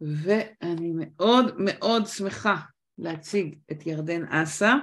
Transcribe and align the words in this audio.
ואני 0.00 0.92
מאוד 0.94 1.54
מאוד 1.58 2.06
שמחה 2.06 2.56
להציג 2.98 3.54
את 3.70 3.86
ירדן 3.86 4.24
אסה. 4.24 4.74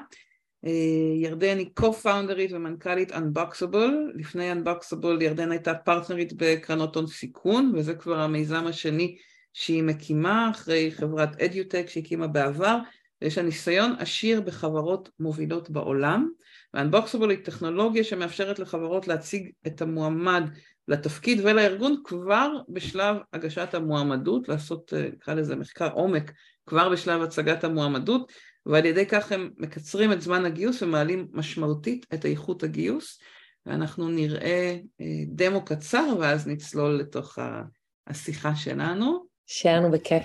אה, 0.66 1.16
ירדן 1.16 1.58
היא 1.58 1.70
co-founderית 1.79 2.51
ומנכ"לית 2.51 3.12
Unboxable, 3.12 3.91
לפני 4.15 4.51
Unboxable 4.51 5.23
ירדן 5.23 5.51
הייתה 5.51 5.73
פרטנרית 5.73 6.33
בקרנות 6.33 6.95
הון 6.95 7.07
סיכון, 7.07 7.71
וזה 7.75 7.93
כבר 7.95 8.19
המיזם 8.19 8.67
השני 8.67 9.17
שהיא 9.53 9.83
מקימה, 9.83 10.52
אחרי 10.52 10.91
חברת 10.91 11.41
אדיוטק 11.41 11.86
שהיא 11.89 12.04
הקימה 12.04 12.27
בעבר, 12.27 12.77
ויש 13.21 13.38
לה 13.38 13.43
ניסיון 13.43 13.95
עשיר 13.99 14.41
בחברות 14.41 15.09
מובילות 15.20 15.70
בעולם, 15.70 16.29
ו-Unboxable 16.73 17.29
היא 17.29 17.43
טכנולוגיה 17.43 18.04
שמאפשרת 18.04 18.59
לחברות 18.59 19.07
להציג 19.07 19.52
את 19.68 19.81
המועמד 19.81 20.43
לתפקיד 20.88 21.39
ולארגון 21.43 22.01
כבר 22.04 22.51
בשלב 22.70 23.18
הגשת 23.33 23.73
המועמדות, 23.73 24.50
לעשות, 24.50 24.93
אה, 24.93 25.09
נקרא 25.14 25.33
לזה 25.33 25.55
מחקר 25.55 25.91
עומק, 25.91 26.32
כבר 26.65 26.89
בשלב 26.89 27.21
הצגת 27.21 27.64
המועמדות, 27.64 28.32
ועל 28.65 28.86
ידי 28.86 29.06
כך 29.06 29.32
הם 29.32 29.50
מקצרים 29.57 30.11
את 30.11 30.21
זמן 30.21 30.45
הגיוס 30.45 30.83
ומעלים 30.83 31.28
משמעותית 31.32 32.06
את 32.14 32.25
איכות 32.25 32.64
הגיוס, 32.64 33.20
ואנחנו 33.66 34.09
נראה 34.09 34.78
אה, 35.02 35.06
דמו 35.28 35.66
קצר 35.66 36.16
ואז 36.20 36.47
נצלול 36.47 37.00
לתוך 37.00 37.38
השיחה 38.08 38.56
שלנו. 38.56 39.25
שיהיה 39.47 39.78
לנו 39.78 39.92
בכיף. 39.92 40.23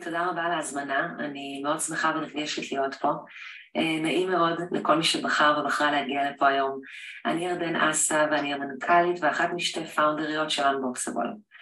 תודה 0.00 0.26
רבה 0.26 0.42
על 0.42 0.52
ההזמנה, 0.52 1.08
אני 1.18 1.60
מאוד 1.62 1.80
שמחה 1.80 2.12
ונרגשת 2.16 2.72
להיות 2.72 2.94
פה. 2.94 3.12
אה, 3.76 4.00
נעים 4.02 4.30
מאוד 4.30 4.60
לכל 4.72 4.96
מי 4.96 5.04
שבחר 5.04 5.58
ובחרה 5.60 5.90
להגיע 5.90 6.30
לפה 6.30 6.48
היום. 6.48 6.80
אני 7.26 7.46
ירדן 7.46 7.76
אסה 7.76 8.26
ואני 8.30 8.54
המנכ"לית 8.54 9.16
ואחת 9.20 9.48
משתי 9.54 9.84
פאונדריות 9.84 10.50
של 10.50 10.62
Unboxable. 10.62 11.54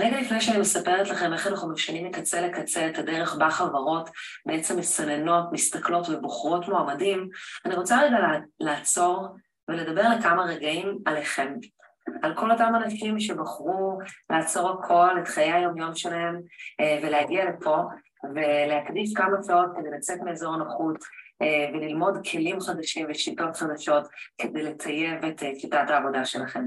רגע 0.00 0.20
לפני 0.20 0.40
שאני 0.40 0.58
מספרת 0.58 1.08
לכם 1.08 1.32
איך 1.32 1.46
אנחנו 1.46 1.72
משנים 1.72 2.06
מקצה 2.06 2.40
לקצה 2.40 2.88
את 2.88 2.98
הדרך 2.98 3.34
בה 3.34 3.50
חברות 3.50 4.10
בעצם 4.46 4.78
מסננות, 4.78 5.52
מסתכלות 5.52 6.08
ובוחרות 6.08 6.68
מועמדים, 6.68 7.28
אני 7.64 7.74
רוצה 7.74 8.02
רגע 8.02 8.16
לעצור 8.60 9.28
ולדבר 9.68 10.02
לכמה 10.18 10.44
רגעים 10.44 10.98
עליכם. 11.04 11.54
על 12.22 12.34
כל 12.34 12.50
אותם 12.50 12.72
אנשים 12.84 13.20
שבחרו 13.20 13.98
לעצור 14.30 14.70
הכל, 14.70 15.20
את 15.22 15.28
חיי 15.28 15.52
היומיום 15.52 15.94
שלהם, 15.94 16.40
אה, 16.80 16.98
ולהגיע 17.02 17.44
לפה, 17.50 17.82
ולהקדיש 18.34 19.14
כמה 19.14 19.36
שעות 19.46 19.70
כדי 19.76 19.90
לצאת 19.90 20.20
מאזור 20.20 20.54
הנוחות, 20.54 20.96
אה, 21.42 21.70
וללמוד 21.74 22.18
כלים 22.30 22.60
חדשים 22.60 23.06
ושיטות 23.10 23.56
חדשות 23.56 24.08
כדי 24.38 24.62
לטייב 24.62 25.24
את 25.24 25.42
אה, 25.42 25.52
שיטת 25.54 25.90
העבודה 25.90 26.24
שלכם. 26.24 26.64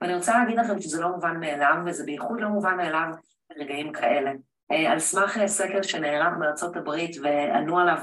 ואני 0.00 0.14
רוצה 0.14 0.38
להגיד 0.38 0.58
לכם 0.58 0.80
שזה 0.80 1.00
לא 1.00 1.08
מובן 1.08 1.40
מאליו, 1.40 1.74
וזה 1.86 2.04
בייחוד 2.04 2.40
לא 2.40 2.48
מובן 2.48 2.76
מאליו 2.76 3.08
ברגעים 3.50 3.92
כאלה. 3.92 4.30
אה, 4.72 4.92
על 4.92 4.98
סמך 4.98 5.38
סקר 5.46 5.82
שנערך 5.82 6.32
בארצות 6.40 6.76
הברית 6.76 7.16
וענו 7.22 7.78
עליו 7.78 7.98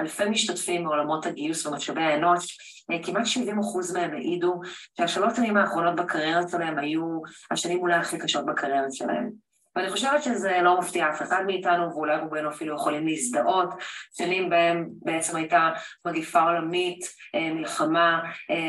אלפי 0.00 0.24
משתתפים 0.24 0.82
מעולמות 0.82 1.26
הגיוס 1.26 1.66
ומשאבי 1.66 2.02
האנוש, 2.02 2.58
כמעט 3.02 3.26
70 3.26 3.58
אחוז 3.58 3.96
מהם 3.96 4.14
העידו 4.14 4.60
שהשלוש 4.96 5.36
שנים 5.36 5.56
האחרונות 5.56 5.96
בקריירה 5.96 6.48
שלהם 6.48 6.78
היו 6.78 7.20
השנים 7.50 7.78
אולי 7.78 7.94
הכי 7.94 8.18
קשות 8.18 8.46
בקריירה 8.46 8.86
שלהם. 8.90 9.30
ואני 9.76 9.90
חושבת 9.90 10.22
שזה 10.22 10.58
לא 10.62 10.78
מפתיע 10.78 11.10
אף 11.10 11.22
אחד 11.22 11.42
מאיתנו, 11.46 11.90
ואולי 11.90 12.16
רובנו 12.16 12.50
אפילו 12.50 12.76
יכולים 12.76 13.06
להזדהות, 13.06 13.68
שנים 14.16 14.50
בהם 14.50 14.88
בעצם 15.02 15.36
הייתה 15.36 15.70
מגיפה 16.06 16.42
עולמית, 16.42 17.04
אה, 17.34 17.52
מלחמה, 17.54 18.22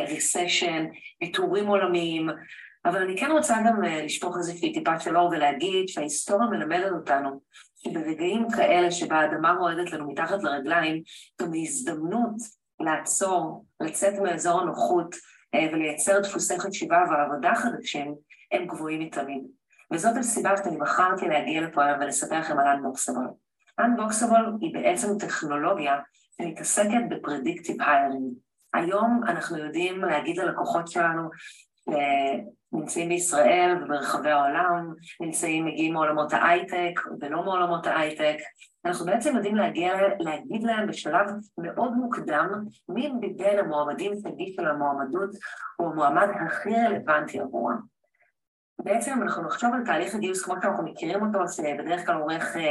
ריסשן, 0.07 0.85
אה, 0.85 0.89
פיטורים 1.19 1.67
עולמיים, 1.67 2.29
אבל 2.85 3.01
אני 3.01 3.17
כן 3.17 3.31
רוצה 3.31 3.55
גם 3.67 3.83
אה, 3.83 4.05
לשפוך 4.05 4.37
איזושהי 4.37 4.73
טיפה 4.73 4.99
של 4.99 5.17
אור 5.17 5.29
ולהגיד 5.29 5.87
שההיסטוריה 5.87 6.47
מלמדת 6.47 6.91
אותנו 6.91 7.41
שברגעים 7.77 8.47
כאלה 8.55 8.91
שבה 8.91 9.15
האדמה 9.15 9.55
רועדת 9.59 9.91
לנו 9.91 10.11
מתחת 10.11 10.43
לרגליים, 10.43 11.03
גם 11.41 11.51
הזדמנות 11.63 12.35
לעצור, 12.79 13.65
לצאת 13.81 14.13
מאזור 14.19 14.61
הנוחות 14.61 15.15
ולייצר 15.55 16.19
דפוסי 16.19 16.59
חשיבה 16.59 16.97
ועבודה 17.09 17.55
חדשים, 17.55 18.15
הם 18.51 18.67
גבוהים 18.67 18.99
מתמיד. 18.99 19.43
וזאת 19.93 20.17
הסיבה 20.17 20.57
שאני 20.57 20.77
בחרתי 20.77 21.27
להגיע 21.27 21.61
לפה 21.61 21.85
היום 21.85 21.99
ולספר 22.01 22.39
לכם 22.39 22.59
על 22.59 22.67
Unboxable. 22.67 23.33
Unboxable 23.81 24.61
היא 24.61 24.73
בעצם 24.73 25.07
טכנולוגיה 25.19 25.99
שמתעסקת 26.37 27.01
בפרדיקטיב 27.09 27.81
היירינג. 27.81 28.33
היום 28.73 29.21
אנחנו 29.27 29.57
יודעים 29.57 30.01
להגיד 30.01 30.37
ללקוחות 30.37 30.87
שלנו 30.87 31.29
שנמצאים 32.73 33.09
בישראל 33.09 33.83
וברחבי 33.83 34.29
העולם, 34.29 34.93
נמצאים, 35.21 35.65
מגיעים 35.65 35.93
מעולמות 35.93 36.33
ההייטק 36.33 36.99
ולא 37.21 37.43
מעולמות 37.43 37.87
ההייטק, 37.87 38.35
אנחנו 38.85 39.05
בעצם 39.05 39.35
יודעים 39.35 39.55
להגיע, 39.55 39.93
להגיד 40.19 40.63
להם 40.63 40.87
בשלב 40.87 41.27
מאוד 41.57 41.93
מוקדם 41.93 42.49
מי 42.89 43.11
מבין 43.21 43.59
המועמדים 43.59 44.13
שהגישו 44.23 44.61
למועמדות 44.61 45.29
הוא 45.77 45.91
המועמד 45.91 46.27
הכי 46.45 46.75
רלוונטי 46.75 47.39
עבורם. 47.39 47.92
בעצם 48.83 49.21
אנחנו 49.21 49.43
נחשוב 49.43 49.73
על 49.73 49.85
תהליך 49.85 50.15
הגיוס 50.15 50.43
כמו 50.43 50.55
שאנחנו 50.61 50.83
מכירים 50.83 51.25
אותו, 51.25 51.39
שבדרך 51.47 52.05
כלל 52.05 52.15
עורך 52.15 52.55
אה, 52.55 52.61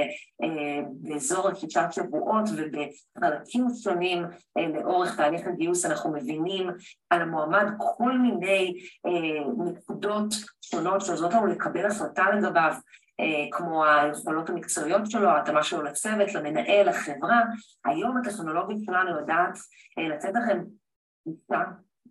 אה, 0.42 0.80
באזור 1.00 1.48
השישה 1.48 1.90
שבועות 1.90 2.44
ובחלקים 2.56 3.66
שונים 3.82 4.24
אה, 4.58 4.68
לאורך 4.68 5.16
תהליך 5.16 5.46
הגיוס 5.46 5.86
אנחנו 5.86 6.12
מבינים 6.12 6.70
על 7.10 7.22
המועמד 7.22 7.66
כל 7.78 8.18
מיני 8.18 8.74
אה, 9.06 9.64
נקודות 9.72 10.34
שונות 10.60 11.00
שעוזרות 11.00 11.32
לנו 11.32 11.46
לקבל 11.46 11.86
החלטה 11.86 12.30
לגביו, 12.30 12.72
אה, 13.20 13.46
כמו 13.50 13.84
היכולות 13.84 14.50
המקצועיות 14.50 15.10
שלו, 15.10 15.28
ההתאמה 15.28 15.62
שלו 15.62 15.82
לצוות, 15.82 16.34
למנהל, 16.34 16.88
לחברה. 16.88 17.42
היום 17.84 18.16
הטכנולוגיה 18.16 18.76
שלנו 18.86 19.18
יודעת 19.18 19.58
אה, 19.98 20.08
לתת 20.08 20.32
לכם 20.34 20.62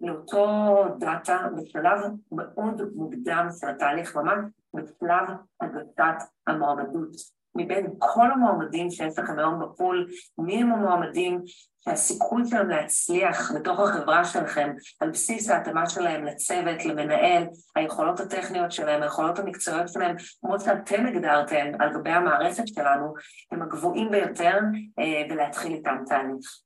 לאותו 0.01 0.83
דאטה 0.99 1.37
בשלב 1.57 1.99
מאוד 2.31 2.81
מוקדם 2.95 3.47
של 3.59 3.67
התהליך, 3.69 4.15
ממש 4.15 4.37
בשלב 4.73 5.27
הגשת 5.61 6.27
המועמדות. 6.47 7.41
מבין 7.55 7.87
כל 7.97 8.31
המועמדים 8.31 8.91
שיש 8.91 9.19
לכם 9.19 9.39
היום 9.39 9.59
בפול, 9.59 10.07
מי 10.37 10.61
הם 10.61 10.71
המועמדים 10.71 11.41
שהסיכוי 11.83 12.43
שלהם 12.45 12.69
להצליח 12.69 13.51
בתוך 13.55 13.79
החברה 13.79 14.25
שלכם 14.25 14.73
על 14.99 15.09
בסיס 15.09 15.49
ההתאמה 15.49 15.89
שלהם 15.89 16.25
לצוות, 16.25 16.85
למנהל, 16.85 17.43
היכולות 17.75 18.19
הטכניות 18.19 18.71
שלהם, 18.71 19.03
היכולות 19.03 19.39
המקצועיות 19.39 19.89
שלהם, 19.89 20.15
כמו 20.41 20.59
שאתם 20.59 21.05
הגדרתם 21.05 21.71
על 21.79 21.93
גבי 21.93 22.09
המערכת 22.09 22.67
שלנו, 22.67 23.13
הם 23.51 23.61
הגבוהים 23.61 24.11
ביותר 24.11 24.59
אה, 24.99 25.23
ולהתחיל 25.29 25.73
איתם 25.73 25.97
תהליך. 26.05 26.61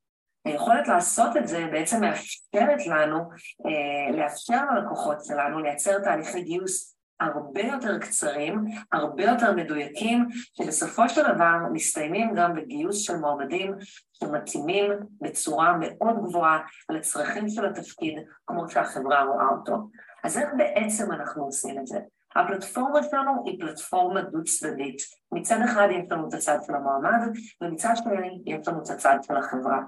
היכולת 0.46 0.88
לעשות 0.88 1.38
את 1.38 1.48
זה 1.48 1.68
בעצם 1.72 2.02
מאפשרת 2.02 2.88
לנו, 2.88 3.20
אה, 3.66 4.18
לאפשר 4.18 4.62
ללקוחות 4.76 5.26
שלנו 5.26 5.60
לייצר 5.60 6.00
תהליכי 6.00 6.42
גיוס 6.42 6.96
הרבה 7.20 7.62
יותר 7.62 8.00
קצרים, 8.00 8.66
הרבה 8.92 9.24
יותר 9.24 9.54
מדויקים, 9.56 10.28
שבסופו 10.58 11.10
של 11.10 11.22
דבר 11.34 11.58
מסתיימים 11.74 12.34
גם 12.36 12.56
בגיוס 12.56 12.98
של 12.98 13.18
מועמדים 13.18 13.76
שמתאימים 14.14 14.92
בצורה 15.22 15.78
מאוד 15.80 16.16
גבוהה 16.24 16.60
לצרכים 16.90 17.50
של 17.50 17.66
התפקיד, 17.66 18.20
כמו 18.48 18.70
שהחברה 18.70 19.24
רואה 19.24 19.50
אותו. 19.50 19.90
אז 20.24 20.38
איך 20.38 20.50
בעצם 20.58 21.12
אנחנו 21.12 21.44
עושים 21.44 21.80
את 21.80 21.88
זה? 21.88 22.00
הפלטפורמה 22.36 23.04
שלנו 23.04 23.32
היא 23.46 23.60
פלטפורמה 23.60 24.22
דו-צדדית. 24.22 24.98
מצד 25.32 25.58
אחד 25.66 25.88
יש 25.92 26.12
לנו 26.12 26.28
את 26.28 26.34
הצד 26.34 26.58
של 26.68 26.76
המועמד, 26.76 27.20
ומצד 27.62 27.94
שני 27.96 28.42
יש 28.46 28.68
לנו 28.68 28.84
את 28.84 28.90
הצד 28.90 29.18
של 29.22 29.38
החברה. 29.38 29.80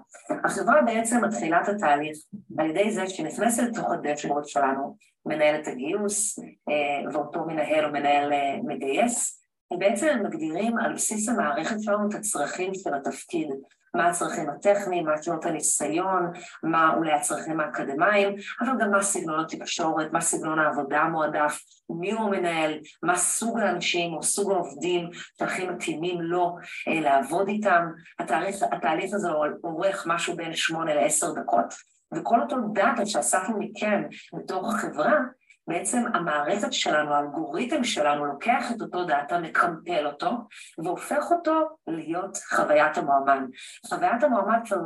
החברה 0.43 0.81
בעצם 0.81 1.25
מתחילה 1.25 1.61
את 1.61 1.67
התהליך 1.67 2.17
על 2.57 2.69
ידי 2.69 2.91
זה 2.91 3.09
שנכנסת 3.09 3.63
לתוך 3.63 3.91
הדשבורד 3.91 4.45
שלנו, 4.45 4.97
מנהלת 5.25 5.67
הגיוס, 5.67 6.39
אה, 6.39 7.11
ואותו 7.13 7.45
מנהל 7.45 7.85
או 7.85 7.91
מנהל 7.91 8.33
אה, 8.33 8.57
מגייס, 8.63 9.43
ובעצם 9.73 10.19
מגדירים 10.23 10.77
על 10.77 10.93
בסיס 10.93 11.29
המערכת 11.29 11.81
שלנו 11.81 12.09
את 12.09 12.13
הצרכים 12.13 12.73
של 12.73 12.93
התפקיד, 12.93 13.47
מה 13.97 14.07
הצרכים 14.07 14.49
הטכניים, 14.49 15.05
מה 15.05 15.23
שנות 15.23 15.45
הניסיון, 15.45 16.31
מה 16.63 16.93
אולי 16.95 17.11
הצרכים 17.11 17.59
האקדמיים, 17.59 18.35
אבל 18.61 18.71
גם 18.79 18.91
מה 18.91 19.03
סגנון 19.03 19.39
התקשורת, 19.39 20.13
מה 20.13 20.21
סגנון 20.21 20.59
העבודה 20.59 20.99
המועדף, 20.99 21.59
מי 21.89 22.11
הוא 22.11 22.21
המנהל, 22.21 22.79
מה 23.03 23.15
סוג 23.15 23.59
האנשים 23.59 24.13
או 24.13 24.23
סוג 24.23 24.51
העובדים 24.51 25.09
שהכי 25.39 25.67
מתאימים 25.67 26.21
לו 26.21 26.55
אה, 26.87 26.99
לעבוד 26.99 27.47
איתם. 27.47 27.85
התהליך, 28.19 28.55
התהליך 28.71 29.13
הזה 29.13 29.29
אורך 29.63 30.03
משהו 30.07 30.35
בין 30.35 30.55
שמונה 30.55 30.95
לעשר 30.95 31.33
דקות, 31.33 31.73
וכל 32.13 32.41
אותו 32.41 32.55
דאטה 32.73 33.05
שאספנו 33.05 33.59
מכם 33.59 34.03
בתוך 34.33 34.73
החברה, 34.73 35.19
בעצם 35.67 36.03
המערכת 36.13 36.73
שלנו, 36.73 37.13
האלגוריתם 37.13 37.83
שלנו, 37.83 38.25
לוקח 38.25 38.71
את 38.75 38.81
אותו 38.81 39.05
דאטה, 39.05 39.39
מקמפל 39.39 40.07
אותו, 40.07 40.29
והופך 40.77 41.31
אותו 41.31 41.53
להיות 41.87 42.37
חוויית 42.37 42.97
המועמד. 42.97 43.41
חוויית 43.89 44.23
המועמד 44.23 44.59
כבר 44.65 44.77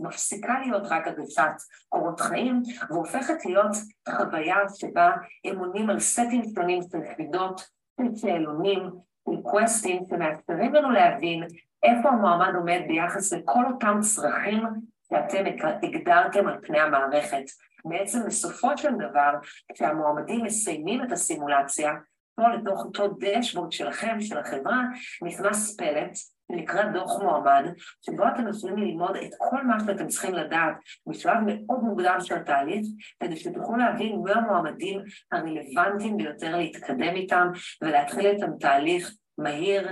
מפסיקה 0.00 0.54
להיות 0.60 0.82
רק 0.90 1.06
הגשת 1.06 1.52
קורות 1.88 2.20
חיים, 2.20 2.62
והופכת 2.90 3.44
להיות 3.44 3.76
חוויה 4.08 4.56
שבה 4.74 5.10
הם 5.44 5.58
עונים 5.58 5.90
על 5.90 6.00
סטים 6.00 6.42
שונים 6.54 6.80
של 6.92 6.98
יחידות, 7.02 7.60
של 8.00 8.16
שאלונים, 8.16 8.90
של 9.28 9.42
קווסטים, 9.42 10.02
שמאפשרים 10.10 10.74
לנו 10.74 10.90
להבין 10.90 11.46
איפה 11.82 12.08
המועמד 12.08 12.54
עומד 12.54 12.80
ביחס 12.88 13.32
לכל 13.32 13.64
אותם 13.72 13.98
צרכים 14.00 14.62
שאתם 15.08 15.44
הגדרתם 15.82 16.48
על 16.48 16.58
פני 16.62 16.80
המערכת. 16.80 17.44
בעצם 17.84 18.26
בסופו 18.26 18.78
של 18.78 18.94
דבר, 18.94 19.30
כשהמועמדים 19.74 20.44
מסיימים 20.44 21.02
את 21.02 21.12
הסימולציה, 21.12 21.92
פה 22.34 22.48
לתוך 22.48 22.84
אותו 22.84 23.16
דשבורד 23.20 23.72
שלכם, 23.72 24.20
של 24.20 24.38
החברה, 24.38 24.82
נכנס 25.22 25.76
פלט 25.76 26.16
שנקרא 26.52 26.84
דוח 26.92 27.22
מועמד, 27.22 27.64
שבו 28.02 28.24
אתם 28.28 28.48
יכולים 28.48 28.76
ללמוד 28.76 29.16
את 29.16 29.30
כל 29.38 29.62
מה 29.66 29.80
שאתם 29.80 30.08
צריכים 30.08 30.34
לדעת 30.34 30.74
בשלב 31.06 31.36
מאוד 31.46 31.80
מוקדם 31.80 32.16
של 32.20 32.34
התהליך, 32.34 32.86
כדי 33.22 33.36
שתוכלו 33.36 33.76
להבין 33.76 34.16
מי 34.24 34.32
המועמדים 34.32 35.00
הרלוונטיים 35.32 36.16
ביותר 36.16 36.56
להתקדם 36.56 37.16
איתם 37.16 37.48
ולהתחיל 37.82 38.26
איתם 38.26 38.56
תהליך 38.60 39.14
מהיר 39.38 39.88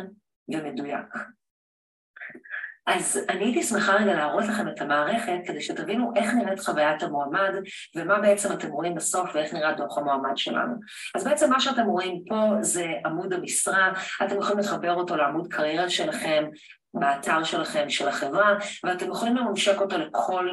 ומדויק. 0.48 1.14
אז 2.86 3.20
אני 3.28 3.44
הייתי 3.44 3.62
שמחה 3.62 3.94
רגע 3.94 4.14
להראות 4.14 4.44
לכם 4.44 4.68
את 4.68 4.80
המערכת 4.80 5.38
כדי 5.46 5.60
שתבינו 5.60 6.12
איך 6.16 6.34
נראית 6.34 6.60
חוויית 6.60 7.02
המועמד 7.02 7.54
ומה 7.96 8.18
בעצם 8.18 8.52
אתם 8.52 8.68
רואים 8.68 8.94
בסוף 8.94 9.30
ואיך 9.34 9.54
נראה 9.54 9.72
דוח 9.72 9.98
המועמד 9.98 10.36
שלנו. 10.36 10.74
אז 11.14 11.24
בעצם 11.24 11.50
מה 11.50 11.60
שאתם 11.60 11.86
רואים 11.86 12.22
פה 12.28 12.52
זה 12.60 12.86
עמוד 13.04 13.32
המשרה, 13.32 13.92
אתם 14.24 14.38
יכולים 14.38 14.58
לחבר 14.58 14.94
אותו 14.94 15.16
לעמוד 15.16 15.48
קריירה 15.48 15.90
שלכם, 15.90 16.44
באתר 16.94 17.44
שלכם, 17.44 17.90
של 17.90 18.08
החברה, 18.08 18.54
ואתם 18.84 19.10
יכולים 19.10 19.36
לממשק 19.36 19.80
אותו 19.80 19.98
לכל 19.98 20.48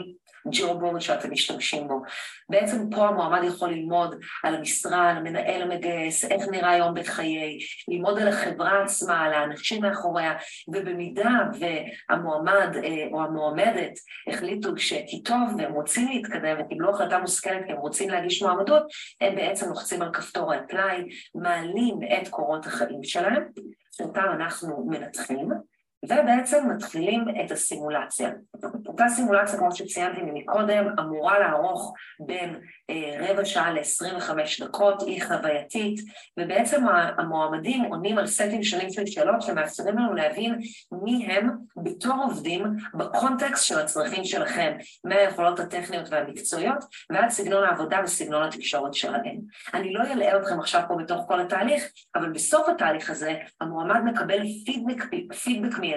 בורד 0.79 1.01
שאתם 1.01 1.31
משתמשים 1.31 1.87
בו. 1.87 2.01
בעצם 2.49 2.89
פה 2.89 3.07
המועמד 3.07 3.43
יכול 3.43 3.69
ללמוד 3.69 4.15
על 4.43 4.55
המשרה, 4.55 5.09
על 5.09 5.17
המנהל 5.17 5.61
המגייס, 5.61 6.25
איך 6.25 6.43
נראה 6.51 6.77
יום 6.77 6.93
בחיי, 6.93 7.57
ללמוד 7.87 8.19
על 8.19 8.27
החברה 8.27 8.83
עצמה, 8.83 9.21
על 9.21 9.33
האנשים 9.33 9.81
מאחוריה, 9.81 10.33
ובמידה 10.67 11.39
והמועמד 11.59 12.75
אה, 12.83 13.07
או 13.11 13.23
המועמדת 13.23 13.93
החליטו 14.27 14.77
שכי 14.77 15.23
טוב 15.23 15.55
והם 15.57 15.73
רוצים 15.73 16.07
להתקדם 16.07 16.55
וקיבלו 16.59 16.89
החלטה 16.89 17.19
מושכלת 17.19 17.65
כי 17.65 17.71
הם 17.71 17.77
רוצים 17.77 18.09
להגיש 18.09 18.43
מועמדות, 18.43 18.83
הם 19.21 19.35
בעצם 19.35 19.69
לוחצים 19.69 20.01
על 20.01 20.13
כפתור 20.13 20.53
ה-apply, 20.53 21.03
מעלים 21.35 21.99
את 22.03 22.27
קורות 22.27 22.65
החיים 22.65 23.03
שלהם, 23.03 23.43
שאותם 23.91 24.25
אנחנו 24.35 24.85
מנתחים. 24.89 25.72
ובעצם 26.03 26.69
מתחילים 26.75 27.25
את 27.45 27.51
הסימולציה. 27.51 28.29
אותה 28.88 29.05
סימולציה, 29.09 29.59
כמו 29.59 29.75
שציינתי 29.75 30.21
מקודם, 30.33 30.85
אמורה 31.00 31.39
לערוך 31.39 31.94
בין 32.19 32.59
אה, 32.89 33.27
רבע 33.29 33.45
שעה 33.45 33.73
ל-25 33.73 34.65
דקות, 34.65 35.01
היא 35.01 35.23
חווייתית, 35.23 36.00
ובעצם 36.39 36.83
המועמדים 37.17 37.83
עונים 37.83 38.17
על 38.17 38.27
סטים 38.27 38.63
שונים 38.63 38.89
של 38.89 39.05
שאלות 39.05 39.41
שמאפשרים 39.41 39.97
לנו 39.97 40.13
להבין 40.13 40.59
מי 40.91 41.25
הם 41.25 41.50
בתור 41.83 42.15
עובדים 42.23 42.63
בקונטקסט 42.94 43.65
של 43.65 43.79
הצרכים 43.79 44.23
שלכם, 44.23 44.77
מהיכולות 45.03 45.59
הטכניות 45.59 46.09
והמקצועיות 46.09 46.85
ועד 47.09 47.29
סגנון 47.29 47.63
העבודה 47.63 48.00
וסגנון 48.03 48.44
התקשורת 48.44 48.94
שלהם. 48.94 49.38
אני 49.73 49.94
לא 49.94 50.03
אלאה 50.03 50.38
אתכם 50.38 50.59
עכשיו 50.59 50.81
פה 50.88 50.95
בתוך 50.95 51.25
כל 51.27 51.41
התהליך, 51.41 51.83
אבל 52.15 52.29
בסוף 52.29 52.69
התהליך 52.69 53.09
הזה 53.09 53.33
המועמד 53.61 54.01
מקבל 54.05 54.39
פידבק, 54.65 55.03
פידבק 55.44 55.79
מיידי 55.79 55.92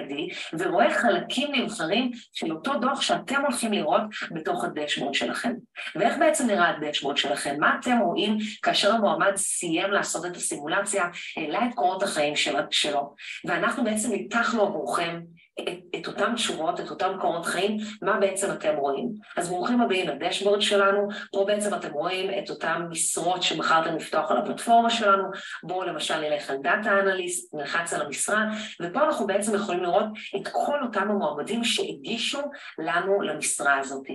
ורואה 0.59 0.93
חלקים 0.93 1.55
נבחרים 1.55 2.11
של 2.33 2.51
אותו 2.51 2.79
דוח 2.79 3.01
שאתם 3.01 3.41
הולכים 3.41 3.73
לראות 3.73 4.01
בתוך 4.31 4.63
הדשבורד 4.63 5.13
שלכם. 5.13 5.53
ואיך 5.95 6.17
בעצם 6.19 6.47
נראה 6.47 6.69
הדשבורד 6.69 7.17
שלכם? 7.17 7.55
מה 7.59 7.77
אתם 7.79 7.97
רואים 7.99 8.37
כאשר 8.61 8.93
המועמד 8.93 9.35
סיים 9.35 9.91
לעשות 9.91 10.25
את 10.25 10.35
הסימולציה, 10.35 11.05
העלה 11.37 11.65
את 11.65 11.73
קורות 11.75 12.03
החיים 12.03 12.33
שלו, 12.71 13.15
ואנחנו 13.45 13.83
בעצם 13.83 14.11
ניתחנו 14.11 14.61
עבורכם 14.61 15.19
את, 15.59 15.95
את 15.99 16.07
אותן 16.07 16.35
תשובות, 16.35 16.79
את 16.79 16.89
אותם 16.89 17.17
קורות 17.21 17.45
חיים, 17.45 17.77
מה 18.01 18.17
בעצם 18.19 18.51
אתם 18.51 18.75
רואים. 18.77 19.09
אז 19.37 19.49
ברוכים 19.49 19.81
הבאים 19.81 20.07
לדשבורד 20.07 20.61
שלנו, 20.61 21.07
פה 21.31 21.45
בעצם 21.47 21.73
אתם 21.73 21.91
רואים 21.91 22.43
את 22.43 22.49
אותן 22.49 22.85
משרות 22.89 23.43
שבחרתם 23.43 23.95
לפתוח 23.95 24.31
על 24.31 24.37
הפלטפורמה 24.37 24.89
שלנו, 24.89 25.23
בואו 25.63 25.83
למשל 25.83 26.19
נלך 26.19 26.49
על 26.49 26.57
דאטה 26.57 26.99
אנליסט, 26.99 27.53
נלחץ 27.53 27.93
על 27.93 28.01
המשרה, 28.01 28.45
ופה 28.81 29.03
אנחנו 29.03 29.27
בעצם 29.27 29.55
יכולים 29.55 29.83
לראות 29.83 30.05
את 30.35 30.47
כל 30.51 30.83
אותם 30.83 31.11
המועמדים 31.11 31.63
שהגישו 31.63 32.41
לנו 32.77 33.21
למשרה 33.21 33.77
הזאת. 33.79 34.07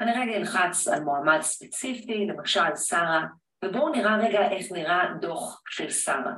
אני 0.00 0.12
רגע 0.12 0.36
אלחץ 0.36 0.88
על 0.88 1.04
מועמד 1.04 1.40
ספציפי, 1.40 2.26
למשל 2.26 2.76
שרה, 2.76 3.24
ובואו 3.64 3.88
נראה 3.88 4.16
רגע 4.16 4.50
איך 4.50 4.72
נראה 4.72 5.04
דוח 5.20 5.62
של 5.68 5.90
שרה. 5.90 6.32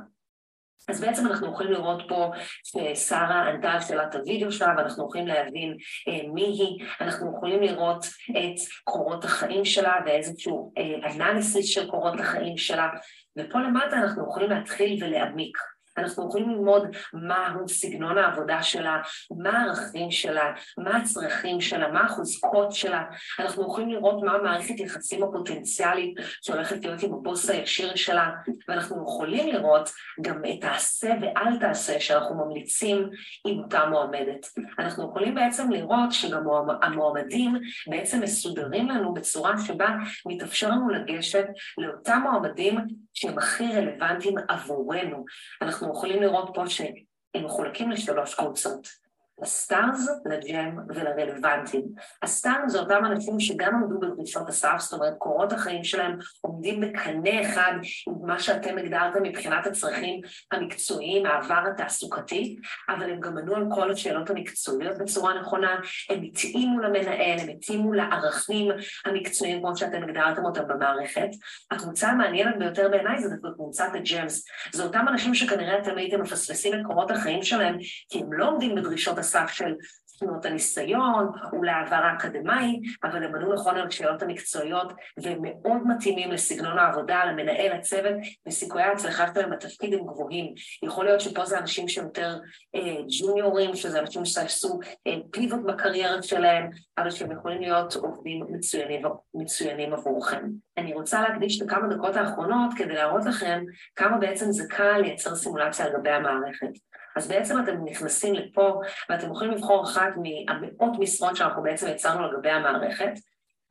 אז 0.89 1.01
בעצם 1.01 1.27
אנחנו 1.27 1.47
יכולים 1.47 1.71
לראות 1.71 2.01
פה 2.07 2.31
ששרה 2.63 3.49
ענתה 3.49 3.71
על 3.71 3.81
שאלת 3.81 4.15
הוידאו 4.15 4.51
שלה 4.51 4.73
ואנחנו 4.77 5.05
יכולים 5.05 5.27
להבין 5.27 5.77
אה, 6.07 6.29
מי 6.33 6.43
היא, 6.43 6.85
אנחנו 7.01 7.33
יכולים 7.37 7.61
לראות 7.61 8.05
את 8.29 8.59
קורות 8.83 9.25
החיים 9.25 9.65
שלה 9.65 9.93
ואיזשהו 10.05 10.73
אה, 10.77 11.11
אנליסיס 11.11 11.65
של 11.65 11.89
קורות 11.89 12.19
החיים 12.19 12.57
שלה. 12.57 12.89
ופה 13.37 13.59
למטה 13.59 13.95
אנחנו 13.95 14.27
יכולים 14.29 14.49
להתחיל 14.49 15.03
ולהעמיק 15.03 15.57
אנחנו 15.97 16.27
יכולים 16.27 16.49
ללמוד 16.49 16.83
מהו 17.13 17.69
סגנון 17.69 18.17
העבודה 18.17 18.63
שלה, 18.63 19.01
מה 19.43 19.59
הערכים 19.59 20.11
שלה, 20.11 20.53
מה 20.77 20.97
הצרכים 20.97 21.61
שלה, 21.61 21.91
מה 21.91 22.05
החוזקות 22.05 22.71
שלה. 22.71 23.03
אנחנו 23.39 23.63
יכולים 23.63 23.89
לראות 23.89 24.23
מה 24.23 24.31
המערכת 24.31 24.79
יחסים 24.79 25.23
הפוטנציאלית 25.23 26.13
שהולכת 26.41 26.85
להיות 26.85 27.03
עם 27.03 27.13
הבוס 27.13 27.49
הישיר 27.49 27.95
שלה, 27.95 28.29
ואנחנו 28.67 29.03
יכולים 29.03 29.47
לראות 29.47 29.89
גם 30.21 30.41
את 30.45 30.63
העשה 30.63 31.13
ואל 31.21 31.59
תעשה 31.59 31.99
שאנחנו 31.99 32.35
ממליצים 32.35 33.09
עם 33.47 33.59
אותה 33.59 33.85
מועמדת. 33.85 34.47
אנחנו 34.79 35.09
יכולים 35.09 35.35
בעצם 35.35 35.71
לראות 35.71 36.11
שגם 36.11 36.43
המועמדים 36.81 37.55
בעצם 37.87 38.21
מסודרים 38.21 38.89
לנו 38.89 39.13
בצורה 39.13 39.53
שבה 39.67 39.89
מתאפשר 40.25 40.69
לנו 40.69 40.89
לגשת 40.89 41.45
לאותם 41.77 42.21
מועמדים 42.23 42.79
שהם 43.13 43.37
הכי 43.37 43.67
רלוונטיים 43.75 44.35
עבורנו. 44.47 45.25
אנחנו 45.61 45.80
יכולים 45.89 46.21
לראות 46.21 46.49
פה 46.53 46.69
שהם 46.69 47.45
מחולקים 47.45 47.91
לשלוש 47.91 48.35
קבוצות. 48.35 49.00
ל 49.41 49.50
stars, 49.50 50.07
ל 50.25 50.38
gem 50.38 50.77
ולרלוונטים. 50.87 51.81
ה 52.21 52.29
stars 52.29 52.71
זה 52.71 52.79
אותם 52.79 53.05
אנשים 53.05 53.39
שגם 53.39 53.75
עמדו 53.75 53.99
בדרישות 53.99 54.49
הסף, 54.49 54.75
זאת 54.77 54.93
אומרת 54.93 55.13
קורות 55.17 55.53
החיים 55.53 55.83
שלהם 55.83 56.17
עומדים 56.41 56.81
בקנה 56.81 57.41
אחד 57.41 57.73
עם 58.07 58.27
מה 58.27 58.39
שאתם 58.39 58.77
הגדרתם 58.77 59.23
מבחינת 59.23 59.67
הצרכים 59.67 60.21
המקצועיים, 60.51 61.25
העבר 61.25 61.63
התעסוקתי, 61.73 62.55
אבל 62.89 63.09
הם 63.11 63.19
גם 63.19 63.37
ענו 63.37 63.55
על 63.55 63.65
כל 63.75 63.91
השאלות 63.91 64.29
המקצועיות 64.29 64.97
בצורה 64.97 65.41
נכונה, 65.41 65.75
הם 66.09 66.23
התאימו 66.23 66.79
למנהל, 66.79 67.39
הם 67.39 67.49
התאימו 67.49 67.93
לערכים 67.93 68.71
המקצועיים 69.05 69.59
כמו 69.59 69.77
שאתם 69.77 70.03
הגדרתם 70.03 70.45
אותם 70.45 70.67
במערכת. 70.67 71.29
הקבוצה 71.71 72.09
המעניינת 72.09 72.57
ביותר 72.59 72.89
בעיניי 72.91 73.19
זה 73.19 73.35
קבוצת 73.55 73.89
ה 73.93 74.02
gems, 74.02 74.45
זה 74.71 74.83
אותם 74.83 75.05
אנשים 75.07 75.35
שכנראה 75.35 75.79
אתם 75.79 75.97
הייתם 75.97 76.21
מפספסים 76.21 76.73
את 76.73 76.79
קורות 76.85 77.11
החיים 77.11 77.43
שלהם 77.43 77.77
כי 78.09 78.19
הם 78.19 78.33
לא 78.33 78.49
עומדים 78.49 78.75
בדרישות 78.75 79.17
של 79.47 79.73
שנות 80.21 80.45
הניסיון, 80.45 81.31
אולי 81.53 81.71
העבר 81.71 81.95
האקדמאי, 81.95 82.79
אבל 83.03 83.23
הם 83.23 83.35
ענו 83.35 83.53
נכון 83.53 83.77
על 83.77 83.87
השאלות 83.87 84.21
המקצועיות 84.21 84.93
והם 85.23 85.39
מאוד 85.41 85.87
מתאימים 85.87 86.31
לסגנון 86.31 86.79
העבודה, 86.79 87.25
למנהל 87.25 87.71
הצוות, 87.71 88.13
וסיכויי 88.47 88.83
ההצלחה 88.83 89.25
שלהם 89.33 89.49
בתפקיד 89.49 89.93
הם 89.93 90.05
גבוהים. 90.05 90.53
יכול 90.83 91.05
להיות 91.05 91.21
שפה 91.21 91.45
זה 91.45 91.59
אנשים 91.59 91.87
שהם 91.87 92.05
יותר 92.05 92.37
אה, 92.75 92.95
ג'וניורים, 93.19 93.75
שזה 93.75 93.99
אנשים 93.99 94.25
שעשו 94.25 94.79
אה, 95.07 95.13
פיבוט 95.31 95.59
בקריירה 95.65 96.21
שלהם, 96.21 96.69
אבל 96.97 97.09
שהם 97.09 97.31
יכולים 97.31 97.61
להיות 97.61 97.95
עובדים 97.95 98.45
מצוינים, 98.49 99.01
מצוינים 99.33 99.93
עבורכם. 99.93 100.45
אני 100.77 100.93
רוצה 100.93 101.21
להקדיש 101.21 101.61
את 101.61 101.67
הכמה 101.67 101.87
דקות 101.87 102.15
האחרונות 102.15 102.73
כדי 102.77 102.93
להראות 102.93 103.25
לכם 103.25 103.63
כמה 103.95 104.17
בעצם 104.17 104.51
זה 104.51 104.63
קל 104.69 104.97
לייצר 104.97 105.35
סימולציה 105.35 105.85
על 105.85 105.91
גבי 105.93 106.09
המערכת. 106.09 106.91
אז 107.15 107.27
בעצם 107.27 107.55
אתם 107.63 107.85
נכנסים 107.85 108.33
לפה 108.33 108.81
ואתם 109.09 109.31
יכולים 109.31 109.53
לבחור 109.53 109.83
אחת 109.83 110.13
מהמאות 110.15 110.99
משרות 110.99 111.35
שאנחנו 111.35 111.63
בעצם 111.63 111.87
יצרנו 111.87 112.31
לגבי 112.31 112.49
המערכת, 112.49 113.13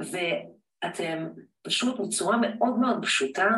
ואתם 0.00 1.28
פשוט 1.62 2.00
בצורה 2.00 2.36
מאוד 2.36 2.78
מאוד 2.78 3.02
פשוטה 3.02 3.48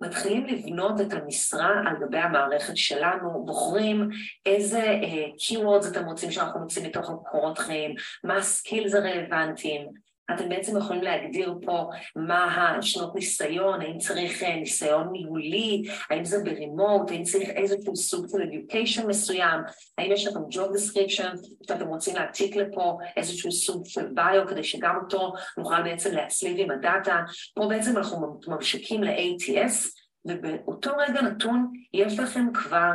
מתחילים 0.00 0.46
לבנות 0.46 1.00
את 1.00 1.12
המשרה 1.12 1.68
על 1.86 1.96
גבי 2.00 2.18
המערכת 2.18 2.76
שלנו, 2.76 3.44
בוחרים 3.44 4.08
איזה 4.46 5.00
uh, 5.02 5.06
keywords 5.42 5.88
אתם 5.88 6.04
רוצים 6.04 6.30
שאנחנו 6.30 6.60
מוצאים 6.60 6.86
מתוך 6.86 7.10
מקורות 7.10 7.58
חיים, 7.58 7.94
מה 8.24 8.36
הסקילס 8.36 8.94
הרלוונטיים, 8.94 9.88
אתם 10.34 10.48
בעצם 10.48 10.76
יכולים 10.76 11.02
להגדיר 11.02 11.54
פה 11.64 11.90
מה 12.16 12.44
השנות 12.78 13.14
ניסיון, 13.14 13.80
האם 13.80 13.98
צריך 13.98 14.42
אה, 14.42 14.56
ניסיון 14.56 15.08
ניהולי, 15.12 15.82
האם 16.10 16.24
זה 16.24 16.44
ברימוט, 16.44 17.10
האם 17.10 17.22
צריך 17.22 17.48
איזשהו 17.48 17.96
סוג 17.96 18.26
של 18.28 18.38
education 18.38 19.06
מסוים, 19.06 19.60
האם 19.98 20.12
יש 20.12 20.26
לכם 20.26 20.40
job 20.50 20.68
description 20.68 21.36
שאתם 21.68 21.86
רוצים 21.86 22.14
להעתיק 22.14 22.56
לפה 22.56 22.98
איזשהו 23.16 23.52
סוג 23.52 23.86
של 23.86 24.06
ביו 24.06 24.46
כדי 24.48 24.64
שגם 24.64 24.96
אותו 25.02 25.32
נוכל 25.58 25.82
בעצם 25.82 26.14
להצליב 26.14 26.56
עם 26.60 26.70
הדאטה. 26.70 27.22
פה 27.54 27.66
בעצם 27.68 27.96
אנחנו 27.96 28.40
ממשיכים 28.46 29.02
ל-ATS 29.02 29.90
ובאותו 30.26 30.90
רגע 30.98 31.22
נתון 31.22 31.72
יש 31.94 32.18
לכם 32.18 32.46
כבר 32.54 32.92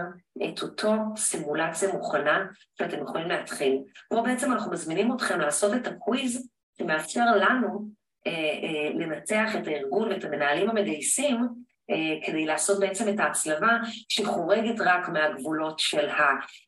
את 0.48 0.62
אותו 0.62 0.92
סימולציה 1.18 1.94
מוכנה 1.94 2.46
שאתם 2.78 3.04
יכולים 3.04 3.28
להתחיל. 3.28 3.78
פה 4.10 4.22
בעצם 4.22 4.52
אנחנו 4.52 4.72
מזמינים 4.72 5.14
אתכם 5.14 5.40
לעשות 5.40 5.74
את 5.74 5.88
הקוויז 5.88 6.50
שמאפשר 6.82 7.26
לנו 7.36 7.86
אה, 8.28 8.32
אה, 8.32 8.90
לנתח 8.94 9.56
את 9.56 9.68
הארגון 9.68 10.10
ואת 10.10 10.24
המנהלים 10.24 10.70
המגייסים 10.70 11.48
אה, 11.90 12.26
כדי 12.26 12.46
לעשות 12.46 12.80
בעצם 12.80 13.10
את 13.10 13.20
ההצלבה 13.20 13.78
שחורגת 14.10 14.82
רק 14.86 15.10
מהגבולות 15.10 15.80
של 15.80 16.08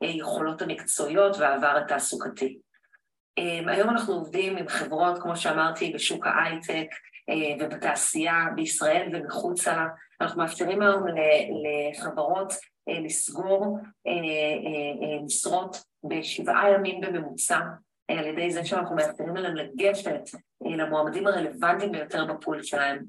היכולות 0.00 0.62
המקצועיות 0.62 1.36
והעבר 1.36 1.76
התעסוקתי. 1.76 2.58
אה, 3.38 3.60
היום 3.66 3.90
אנחנו 3.90 4.14
עובדים 4.14 4.56
עם 4.56 4.68
חברות, 4.68 5.22
כמו 5.22 5.36
שאמרתי, 5.36 5.92
בשוק 5.92 6.26
ההייטק 6.26 6.86
אה, 7.28 7.56
ובתעשייה 7.66 8.46
בישראל 8.54 9.08
ומחוצה 9.12 9.76
לה. 9.76 9.86
אנחנו 10.20 10.42
מאפשרים 10.42 10.82
היום 10.82 11.02
לחברות 11.64 12.52
אה, 12.88 13.00
לסגור 13.00 13.78
משרות 15.24 15.76
בשבעה 16.04 16.70
ימים 16.70 17.00
בממוצע, 17.00 17.58
על 18.08 18.26
ידי 18.26 18.50
זה 18.50 18.64
שאנחנו 18.64 18.96
מאפשרים 18.96 19.36
להם 19.36 19.54
לגשת 19.54 20.20
למועמדים 20.60 21.26
הרלוונטיים 21.26 21.92
ביותר 21.92 22.24
בפול 22.24 22.62
שלהם. 22.62 23.04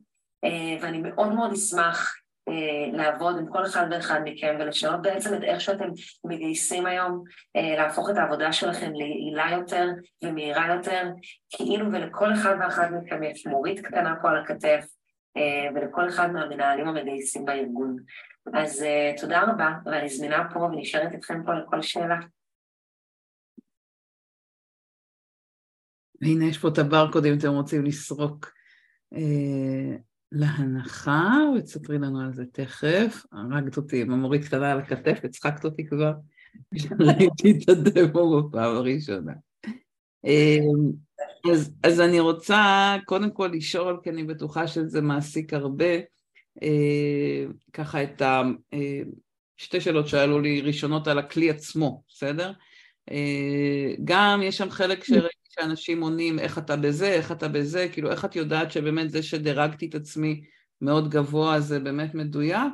ואני 0.81 1.01
מאוד 1.03 1.33
מאוד 1.33 1.51
אשמח 1.51 2.15
אה, 2.49 2.97
לעבוד 2.97 3.37
עם 3.37 3.47
כל 3.47 3.65
אחד 3.65 3.87
ואחד 3.91 4.21
מכם 4.23 4.55
ולשנות 4.59 5.01
בעצם 5.01 5.33
את 5.33 5.43
איך 5.43 5.61
שאתם 5.61 5.89
מגייסים 6.23 6.85
היום, 6.85 7.23
אה, 7.55 7.75
להפוך 7.77 8.09
את 8.09 8.17
העבודה 8.17 8.53
שלכם 8.53 8.91
ליעילה 8.93 9.47
יותר 9.51 9.89
ומהירה 10.23 10.75
יותר, 10.75 11.09
כאילו 11.49 11.91
ולכל 11.91 12.33
אחד 12.33 12.55
ואחד 12.59 12.89
מכם 12.93 13.23
יש 13.23 13.47
מורית 13.47 13.79
קטנה 13.79 14.15
פה 14.21 14.29
על 14.29 14.37
הכתף 14.37 14.85
אה, 15.37 15.67
ולכל 15.75 16.09
אחד 16.09 16.31
מהמנהלים 16.31 16.87
המגייסים 16.87 17.45
בארגון. 17.45 17.97
אז 18.53 18.85
תודה 19.21 19.41
רבה, 19.41 19.69
ואני 19.85 20.09
זמינה 20.09 20.47
פה 20.53 20.59
ונשארת 20.59 21.11
איתכם 21.13 21.43
פה 21.45 21.53
לכל 21.53 21.81
שאלה. 21.81 22.15
הנה, 26.25 26.45
יש 26.45 26.57
פה 26.57 26.67
את 26.67 26.77
הברקוד 26.77 27.25
אם 27.25 27.33
אתם 27.37 27.51
רוצים 27.51 27.85
לסרוק. 27.85 28.51
להנחה, 30.31 31.37
ותספרי 31.57 31.97
לנו 31.97 32.21
על 32.21 32.33
זה 32.33 32.43
תכף. 32.51 33.25
הרגת 33.31 33.77
אותי 33.77 34.01
עם 34.01 34.11
המורית 34.11 34.45
קטנה 34.45 34.71
על 34.71 34.79
הכתף, 34.79 35.19
הצחקת 35.23 35.65
אותי 35.65 35.85
כבר, 35.85 36.13
כשראיתי 36.75 37.51
את 37.51 37.69
הדמו 37.69 38.43
בפעם 38.43 38.75
הראשונה. 38.75 39.33
אמ, 40.25 40.91
אז, 41.51 41.73
אז 41.83 42.01
אני 42.01 42.19
רוצה 42.19 42.95
קודם 43.05 43.31
כל 43.31 43.49
לשאול, 43.53 43.99
כי 44.03 44.09
אני 44.09 44.23
בטוחה 44.23 44.67
שזה 44.67 45.01
מעסיק 45.01 45.53
הרבה, 45.53 45.95
אה, 46.63 47.45
ככה 47.73 48.03
את 48.03 48.21
ה... 48.21 48.41
אה, 48.73 49.01
שתי 49.57 49.81
שאלות 49.81 50.07
שעלו 50.07 50.39
לי 50.39 50.61
ראשונות 50.61 51.07
על 51.07 51.19
הכלי 51.19 51.49
עצמו, 51.49 52.03
בסדר? 52.09 52.51
אה, 53.11 53.93
גם 54.03 54.41
יש 54.43 54.57
שם 54.57 54.69
חלק 54.69 55.03
שראיתי 55.03 55.44
שאנשים 55.55 56.01
עונים 56.01 56.39
איך 56.39 56.57
אתה 56.57 56.75
בזה, 56.75 57.07
איך 57.07 57.31
אתה 57.31 57.47
בזה, 57.47 57.87
כאילו 57.91 58.11
איך 58.11 58.25
את 58.25 58.35
יודעת 58.35 58.71
שבאמת 58.71 59.11
זה 59.11 59.23
שדירגתי 59.23 59.85
את 59.85 59.95
עצמי 59.95 60.41
מאוד 60.81 61.09
גבוה 61.09 61.59
זה 61.59 61.79
באמת 61.79 62.15
מדויק, 62.15 62.73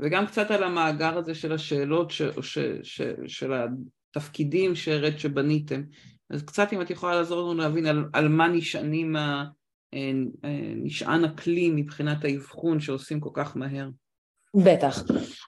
וגם 0.00 0.26
קצת 0.26 0.50
על 0.50 0.62
המאגר 0.62 1.18
הזה 1.18 1.34
של 1.34 1.52
השאלות 1.52 2.10
ש, 2.10 2.22
ש, 2.22 2.58
ש, 2.82 3.02
של 3.26 3.52
התפקידים 3.52 4.74
שהראית 4.74 5.18
שבניתם. 5.18 5.82
אז 6.30 6.42
קצת 6.42 6.72
אם 6.72 6.82
את 6.82 6.90
יכולה 6.90 7.14
לעזור 7.14 7.52
לנו 7.52 7.60
להבין 7.60 7.86
על, 7.86 8.04
על 8.12 8.28
מה 8.28 8.48
נשענים, 8.48 9.16
אה, 9.16 9.44
אה, 9.94 10.12
נשען 10.76 11.24
הכלי 11.24 11.70
מבחינת 11.70 12.24
האבחון 12.24 12.80
שעושים 12.80 13.20
כל 13.20 13.30
כך 13.34 13.56
מהר. 13.56 13.88
בטח. 14.54 15.02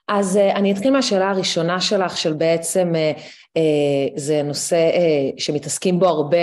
אז 0.07 0.37
uh, 0.37 0.55
אני 0.55 0.71
אתחיל 0.71 0.91
מהשאלה 0.91 1.29
הראשונה 1.29 1.81
שלך, 1.81 2.17
של 2.17 2.33
בעצם, 2.33 2.93
uh, 2.93 3.19
uh, 3.19 4.11
זה 4.15 4.43
נושא 4.43 4.89
שמתעסקים 5.37 5.99
בו 5.99 6.07
הרבה 6.07 6.37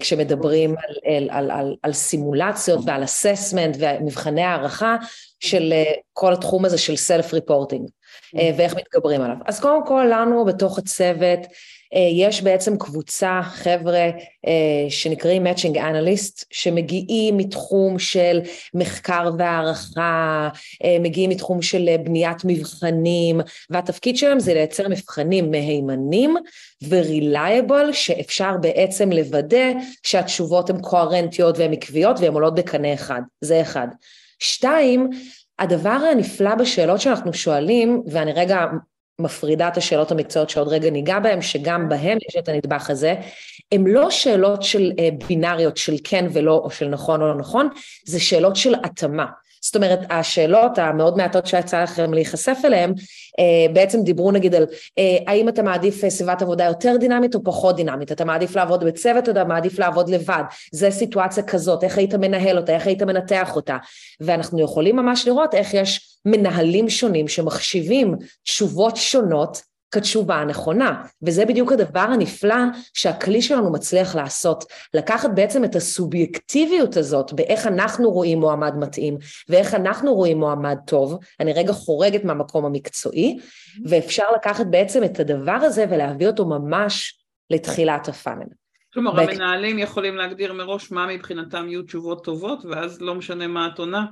כשמדברים 0.00 0.70
על, 0.70 1.14
על, 1.16 1.30
על, 1.30 1.50
על, 1.50 1.74
על 1.82 1.92
סימולציות 1.92 2.80
ועל 2.86 3.04
אססמנט 3.04 3.76
ומבחני 3.80 4.42
הערכה 4.42 4.96
של 5.40 5.72
כל 6.12 6.32
התחום 6.32 6.64
הזה 6.64 6.78
של 6.78 6.96
סלף 6.96 7.34
ריפורטינג, 7.34 7.88
ואיך 8.56 8.76
מתגברים 8.76 9.22
עליו. 9.22 9.36
אז 9.46 9.60
קודם 9.60 9.86
כל 9.86 10.06
לנו 10.10 10.44
בתוך 10.44 10.78
הצוות, 10.78 11.40
אה, 11.94 12.08
יש 12.12 12.42
בעצם 12.42 12.76
קבוצה, 12.76 13.40
חבר'ה 13.44 14.10
אה, 14.46 14.86
שנקראים 14.88 15.46
Matching 15.46 15.76
Analyst, 15.76 16.44
שמגיעים 16.50 17.36
מתחום 17.36 17.98
של 17.98 18.40
מחקר 18.74 19.30
והערכה, 19.38 20.48
אה, 20.84 20.96
מגיעים 21.00 21.30
מתחום 21.30 21.62
של 21.62 21.88
בניית 22.04 22.38
מבחנים, 22.44 23.40
והתפקיד 23.70 24.16
שלהם 24.16 24.40
זה 24.40 24.54
לייצר 24.54 24.88
מבחנים 24.88 25.50
מהימנים 25.50 26.36
ו-reliable, 26.82 27.92
שאפשר 27.92 28.52
בעצם 28.60 29.12
לוודא 29.12 29.72
שהתשובות 30.02 30.70
הן 30.70 30.80
קוהרנטיות 30.80 31.58
והן 31.58 31.72
עקביות 31.72 32.16
והן 32.20 32.32
עולות 32.32 32.54
בקנה 32.54 32.94
אחד, 32.94 33.20
זה 33.40 33.60
אחד. 33.60 33.88
שתיים, 34.38 35.10
הדבר 35.58 35.98
הנפלא 36.12 36.54
בשאלות 36.54 37.00
שאנחנו 37.00 37.32
שואלים, 37.32 38.02
ואני 38.06 38.32
רגע 38.32 38.66
מפרידה 39.18 39.68
את 39.68 39.76
השאלות 39.76 40.10
המקצועיות 40.10 40.50
שעוד 40.50 40.68
רגע 40.68 40.90
ניגע 40.90 41.18
בהן, 41.18 41.42
שגם 41.42 41.88
בהן 41.88 42.18
יש 42.28 42.36
את 42.38 42.48
הנדבך 42.48 42.90
הזה, 42.90 43.14
הן 43.72 43.86
לא 43.86 44.10
שאלות 44.10 44.62
של 44.62 44.92
אה, 44.98 45.08
בינאריות 45.28 45.76
של 45.76 45.94
כן 46.04 46.26
ולא, 46.32 46.60
או 46.64 46.70
של 46.70 46.88
נכון 46.88 47.22
או 47.22 47.26
לא 47.26 47.34
נכון, 47.34 47.68
זה 48.06 48.20
שאלות 48.20 48.56
של 48.56 48.74
התאמה. 48.74 49.26
זאת 49.64 49.76
אומרת, 49.76 49.98
השאלות 50.10 50.78
המאוד 50.78 51.16
מעטות 51.16 51.46
שיצא 51.46 51.82
לכם 51.82 52.14
להיחשף 52.14 52.58
אליהן, 52.64 52.94
אה, 53.38 53.72
בעצם 53.72 54.02
דיברו 54.02 54.32
נגיד 54.32 54.54
על 54.54 54.66
אה, 54.98 55.18
האם 55.26 55.48
אתה 55.48 55.62
מעדיף 55.62 56.08
סביבת 56.08 56.42
עבודה 56.42 56.64
יותר 56.64 56.96
דינמית 56.96 57.34
או 57.34 57.44
פחות 57.44 57.76
דינמית, 57.76 58.12
אתה 58.12 58.24
מעדיף 58.24 58.56
לעבוד 58.56 58.84
בצוות 58.84 59.28
או 59.28 59.32
אתה 59.32 59.44
מעדיף 59.44 59.78
לעבוד 59.78 60.08
לבד, 60.08 60.42
זה 60.72 60.90
סיטואציה 60.90 61.42
כזאת, 61.42 61.84
איך 61.84 61.98
היית 61.98 62.14
מנהל 62.14 62.56
אותה, 62.56 62.74
איך 62.74 62.86
היית 62.86 63.02
מנתח 63.02 63.56
אותה, 63.56 63.76
ואנחנו 64.20 64.60
יכולים 64.60 64.96
ממש 64.96 65.26
לראות 65.28 65.54
איך 65.54 65.74
יש 65.74 66.18
מנהלים 66.24 66.90
שונים 66.90 67.28
שמחשיבים 67.28 68.14
תשובות 68.42 68.96
שונות 68.96 69.73
כתשובה 69.94 70.36
הנכונה, 70.36 71.02
וזה 71.22 71.44
בדיוק 71.44 71.72
הדבר 71.72 72.00
הנפלא 72.00 72.56
שהכלי 72.94 73.42
שלנו 73.42 73.72
מצליח 73.72 74.14
לעשות, 74.14 74.64
לקחת 74.94 75.30
בעצם 75.34 75.64
את 75.64 75.76
הסובייקטיביות 75.76 76.96
הזאת 76.96 77.32
באיך 77.32 77.66
אנחנו 77.66 78.10
רואים 78.10 78.40
מועמד 78.40 78.76
מתאים 78.76 79.16
ואיך 79.48 79.74
אנחנו 79.74 80.14
רואים 80.14 80.38
מועמד 80.38 80.76
טוב, 80.86 81.18
אני 81.40 81.52
רגע 81.52 81.72
חורגת 81.72 82.24
מהמקום 82.24 82.64
המקצועי, 82.64 83.38
ואפשר 83.86 84.24
לקחת 84.34 84.66
בעצם 84.66 85.04
את 85.04 85.20
הדבר 85.20 85.58
הזה 85.62 85.84
ולהביא 85.90 86.26
אותו 86.26 86.44
ממש 86.44 87.18
לתחילת 87.50 88.08
הפאנל. 88.08 88.46
כלומר, 88.94 89.12
בק... 89.12 89.28
המנהלים 89.28 89.78
יכולים 89.78 90.16
להגדיר 90.16 90.52
מראש 90.52 90.92
מה 90.92 91.06
מבחינתם 91.06 91.68
יהיו 91.68 91.82
תשובות 91.82 92.24
טובות, 92.24 92.64
ואז 92.64 93.00
לא 93.00 93.14
משנה 93.14 93.46
מה 93.46 93.68
את 93.74 93.78
עונה. 93.78 94.04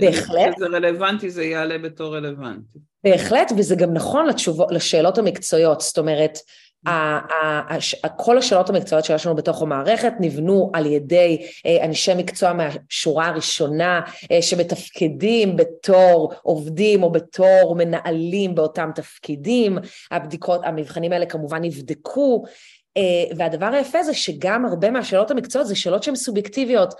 בהחלט. 0.00 0.58
זה 0.58 0.66
רלוונטי, 0.66 1.30
זה 1.30 1.44
יעלה 1.44 1.78
בתור 1.78 2.16
רלוונטי. 2.16 2.78
בהחלט, 3.04 3.52
וזה 3.56 3.76
גם 3.76 3.94
נכון 3.94 4.26
לתשובות, 4.26 4.72
לשאלות 4.72 5.18
המקצועיות, 5.18 5.80
זאת 5.80 5.98
אומרת, 5.98 6.38
כל 8.16 8.38
השאלות 8.38 8.70
המקצועיות 8.70 9.04
שיש 9.04 9.26
לנו 9.26 9.36
בתוך 9.36 9.62
המערכת 9.62 10.12
נבנו 10.20 10.70
על 10.74 10.86
ידי 10.86 11.46
אה, 11.66 11.84
אנשי 11.84 12.14
מקצוע 12.14 12.52
מהשורה 12.52 13.28
הראשונה 13.28 14.00
אה, 14.32 14.42
שמתפקדים 14.42 15.56
בתור 15.56 16.32
עובדים 16.42 17.02
או 17.02 17.12
בתור 17.12 17.74
מנהלים 17.78 18.54
באותם 18.54 18.90
תפקידים, 18.94 19.78
הבדיקות, 20.10 20.60
המבחנים 20.64 21.12
האלה 21.12 21.26
כמובן 21.26 21.62
נבדקו. 21.64 22.44
אה, 22.96 23.36
והדבר 23.36 23.66
היפה 23.66 24.02
זה 24.02 24.14
שגם 24.14 24.66
הרבה 24.66 24.90
מהשאלות 24.90 25.30
המקצועיות 25.30 25.68
זה 25.68 25.76
שאלות 25.76 26.02
שהן 26.02 26.16
סובייקטיביות 26.16 26.94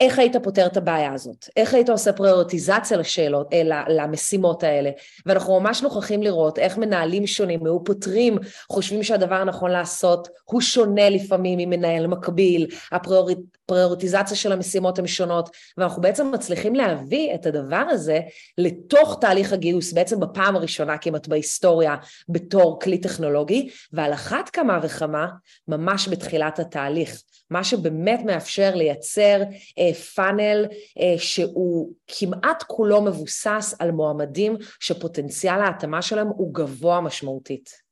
איך 0.00 0.18
היית 0.18 0.36
פותר 0.36 0.66
את 0.66 0.76
הבעיה 0.76 1.12
הזאת? 1.12 1.48
איך 1.56 1.74
היית 1.74 1.88
עושה 1.88 2.12
פריורטיזציה 2.12 2.96
לשאלות, 2.96 3.46
אלא 3.52 3.76
למשימות 3.88 4.62
האלה? 4.62 4.90
ואנחנו 5.26 5.60
ממש 5.60 5.82
נוכחים 5.82 6.22
לראות 6.22 6.58
איך 6.58 6.78
מנהלים 6.78 7.26
שונים 7.26 7.66
היו 7.66 7.84
פותרים, 7.84 8.38
חושבים 8.70 9.02
שהדבר 9.02 9.34
הנכון 9.34 9.70
לעשות 9.70 10.28
הוא 10.44 10.60
שונה 10.60 11.10
לפעמים 11.10 11.58
ממנהל 11.58 12.06
מקביל, 12.06 12.66
הפריור... 12.92 13.30
פריוריטיזציה 13.66 14.36
של 14.36 14.52
המשימות 14.52 14.98
הן 14.98 15.06
שונות, 15.06 15.50
ואנחנו 15.78 16.02
בעצם 16.02 16.32
מצליחים 16.32 16.74
להביא 16.74 17.34
את 17.34 17.46
הדבר 17.46 17.84
הזה 17.90 18.20
לתוך 18.58 19.18
תהליך 19.20 19.52
הגיוס, 19.52 19.92
בעצם 19.92 20.20
בפעם 20.20 20.56
הראשונה 20.56 20.98
כמעט 20.98 21.28
בהיסטוריה, 21.28 21.96
בתור 22.28 22.80
כלי 22.80 22.98
טכנולוגי, 22.98 23.68
ועל 23.92 24.12
אחת 24.12 24.48
כמה 24.48 24.78
וכמה, 24.82 25.26
ממש 25.68 26.08
בתחילת 26.08 26.58
התהליך. 26.58 27.22
מה 27.50 27.64
שבאמת 27.64 28.20
מאפשר 28.24 28.70
לייצר 28.74 29.42
אה, 29.78 29.85
פאנל 29.94 30.66
אה, 31.00 31.18
שהוא 31.18 31.92
כמעט 32.06 32.62
כולו 32.66 33.02
מבוסס 33.02 33.74
על 33.78 33.90
מועמדים 33.90 34.56
שפוטנציאל 34.80 35.60
ההתאמה 35.60 36.02
שלהם 36.02 36.28
הוא 36.28 36.54
גבוה 36.54 37.00
משמעותית. 37.00 37.86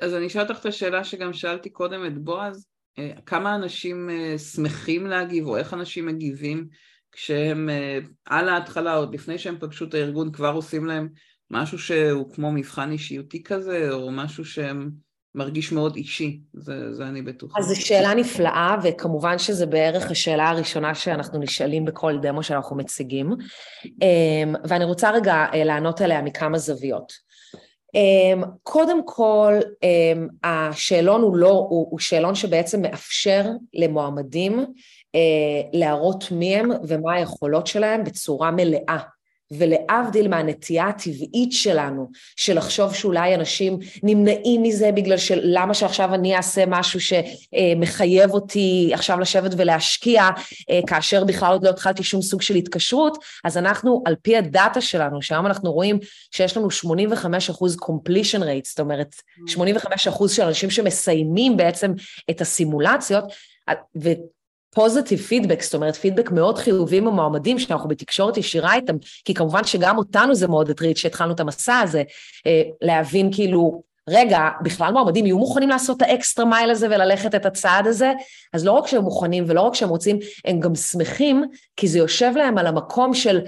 אז 0.00 0.14
אני 0.14 0.26
אשאל 0.26 0.42
אותך 0.42 0.60
את 0.60 0.66
השאלה 0.66 1.04
שגם 1.04 1.32
שאלתי 1.32 1.70
קודם 1.70 2.06
את 2.06 2.18
בועז, 2.18 2.66
אה, 2.98 3.10
כמה 3.26 3.54
אנשים 3.54 4.10
אה, 4.10 4.38
שמחים 4.38 5.06
להגיב 5.06 5.46
או 5.46 5.56
איך 5.56 5.74
אנשים 5.74 6.06
מגיבים 6.06 6.68
כשהם 7.12 7.70
אה, 7.70 7.98
על 8.24 8.48
ההתחלה, 8.48 8.94
עוד 8.94 9.14
לפני 9.14 9.38
שהם 9.38 9.56
פגשו 9.60 9.84
את 9.84 9.94
הארגון, 9.94 10.32
כבר 10.32 10.52
עושים 10.52 10.86
להם 10.86 11.08
משהו 11.50 11.78
שהוא 11.78 12.34
כמו 12.34 12.52
מבחן 12.52 12.90
אישיותי 12.90 13.42
כזה, 13.42 13.90
או 13.92 14.10
משהו 14.10 14.44
שהם 14.44 14.90
מרגיש 15.36 15.72
מאוד 15.72 15.96
אישי, 15.96 16.40
זה, 16.52 16.94
זה 16.94 17.06
אני 17.06 17.22
בטוחה. 17.22 17.60
אז 17.60 17.66
זו 17.66 17.80
שאלה 17.80 18.14
נפלאה, 18.14 18.76
וכמובן 18.82 19.38
שזה 19.38 19.66
בערך 19.66 20.10
השאלה 20.10 20.48
הראשונה 20.48 20.94
שאנחנו 20.94 21.38
נשאלים 21.38 21.84
בכל 21.84 22.18
דמו 22.18 22.42
שאנחנו 22.42 22.76
מציגים, 22.76 23.32
ואני 24.64 24.84
רוצה 24.84 25.10
רגע 25.10 25.44
לענות 25.54 26.00
עליה 26.00 26.22
מכמה 26.22 26.58
זוויות. 26.58 27.12
אמ, 27.94 28.42
קודם 28.62 29.00
כל, 29.04 29.52
אמ, 29.82 30.28
השאלון 30.44 31.22
הוא 31.22 31.36
לא, 31.36 31.48
הוא, 31.48 31.86
הוא 31.90 31.98
שאלון 31.98 32.34
שבעצם 32.34 32.82
מאפשר 32.82 33.44
למועמדים 33.74 34.58
אה, 35.14 35.20
להראות 35.72 36.24
מי 36.30 36.56
הם 36.56 36.70
ומה 36.88 37.14
היכולות 37.14 37.66
שלהם 37.66 38.04
בצורה 38.04 38.50
מלאה. 38.50 38.98
ולהבדיל 39.50 40.28
מהנטייה 40.28 40.88
הטבעית 40.88 41.52
שלנו, 41.52 42.10
של 42.36 42.56
לחשוב 42.56 42.94
שאולי 42.94 43.34
אנשים 43.34 43.78
נמנעים 44.02 44.62
מזה 44.62 44.92
בגלל 44.92 45.16
של 45.16 45.40
למה 45.42 45.74
שעכשיו 45.74 46.14
אני 46.14 46.36
אעשה 46.36 46.64
משהו 46.66 47.00
שמחייב 47.00 48.30
אותי 48.30 48.90
עכשיו 48.92 49.20
לשבת 49.20 49.50
ולהשקיע, 49.56 50.22
אה, 50.70 50.80
כאשר 50.86 51.24
בכלל 51.24 51.52
עוד 51.52 51.64
לא 51.64 51.70
התחלתי 51.70 52.02
שום 52.02 52.22
סוג 52.22 52.42
של 52.42 52.54
התקשרות, 52.54 53.18
אז 53.44 53.58
אנחנו, 53.58 54.02
על 54.06 54.14
פי 54.22 54.36
הדאטה 54.36 54.80
שלנו, 54.80 55.22
שהיום 55.22 55.46
אנחנו 55.46 55.72
רואים 55.72 55.98
שיש 56.30 56.56
לנו 56.56 56.70
85 56.70 57.50
אחוז 57.50 57.76
completion 57.76 58.40
rate, 58.40 58.68
זאת 58.68 58.80
אומרת, 58.80 59.14
85 59.46 60.08
אחוז 60.08 60.32
של 60.32 60.42
אנשים 60.42 60.70
שמסיימים 60.70 61.56
בעצם 61.56 61.92
את 62.30 62.40
הסימולציות, 62.40 63.24
ו... 64.02 64.08
positive 64.74 65.18
feedback, 65.18 65.62
זאת 65.62 65.74
אומרת 65.74 65.96
פידבק 65.96 66.30
מאוד 66.30 66.58
חיובי 66.58 67.00
ממועמדים 67.00 67.58
שאנחנו 67.58 67.88
בתקשורת 67.88 68.36
ישירה 68.36 68.74
איתם, 68.74 68.96
כי 69.24 69.34
כמובן 69.34 69.64
שגם 69.64 69.98
אותנו 69.98 70.34
זה 70.34 70.48
מאוד 70.48 70.70
הטריד 70.70 70.96
שהתחלנו 70.96 71.32
את 71.32 71.40
המסע 71.40 71.78
הזה, 71.78 72.02
אה, 72.46 72.62
להבין 72.82 73.32
כאילו, 73.32 73.82
רגע, 74.08 74.48
בכלל 74.62 74.92
מועמדים 74.92 75.26
יהיו 75.26 75.38
מוכנים 75.38 75.68
לעשות 75.68 75.96
את 75.96 76.02
ה 76.02 76.09
extra 76.09 76.44
mile 76.44 76.70
הזה 76.70 76.86
וללכת 76.86 77.34
את 77.34 77.46
הצעד 77.46 77.86
הזה? 77.86 78.12
אז 78.52 78.64
לא 78.64 78.72
רק 78.72 78.86
שהם 78.86 79.02
מוכנים 79.02 79.44
ולא 79.46 79.60
רק 79.60 79.74
שהם 79.74 79.88
רוצים, 79.88 80.18
הם 80.44 80.60
גם 80.60 80.74
שמחים, 80.74 81.44
כי 81.76 81.88
זה 81.88 81.98
יושב 81.98 82.32
להם 82.36 82.58
על 82.58 82.66
המקום 82.66 83.14
של 83.14 83.40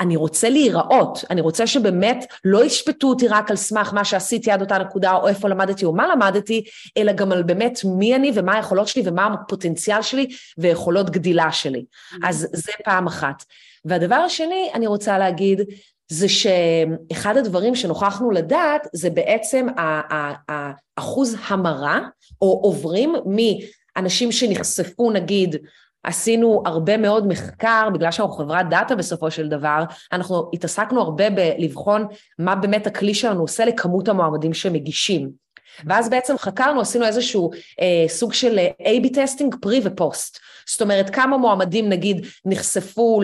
אני 0.00 0.16
רוצה 0.16 0.48
להיראות, 0.48 1.24
אני 1.30 1.40
רוצה 1.40 1.66
שבאמת 1.66 2.24
לא 2.44 2.64
ישפטו 2.64 3.08
אותי 3.08 3.28
רק 3.28 3.50
על 3.50 3.56
סמך 3.56 3.92
מה 3.92 4.04
שעשיתי 4.04 4.50
עד 4.50 4.60
אותה 4.60 4.78
נקודה 4.78 5.12
או 5.12 5.28
איפה 5.28 5.48
למדתי 5.48 5.84
או 5.84 5.92
מה 5.92 6.08
למדתי, 6.08 6.64
אלא 6.96 7.12
גם 7.12 7.32
על 7.32 7.42
באמת 7.42 7.80
מי 7.84 8.14
אני 8.14 8.32
ומה 8.34 8.54
היכולות 8.54 8.88
שלי 8.88 9.02
ומה 9.04 9.26
הפוטנציאל 9.26 10.02
שלי 10.02 10.26
ויכולות 10.58 11.10
גדילה 11.10 11.52
שלי. 11.52 11.84
Mm-hmm. 11.84 12.28
אז 12.28 12.48
זה 12.52 12.72
פעם 12.84 13.06
אחת. 13.06 13.44
והדבר 13.84 14.14
השני, 14.14 14.70
אני 14.74 14.86
רוצה 14.86 15.18
להגיד, 15.18 15.60
זה 16.08 16.26
שאחד 16.28 17.36
הדברים 17.36 17.74
שנוכחנו 17.74 18.30
לדעת 18.30 18.86
זה 18.92 19.10
בעצם 19.10 19.66
האחוז 20.48 21.36
המרה, 21.46 22.00
או 22.42 22.60
עוברים 22.62 23.14
מאנשים 23.96 24.32
שנחשפו 24.32 25.10
נגיד 25.10 25.56
עשינו 26.08 26.62
הרבה 26.66 26.96
מאוד 26.96 27.26
מחקר, 27.26 27.88
בגלל 27.94 28.10
שאנחנו 28.10 28.34
חברת 28.34 28.68
דאטה 28.68 28.94
בסופו 28.94 29.30
של 29.30 29.48
דבר, 29.48 29.84
אנחנו 30.12 30.50
התעסקנו 30.52 31.00
הרבה 31.00 31.24
בלבחון 31.30 32.06
מה 32.38 32.54
באמת 32.54 32.86
הכלי 32.86 33.14
שלנו 33.14 33.40
עושה 33.40 33.64
לכמות 33.64 34.08
המועמדים 34.08 34.54
שמגישים. 34.54 35.30
ואז 35.86 36.10
בעצם 36.10 36.38
חקרנו, 36.38 36.80
עשינו 36.80 37.06
איזשהו 37.06 37.50
אה, 37.80 38.04
סוג 38.08 38.32
של 38.32 38.58
אה, 38.58 38.96
A-B 38.96 39.14
testing 39.14 39.54
pre 39.60 39.80
ו 39.84 39.93
post. 39.93 40.38
זאת 40.68 40.82
אומרת, 40.82 41.10
כמה 41.10 41.36
מועמדים 41.36 41.88
נגיד 41.88 42.26
נחשפו 42.44 43.20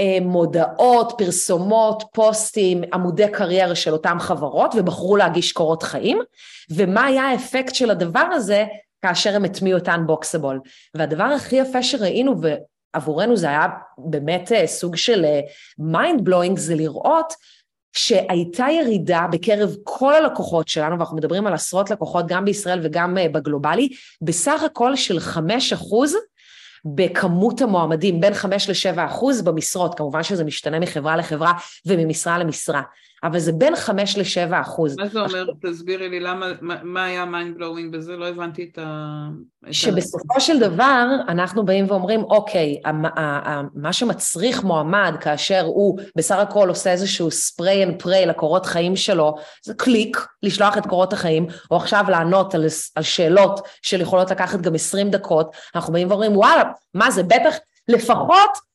למודעות, 0.00 1.12
פרסומות, 1.18 2.04
פוסטים, 2.12 2.82
עמודי 2.92 3.28
קריירה 3.32 3.74
של 3.74 3.92
אותם 3.92 4.16
חברות 4.20 4.74
ובחרו 4.76 5.16
להגיש 5.16 5.52
קורות 5.52 5.82
חיים, 5.82 6.18
ומה 6.70 7.04
היה 7.04 7.22
האפקט 7.22 7.74
של 7.74 7.90
הדבר 7.90 8.26
הזה 8.32 8.64
כאשר 9.02 9.36
הם 9.36 9.44
הטמיעו 9.44 9.78
את 9.78 9.88
Unboxable. 9.88 10.68
והדבר 10.94 11.24
הכי 11.24 11.56
יפה 11.56 11.82
שראינו, 11.82 12.34
ועבורנו 12.94 13.36
זה 13.36 13.48
היה 13.48 13.66
באמת 13.98 14.52
אה, 14.52 14.66
סוג 14.66 14.96
של 14.96 15.24
אה, 15.24 15.40
mind 15.80 16.20
blowing, 16.28 16.56
זה 16.56 16.74
לראות 16.74 17.34
שהייתה 17.92 18.66
ירידה 18.70 19.26
בקרב 19.32 19.74
כל 19.84 20.14
הלקוחות 20.14 20.68
שלנו, 20.68 20.98
ואנחנו 20.98 21.16
מדברים 21.16 21.46
על 21.46 21.54
עשרות 21.54 21.90
לקוחות 21.90 22.26
גם 22.28 22.44
בישראל 22.44 22.80
וגם 22.82 23.18
אה, 23.18 23.28
בגלובלי, 23.28 23.88
בסך 24.22 24.62
הכל 24.62 24.96
של 24.96 25.20
חמש 25.20 25.72
אחוז 25.72 26.14
בכמות 26.84 27.60
המועמדים, 27.60 28.20
בין 28.20 28.34
חמש 28.34 28.70
לשבע 28.70 29.06
אחוז 29.06 29.42
במשרות, 29.42 29.94
כמובן 29.94 30.22
שזה 30.22 30.44
משתנה 30.44 30.80
מחברה 30.80 31.16
לחברה 31.16 31.52
וממשרה 31.86 32.38
למשרה. 32.38 32.82
אבל 33.24 33.38
זה 33.38 33.52
בין 33.52 33.76
חמש 33.76 34.18
לשבע 34.18 34.60
אחוז. 34.60 34.96
מה 34.96 35.08
זה 35.08 35.20
אומר? 35.20 35.46
תסבירי 35.62 36.08
לי 36.08 36.20
למה, 36.20 36.46
מה, 36.82 37.04
היה 37.04 37.24
mind 37.24 37.54
blowing 37.56 37.92
בזה? 37.92 38.16
לא 38.16 38.28
הבנתי 38.28 38.70
את 38.72 38.78
ה... 38.78 39.28
שבסופו 39.70 40.40
של 40.40 40.60
דבר 40.60 41.06
אנחנו 41.28 41.64
באים 41.64 41.86
ואומרים, 41.88 42.22
אוקיי, 42.22 42.80
מה 43.74 43.92
שמצריך 43.92 44.64
מועמד 44.64 45.14
כאשר 45.20 45.60
הוא 45.64 45.98
בסך 46.16 46.36
הכל 46.36 46.68
עושה 46.68 46.92
איזשהו 46.92 47.30
spray 47.30 47.84
and 47.84 48.02
pray 48.02 48.26
לקורות 48.26 48.66
חיים 48.66 48.96
שלו, 48.96 49.34
זה 49.64 49.74
קליק, 49.74 50.26
לשלוח 50.42 50.78
את 50.78 50.86
קורות 50.86 51.12
החיים, 51.12 51.46
או 51.70 51.76
עכשיו 51.76 52.04
לענות 52.08 52.54
על, 52.54 52.66
על 52.94 53.02
שאלות 53.02 53.68
של 53.82 54.00
יכולות 54.00 54.30
לקחת 54.30 54.60
גם 54.60 54.74
עשרים 54.74 55.10
דקות, 55.10 55.56
אנחנו 55.74 55.92
באים 55.92 56.08
ואומרים, 56.10 56.36
וואלה, 56.36 56.62
מה 56.94 57.10
זה, 57.10 57.22
בטח 57.22 57.54
לפחות 57.88 58.69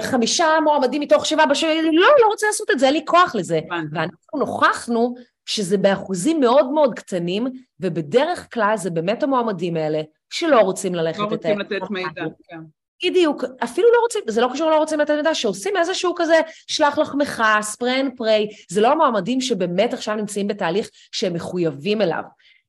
חמישה 0.00 0.46
מועמדים 0.64 1.02
מתוך 1.02 1.26
שבעה 1.26 1.46
בשביל, 1.46 1.84
לא, 1.92 2.08
לא 2.20 2.26
רוצה 2.26 2.46
לעשות 2.46 2.70
את 2.70 2.78
זה, 2.78 2.86
אין 2.86 2.94
לי 2.94 3.04
כוח 3.04 3.34
לזה. 3.34 3.60
ואנחנו 3.92 4.38
נוכחנו 4.38 5.14
שזה 5.46 5.78
באחוזים 5.78 6.40
מאוד 6.40 6.72
מאוד 6.72 6.94
קטנים, 6.94 7.46
ובדרך 7.80 8.54
כלל 8.54 8.76
זה 8.76 8.90
באמת 8.90 9.22
המועמדים 9.22 9.76
האלה 9.76 10.02
שלא 10.30 10.60
רוצים 10.60 10.94
ללכת 10.94 11.18
לא 11.18 11.34
את 11.34 11.44
ה... 11.44 11.48
לא 11.48 11.54
רוצים 11.54 11.58
לתת 11.58 11.90
מידע, 11.90 12.22
כן. 12.48 12.58
בדיוק, 13.04 13.44
אפילו 13.64 13.88
לא 13.92 13.98
רוצים, 14.02 14.22
זה 14.28 14.40
לא 14.40 14.48
קשור 14.52 14.70
לא 14.70 14.78
רוצים 14.78 15.00
לתת 15.00 15.14
מידע, 15.14 15.34
שעושים 15.34 15.76
איזשהו 15.76 16.14
כזה 16.16 16.40
שלח 16.66 16.98
לחמך, 16.98 17.42
ספרי 17.60 18.00
אנד 18.00 18.12
פריי, 18.16 18.48
זה 18.68 18.80
לא 18.80 18.92
המועמדים 18.92 19.40
שבאמת 19.40 19.92
עכשיו 19.92 20.14
נמצאים 20.14 20.46
בתהליך 20.48 20.90
שהם 21.12 21.34
מחויבים 21.34 22.02
אליו. 22.02 22.22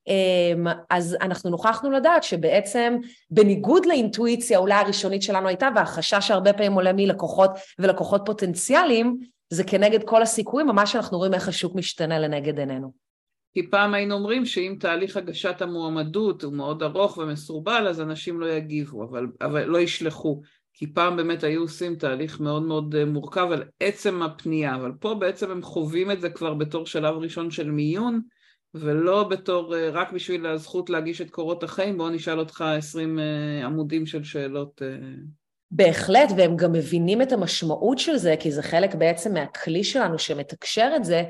אמ, 0.09 0.67
אז 0.89 1.17
אנחנו 1.21 1.49
נוכחנו 1.49 1.91
לדעת 1.91 2.23
שבעצם 2.23 2.97
בניגוד 3.31 3.85
לאינטואיציה 3.85 4.57
אולי 4.57 4.73
הראשונית 4.73 5.21
שלנו 5.21 5.47
הייתה 5.47 5.69
והחשש 5.75 6.27
שהרבה 6.27 6.53
פעמים 6.53 6.73
עולה 6.73 6.93
מלקוחות 6.93 7.51
ולקוחות 7.79 8.21
פוטנציאליים 8.25 9.17
זה 9.49 9.63
כנגד 9.63 10.03
כל 10.03 10.21
הסיכויים, 10.21 10.67
ממש 10.67 10.95
אנחנו 10.95 11.17
רואים 11.17 11.33
איך 11.33 11.47
השוק 11.47 11.75
משתנה 11.75 12.19
לנגד 12.19 12.59
עינינו. 12.59 12.91
כי 13.53 13.69
פעם 13.69 13.93
היינו 13.93 14.15
אומרים 14.15 14.45
שאם 14.45 14.75
תהליך 14.79 15.17
הגשת 15.17 15.61
המועמדות 15.61 16.43
הוא 16.43 16.53
מאוד 16.53 16.83
ארוך 16.83 17.17
ומסורבל 17.17 17.87
אז 17.87 18.01
אנשים 18.01 18.39
לא 18.39 18.49
יגיבו, 18.49 19.03
אבל, 19.03 19.27
אבל 19.41 19.63
לא 19.63 19.77
ישלחו. 19.77 20.41
כי 20.73 20.93
פעם 20.93 21.17
באמת 21.17 21.43
היו 21.43 21.61
עושים 21.61 21.95
תהליך 21.95 22.39
מאוד 22.39 22.63
מאוד 22.63 22.95
אה, 22.95 23.05
מורכב 23.05 23.47
על 23.51 23.63
עצם 23.79 24.21
הפנייה, 24.21 24.75
אבל 24.75 24.91
פה 24.99 25.13
בעצם 25.13 25.51
הם 25.51 25.61
חווים 25.61 26.11
את 26.11 26.21
זה 26.21 26.29
כבר 26.29 26.53
בתור 26.53 26.85
שלב 26.85 27.15
ראשון 27.15 27.51
של 27.51 27.71
מיון, 27.71 28.21
ולא 28.73 29.23
בתור, 29.23 29.75
אה, 29.75 29.89
רק 29.89 30.11
בשביל 30.11 30.45
הזכות 30.45 30.89
להגיש 30.89 31.21
את 31.21 31.29
קורות 31.29 31.63
החיים, 31.63 31.97
בואו 31.97 32.09
נשאל 32.09 32.39
אותך 32.39 32.61
עשרים 32.61 33.19
אה, 33.19 33.65
עמודים 33.65 34.05
של 34.05 34.23
שאלות. 34.23 34.81
אה. 34.81 34.87
בהחלט, 35.71 36.29
והם 36.37 36.57
גם 36.57 36.71
מבינים 36.71 37.21
את 37.21 37.31
המשמעות 37.31 37.99
של 37.99 38.17
זה, 38.17 38.35
כי 38.39 38.51
זה 38.51 38.63
חלק 38.63 38.95
בעצם 38.95 39.33
מהכלי 39.33 39.83
שלנו 39.83 40.19
שמתקשר 40.19 40.91
את 40.95 41.03
זה, 41.03 41.23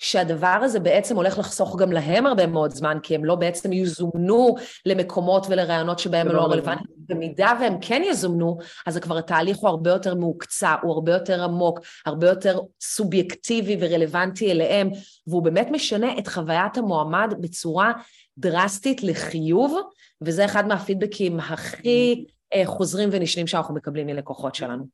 שהדבר 0.00 0.58
הזה 0.62 0.80
בעצם 0.80 1.16
הולך 1.16 1.38
לחסוך 1.38 1.76
גם 1.80 1.92
להם 1.92 2.26
הרבה 2.26 2.46
מאוד 2.46 2.70
זמן, 2.70 2.98
כי 3.02 3.14
הם 3.14 3.24
לא 3.24 3.34
בעצם 3.34 3.72
יזומנו 3.72 4.54
למקומות 4.86 5.46
ולרעיונות 5.48 5.98
שבהם 5.98 6.28
הם 6.28 6.36
לא 6.36 6.42
רלוונטיים. 6.42 6.86
במידה 6.96 7.52
והם 7.60 7.74
כן 7.80 8.02
יזומנו, 8.06 8.58
אז 8.86 8.98
כבר 8.98 9.18
התהליך 9.18 9.56
הוא 9.56 9.68
הרבה 9.68 9.90
יותר 9.90 10.14
מהוקצע, 10.14 10.74
הוא 10.82 10.92
הרבה 10.92 11.12
יותר 11.12 11.44
עמוק, 11.44 11.80
הרבה 12.06 12.28
יותר 12.28 12.60
סובייקטיבי 12.80 13.76
ורלוונטי 13.80 14.50
אליהם, 14.50 14.90
והוא 15.26 15.42
באמת 15.42 15.68
משנה 15.70 16.18
את 16.18 16.28
חוויית 16.28 16.76
המועמד 16.76 17.34
בצורה 17.40 17.92
דרסטית 18.38 19.02
לחיוב, 19.02 19.80
וזה 20.20 20.44
אחד 20.44 20.68
מהפידבקים 20.68 21.40
הכי 21.40 22.24
חוזרים 22.64 23.08
ונשנים 23.12 23.46
שאנחנו 23.46 23.74
מקבלים 23.74 24.06
מלקוחות 24.06 24.54
שלנו. 24.54 24.86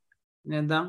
נהדר. 0.45 0.83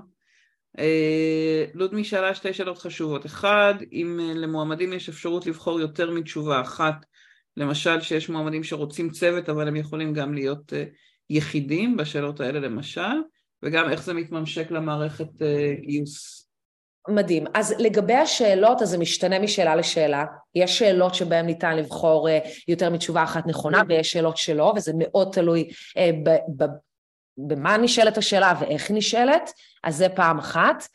לודמי 1.74 2.04
שאלה 2.04 2.36
שתי 2.36 2.54
שאלות 2.54 2.78
חשובות. 2.78 3.26
אחד, 3.26 3.74
אם 3.92 4.20
למועמדים 4.36 4.94
יש 4.94 5.10
אפשרות 5.10 5.46
לבחור 5.46 5.80
יותר 5.80 6.12
מתשובה 6.12 6.62
אחת, 6.62 7.06
למשל 7.58 8.02
שיש 8.02 8.30
מועמדים 8.30 8.64
שרוצים 8.64 9.10
צוות 9.10 9.50
אבל 9.50 9.68
הם 9.68 9.76
יכולים 9.76 10.14
גם 10.14 10.34
להיות 10.34 10.74
יחידים 11.30 11.98
בשאלות 11.98 12.40
האלה 12.40 12.60
למשל, 12.60 13.02
וגם 13.64 13.90
איך 13.90 14.04
זה 14.04 14.14
מתממשק 14.14 14.72
למערכת 14.72 15.28
גיוס. 15.82 16.48
מדהים. 17.10 17.46
אז 17.54 17.76
לגבי 17.80 18.14
השאלות, 18.14 18.82
אז 18.82 18.90
זה 18.90 18.98
משתנה 18.98 19.40
משאלה 19.40 19.76
לשאלה. 19.76 20.26
יש 20.56 20.80
שאלות 20.80 21.16
שבהן 21.16 21.46
ניתן 21.46 21.78
לבחור 21.78 22.28
יותר 22.68 22.90
מתשובה 22.90 23.24
אחת 23.24 23.48
נכונה, 23.48 23.82
ויש 23.88 24.10
שאלות 24.10 24.38
שלא, 24.38 24.74
וזה 24.76 24.92
מאוד 24.96 25.30
תלוי 25.34 25.70
במה 27.38 27.78
נשאלת 27.78 28.18
השאלה 28.18 28.54
ואיך 28.60 28.90
היא 28.90 28.98
נשאלת, 28.98 29.54
אז 29.84 29.96
זה 29.96 30.10
פעם 30.10 30.40
אחת. 30.40 30.88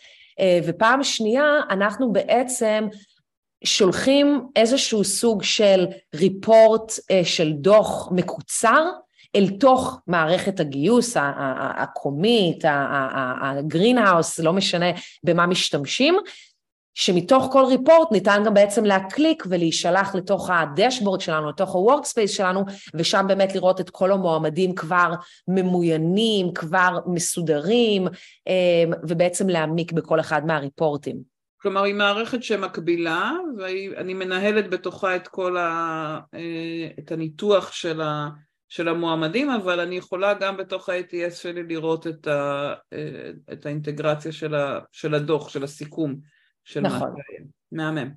ופעם 0.64 1.02
שנייה, 1.02 1.61
אנחנו 1.70 2.12
בעצם 2.12 2.88
שולחים 3.64 4.46
איזשהו 4.57 5.05
סוג 5.05 5.42
של 5.42 5.87
ריפורט 6.14 6.92
של 7.24 7.52
דוח 7.52 8.09
מקוצר, 8.12 8.85
אל 9.37 9.48
תוך 9.61 10.00
מערכת 10.07 10.61
הגיוס 10.61 11.16
הקומית, 11.76 12.64
הגרינהאוס, 13.42 14.38
לא 14.38 14.52
משנה 14.52 14.87
במה 15.24 15.46
משתמשים, 15.46 16.18
שמתוך 16.94 17.48
כל 17.52 17.64
ריפורט 17.64 18.12
ניתן 18.12 18.42
גם 18.46 18.55
בעצם 18.55 18.85
להקליק 18.85 19.44
ולהישלח 19.48 20.14
לתוך 20.14 20.50
הדשבורד 20.50 21.20
שלנו, 21.20 21.48
לתוך 21.48 21.74
ה-workspace 21.74 22.28
שלנו, 22.28 22.64
ושם 22.94 23.24
באמת 23.28 23.55
לראות 23.55 23.81
את 23.81 23.90
כל 23.90 24.12
המועמדים 24.12 24.74
כבר 24.74 25.12
ממוינים, 25.48 26.52
כבר 26.55 26.98
מסודרים, 27.07 28.07
ובעצם 29.02 29.48
להעמיק 29.48 29.92
בכל 29.92 30.20
אחד 30.20 30.46
מהריפורטים. 30.46 31.33
כלומר, 31.62 31.83
היא 31.83 31.94
מערכת 31.94 32.42
שמקבילה, 32.42 33.33
ואני 33.59 34.14
מנהלת 34.14 34.70
בתוכה 34.70 35.16
את 35.16 35.28
כל 35.28 35.57
ה... 35.57 36.18
את 36.98 37.12
הניתוח 37.12 37.72
של 37.72 38.00
ה... 38.00 38.28
של 38.68 38.88
המועמדים, 38.88 39.50
אבל 39.50 39.81
אני 39.81 39.96
יכולה 39.96 40.35
גם 40.35 40.57
בתוך 40.57 40.88
ה-ATS 40.88 41.35
שלי 41.35 41.62
לראות 41.62 42.07
את, 42.07 42.26
ה, 42.26 42.72
את 43.52 43.66
האינטגרציה 43.66 44.33
של, 44.33 44.55
ה, 44.55 44.78
של 44.92 45.14
הדוח, 45.14 45.48
של 45.48 45.64
הסיכום 45.64 46.16
של 46.64 46.81
נכון. 46.81 47.11
מה 47.11 47.16
שהיה. 47.27 47.46
מהמם. 47.72 48.11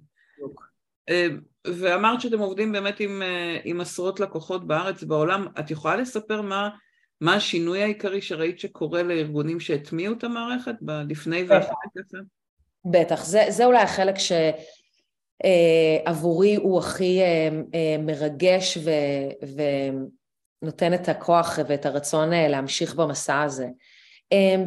אה, 1.10 1.28
ואמרת 1.66 2.22
שאתם 2.22 2.40
עובדים 2.40 2.72
באמת 2.72 3.00
עם, 3.00 3.22
אה, 3.22 3.58
עם 3.64 3.82
עשרות 3.82 4.20
לקוחות 4.20 4.68
בארץ 4.68 5.04
ובעולם, 5.04 5.48
את 5.60 5.72
יכולה 5.72 5.96
לספר 5.96 6.42
מה, 6.42 6.70
מה 7.22 7.36
השינוי 7.36 7.82
העיקרי 7.82 8.22
שראית 8.22 8.60
שקורה 8.60 9.04
לארגונים 9.04 9.60
שהטמיעו 9.60 10.14
את 10.18 10.24
המערכת 10.24 10.76
לפני 11.10 11.44
ואחרי 11.48 11.76
כזה? 11.98 12.18
בטח, 12.86 13.26
זה, 13.26 13.46
זה 13.50 13.66
אולי 13.66 13.82
החלק 13.82 14.16
ש... 14.18 14.32
עבורי 16.06 16.56
הוא 16.56 16.80
הכי 16.80 17.20
מרגש 18.00 18.78
ו, 18.78 18.90
ו, 19.46 19.62
נותן 20.66 20.94
את 20.94 21.10
הכוח 21.10 21.60
ואת 21.68 21.86
הרצון 21.86 22.34
אה, 22.34 22.48
להמשיך 22.48 22.96
במסע 22.96 23.42
הזה. 23.42 23.68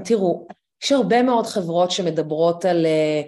תראו, 0.04 0.46
יש 0.84 0.92
הרבה 0.92 1.22
מאוד 1.22 1.46
חברות 1.46 1.90
שמדברות 1.90 2.64
על 2.64 2.86
אה, 2.86 3.22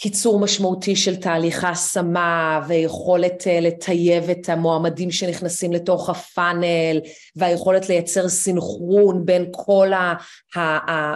קיצור 0.00 0.40
משמעותי 0.40 0.96
של 0.96 1.16
תהליך 1.16 1.64
ההשמה 1.64 2.60
ויכולת 2.68 3.46
אה, 3.46 3.60
לטייב 3.60 4.30
את 4.30 4.48
המועמדים 4.48 5.10
שנכנסים 5.10 5.72
לתוך 5.72 6.10
הפאנל 6.10 7.00
והיכולת 7.36 7.88
לייצר 7.88 8.28
סינכרון 8.28 9.26
בין 9.26 9.44
כל 9.50 9.90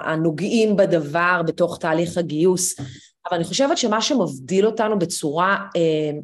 הנוגעים 0.04 0.76
בדבר 0.76 1.42
בתוך 1.46 1.78
תהליך 1.78 2.18
הגיוס. 2.18 2.74
אבל 3.28 3.36
אני 3.36 3.44
חושבת 3.44 3.78
שמה 3.78 4.00
שמבדיל 4.00 4.66
אותנו 4.66 4.98
בצורה 4.98 5.56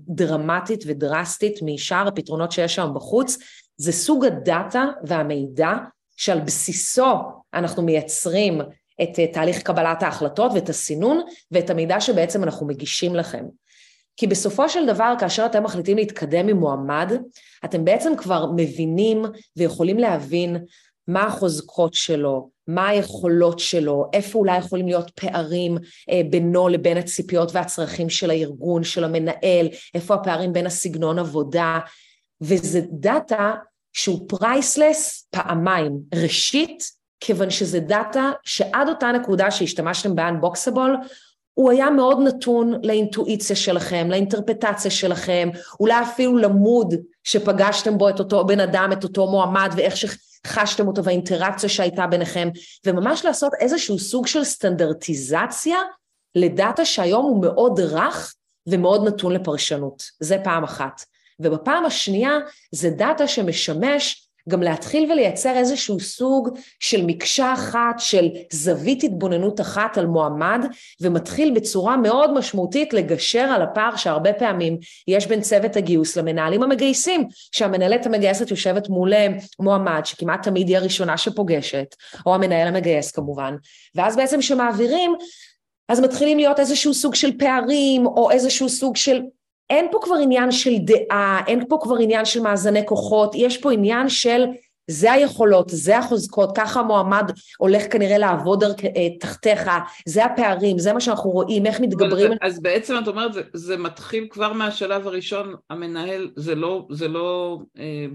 דרמטית 0.08 0.84
ודרסטית 0.86 1.58
משאר 1.62 2.08
הפתרונות 2.08 2.52
שיש 2.52 2.74
שם 2.74 2.90
בחוץ 2.94 3.38
זה 3.76 3.92
סוג 3.92 4.24
הדאטה 4.24 4.84
והמידע 5.04 5.72
שעל 6.16 6.40
בסיסו 6.40 7.14
אנחנו 7.54 7.82
מייצרים 7.82 8.60
את 9.02 9.18
אה, 9.18 9.26
תהליך 9.26 9.62
קבלת 9.62 10.02
ההחלטות 10.02 10.52
ואת 10.54 10.68
הסינון 10.68 11.20
ואת 11.50 11.70
המידע 11.70 12.00
שבעצם 12.00 12.44
אנחנו 12.44 12.66
מגישים 12.66 13.14
לכם. 13.14 13.44
כי 14.16 14.26
בסופו 14.26 14.68
של 14.68 14.86
דבר, 14.86 15.14
כאשר 15.20 15.46
אתם 15.46 15.62
מחליטים 15.62 15.96
להתקדם 15.96 16.48
עם 16.48 16.56
מועמד, 16.56 17.12
אתם 17.64 17.84
בעצם 17.84 18.12
כבר 18.16 18.46
מבינים 18.56 19.22
ויכולים 19.56 19.98
להבין 19.98 20.56
מה 21.08 21.26
החוזקות 21.26 21.94
שלו, 21.94 22.50
מה 22.66 22.88
היכולות 22.88 23.58
שלו, 23.58 24.04
איפה 24.12 24.38
אולי 24.38 24.58
יכולים 24.58 24.86
להיות 24.86 25.10
פערים 25.10 25.78
אה, 26.10 26.20
בינו 26.30 26.68
לבין 26.68 26.96
הציפיות 26.96 27.50
והצרכים 27.54 28.10
של 28.10 28.30
הארגון, 28.30 28.84
של 28.84 29.04
המנהל, 29.04 29.68
איפה 29.94 30.14
הפערים 30.14 30.52
בין 30.52 30.66
הסגנון 30.66 31.18
עבודה, 31.18 31.78
וזה 32.40 32.80
דאטה 32.90 33.54
שהוא 33.92 34.28
priceless 34.28 35.28
פעמיים. 35.30 35.98
ראשית, 36.14 36.97
כיוון 37.20 37.50
שזה 37.50 37.80
דאטה 37.80 38.30
שעד 38.42 38.88
אותה 38.88 39.12
נקודה 39.12 39.50
שהשתמשתם 39.50 40.14
ב 40.14 40.22
Unboxable, 40.22 40.96
הוא 41.54 41.70
היה 41.70 41.90
מאוד 41.90 42.18
נתון 42.20 42.80
לאינטואיציה 42.82 43.56
שלכם, 43.56 44.06
לאינטרפרטציה 44.10 44.90
שלכם, 44.90 45.48
אולי 45.80 46.02
אפילו 46.02 46.38
ל 46.38 46.49
mood 46.49 46.94
שפגשתם 47.24 47.98
בו 47.98 48.08
את 48.08 48.18
אותו 48.18 48.46
בן 48.46 48.60
אדם, 48.60 48.92
את 48.92 49.04
אותו 49.04 49.26
מועמד, 49.26 49.70
ואיך 49.76 49.94
שחשתם 49.96 50.86
אותו 50.86 51.04
והאינטראקציה 51.04 51.68
שהייתה 51.68 52.06
ביניכם, 52.06 52.48
וממש 52.86 53.24
לעשות 53.24 53.52
איזשהו 53.60 53.98
סוג 53.98 54.26
של 54.26 54.44
סטנדרטיזציה 54.44 55.78
לדאטה 56.34 56.84
שהיום 56.84 57.24
הוא 57.24 57.42
מאוד 57.42 57.80
רך 57.80 58.34
ומאוד 58.68 59.08
נתון 59.08 59.32
לפרשנות. 59.32 60.02
זה 60.20 60.36
פעם 60.44 60.64
אחת. 60.64 61.04
ובפעם 61.40 61.84
השנייה 61.84 62.38
זה 62.72 62.90
דאטה 62.90 63.28
שמשמש 63.28 64.27
גם 64.48 64.62
להתחיל 64.62 65.12
ולייצר 65.12 65.56
איזשהו 65.56 66.00
סוג 66.00 66.48
של 66.80 67.06
מקשה 67.06 67.52
אחת, 67.52 67.98
של 67.98 68.28
זווית 68.52 69.04
התבוננות 69.04 69.60
אחת 69.60 69.98
על 69.98 70.06
מועמד, 70.06 70.64
ומתחיל 71.00 71.54
בצורה 71.54 71.96
מאוד 71.96 72.32
משמעותית 72.32 72.92
לגשר 72.92 73.40
על 73.40 73.62
הפער 73.62 73.96
שהרבה 73.96 74.32
פעמים 74.32 74.78
יש 75.08 75.26
בין 75.26 75.40
צוות 75.40 75.76
הגיוס 75.76 76.16
למנהלים 76.16 76.62
המגייסים, 76.62 77.28
שהמנהלת 77.52 78.06
המגייסת 78.06 78.50
יושבת 78.50 78.88
מול 78.88 79.14
אה, 79.14 79.28
מועמד, 79.60 80.00
שכמעט 80.04 80.42
תמיד 80.42 80.68
היא 80.68 80.76
הראשונה 80.76 81.16
שפוגשת, 81.16 81.94
או 82.26 82.34
המנהל 82.34 82.68
המגייס 82.68 83.10
כמובן, 83.10 83.56
ואז 83.94 84.16
בעצם 84.16 84.42
שמעבירים, 84.42 85.14
אז 85.88 86.00
מתחילים 86.00 86.38
להיות 86.38 86.60
איזשהו 86.60 86.94
סוג 86.94 87.14
של 87.14 87.38
פערים, 87.38 88.06
או 88.06 88.30
איזשהו 88.30 88.68
סוג 88.68 88.96
של 88.96 89.20
אין 89.70 89.86
פה 89.90 89.98
כבר 90.02 90.14
עניין 90.22 90.50
של 90.50 90.70
דעה, 90.78 91.40
אין 91.46 91.64
פה 91.68 91.78
כבר 91.82 91.96
עניין 91.96 92.24
של 92.24 92.40
מאזני 92.40 92.86
כוחות, 92.86 93.34
יש 93.34 93.58
פה 93.58 93.72
עניין 93.72 94.08
של 94.08 94.44
זה 94.90 95.12
היכולות, 95.12 95.68
זה 95.68 95.98
החוזקות, 95.98 96.56
ככה 96.56 96.80
המועמד 96.80 97.30
הולך 97.58 97.92
כנראה 97.92 98.18
לעבוד 98.18 98.64
אה, 98.64 98.70
תחתיך, 99.20 99.70
זה 100.06 100.24
הפערים, 100.24 100.78
זה 100.78 100.92
מה 100.92 101.00
שאנחנו 101.00 101.30
רואים, 101.30 101.66
איך 101.66 101.80
מתגברים. 101.80 102.32
אז 102.40 102.62
בעצם 102.62 102.94
את 103.02 103.08
אומרת, 103.08 103.32
זה, 103.32 103.42
זה 103.52 103.76
מתחיל 103.76 104.26
כבר 104.30 104.52
מהשלב 104.52 105.06
הראשון, 105.06 105.54
המנהל, 105.70 106.30
זה 106.36 106.54
לא, 106.54 106.86
זה 106.90 107.08
לא, 107.08 107.58
אה, 107.78 108.06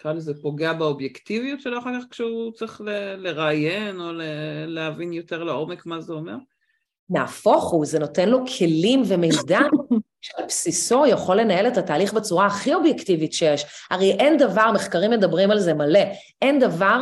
נקרא 0.00 0.12
לזה 0.12 0.32
פוגע 0.42 0.72
באובייקטיביות 0.72 1.60
שלו 1.60 1.78
אחר 1.78 1.90
כך 2.00 2.06
כשהוא 2.10 2.52
צריך 2.52 2.80
ל, 2.80 3.14
לראיין 3.16 4.00
או 4.00 4.12
ל, 4.12 4.22
להבין 4.66 5.12
יותר 5.12 5.44
לעומק 5.44 5.86
מה 5.86 6.00
זה 6.00 6.12
אומר? 6.12 6.36
נהפוך 7.10 7.70
הוא, 7.70 7.86
זה 7.86 7.98
נותן 7.98 8.28
לו 8.28 8.38
כלים 8.58 9.02
ומידע 9.06 9.60
שעל 10.24 10.44
בסיסו 10.48 11.06
יכול 11.06 11.40
לנהל 11.40 11.66
את 11.66 11.76
התהליך 11.76 12.12
בצורה 12.12 12.46
הכי 12.46 12.74
אובייקטיבית 12.74 13.32
שיש. 13.32 13.66
הרי 13.90 14.12
אין 14.12 14.36
דבר, 14.38 14.72
מחקרים 14.72 15.10
מדברים 15.10 15.50
על 15.50 15.60
זה 15.60 15.74
מלא, 15.74 16.00
אין 16.42 16.58
דבר 16.58 17.00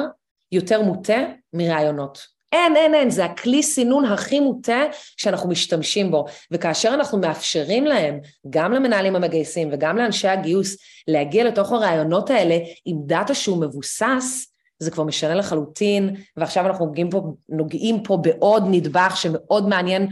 יותר 0.53 0.83
מוטה 0.83 1.19
מרעיונות. 1.53 2.27
אין, 2.53 2.77
אין, 2.77 2.95
אין, 2.95 3.11
זה 3.11 3.25
הכלי 3.25 3.63
סינון 3.63 4.05
הכי 4.05 4.41
מוטה 4.41 4.83
שאנחנו 5.17 5.49
משתמשים 5.49 6.11
בו. 6.11 6.25
וכאשר 6.51 6.95
אנחנו 6.95 7.19
מאפשרים 7.19 7.85
להם, 7.85 8.21
גם 8.51 8.73
למנהלים 8.73 9.17
המגייסים 9.17 9.69
וגם 9.73 9.97
לאנשי 9.97 10.29
הגיוס, 10.29 10.77
להגיע 11.09 11.45
לתוך 11.45 11.73
הרעיונות 11.73 12.31
האלה 12.31 12.59
עם 12.85 12.97
data 13.07 13.35
שהוא 13.35 13.61
מבוסס, 13.61 14.52
זה 14.83 14.90
כבר 14.90 15.05
משנה 15.05 15.35
לחלוטין, 15.35 16.16
ועכשיו 16.37 16.66
אנחנו 16.66 16.87
נוגעים 16.87 17.11
פה, 17.11 17.23
נוגעים 17.49 18.03
פה 18.03 18.16
בעוד 18.16 18.64
נדבך 18.71 19.16
שמאוד 19.16 19.68
מעניין 19.68 20.09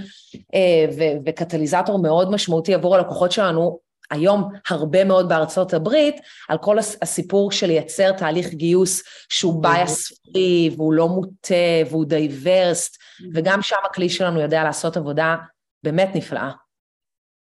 אה, 0.55 0.87
ו- 0.99 1.19
וקטליזטור 1.27 2.03
מאוד 2.03 2.31
משמעותי 2.31 2.75
עבור 2.75 2.97
הלקוחות 2.97 3.33
שלנו, 3.33 3.79
היום 4.11 4.53
הרבה 4.69 5.05
מאוד 5.05 5.29
בארצות 5.29 5.75
הברית, 5.75 6.17
על 6.49 6.59
כל 6.59 6.79
הסיפור 6.79 7.53
של 7.53 7.67
לייצר 7.67 8.13
תהליך 8.13 8.49
גיוס 8.49 9.03
שהוא 9.29 9.65
bias 9.65 10.15
free 10.27 10.77
והוא 10.77 10.93
לא 10.93 11.09
מוטה 11.09 11.55
והוא 11.91 12.05
diverse, 12.05 12.97
וגם 13.35 13.63
שם 13.63 13.77
הכלי 13.85 14.09
שלנו 14.09 14.41
יודע 14.41 14.65
לעשות 14.65 14.97
עבודה 14.97 15.37
באמת 15.83 16.09
נפלאה. 16.15 16.51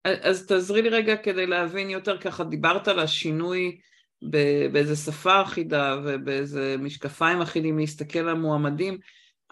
אז 0.04 0.46
תעזרי 0.46 0.82
לי 0.82 0.88
רגע 0.88 1.16
כדי 1.16 1.46
להבין 1.46 1.90
יותר, 1.90 2.18
ככה 2.18 2.44
דיברת 2.44 2.88
על 2.88 2.98
השינוי 2.98 3.78
באיזה 4.72 4.96
שפה 4.96 5.42
אחידה 5.42 5.96
ובאיזה 6.04 6.76
משקפיים 6.78 7.40
אחידים 7.40 7.78
להסתכל 7.78 8.18
על 8.18 8.34
מועמדים, 8.34 8.98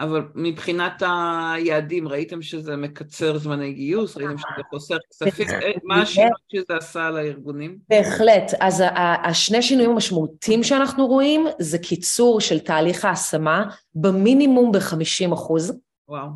אבל 0.01 0.23
מבחינת 0.35 1.03
היעדים, 1.03 2.09
ראיתם 2.09 2.43
שזה 2.43 2.77
מקצר 2.77 3.39
זמני 3.39 3.73
גיוס? 3.73 4.17
ראיתם 4.17 4.39
שזה 4.39 4.63
חוסר 4.71 4.97
כספים? 5.11 5.49
אה, 5.49 5.73
מה 5.85 6.03
השינוי 6.03 6.31
שזה 6.53 6.77
עשה 6.77 7.11
לארגונים? 7.11 7.79
בהחלט. 7.89 8.53
אז 8.61 8.83
השני 9.25 9.63
שינויים 9.63 9.91
המשמעותיים 9.91 10.63
שאנחנו 10.63 11.07
רואים 11.07 11.47
זה 11.59 11.79
קיצור 11.79 12.41
של 12.41 12.59
תהליך 12.59 13.05
ההשמה 13.05 13.65
במינימום 13.95 14.73
ב-50 14.73 15.35
אחוז. 15.35 15.79
וואו. 16.09 16.29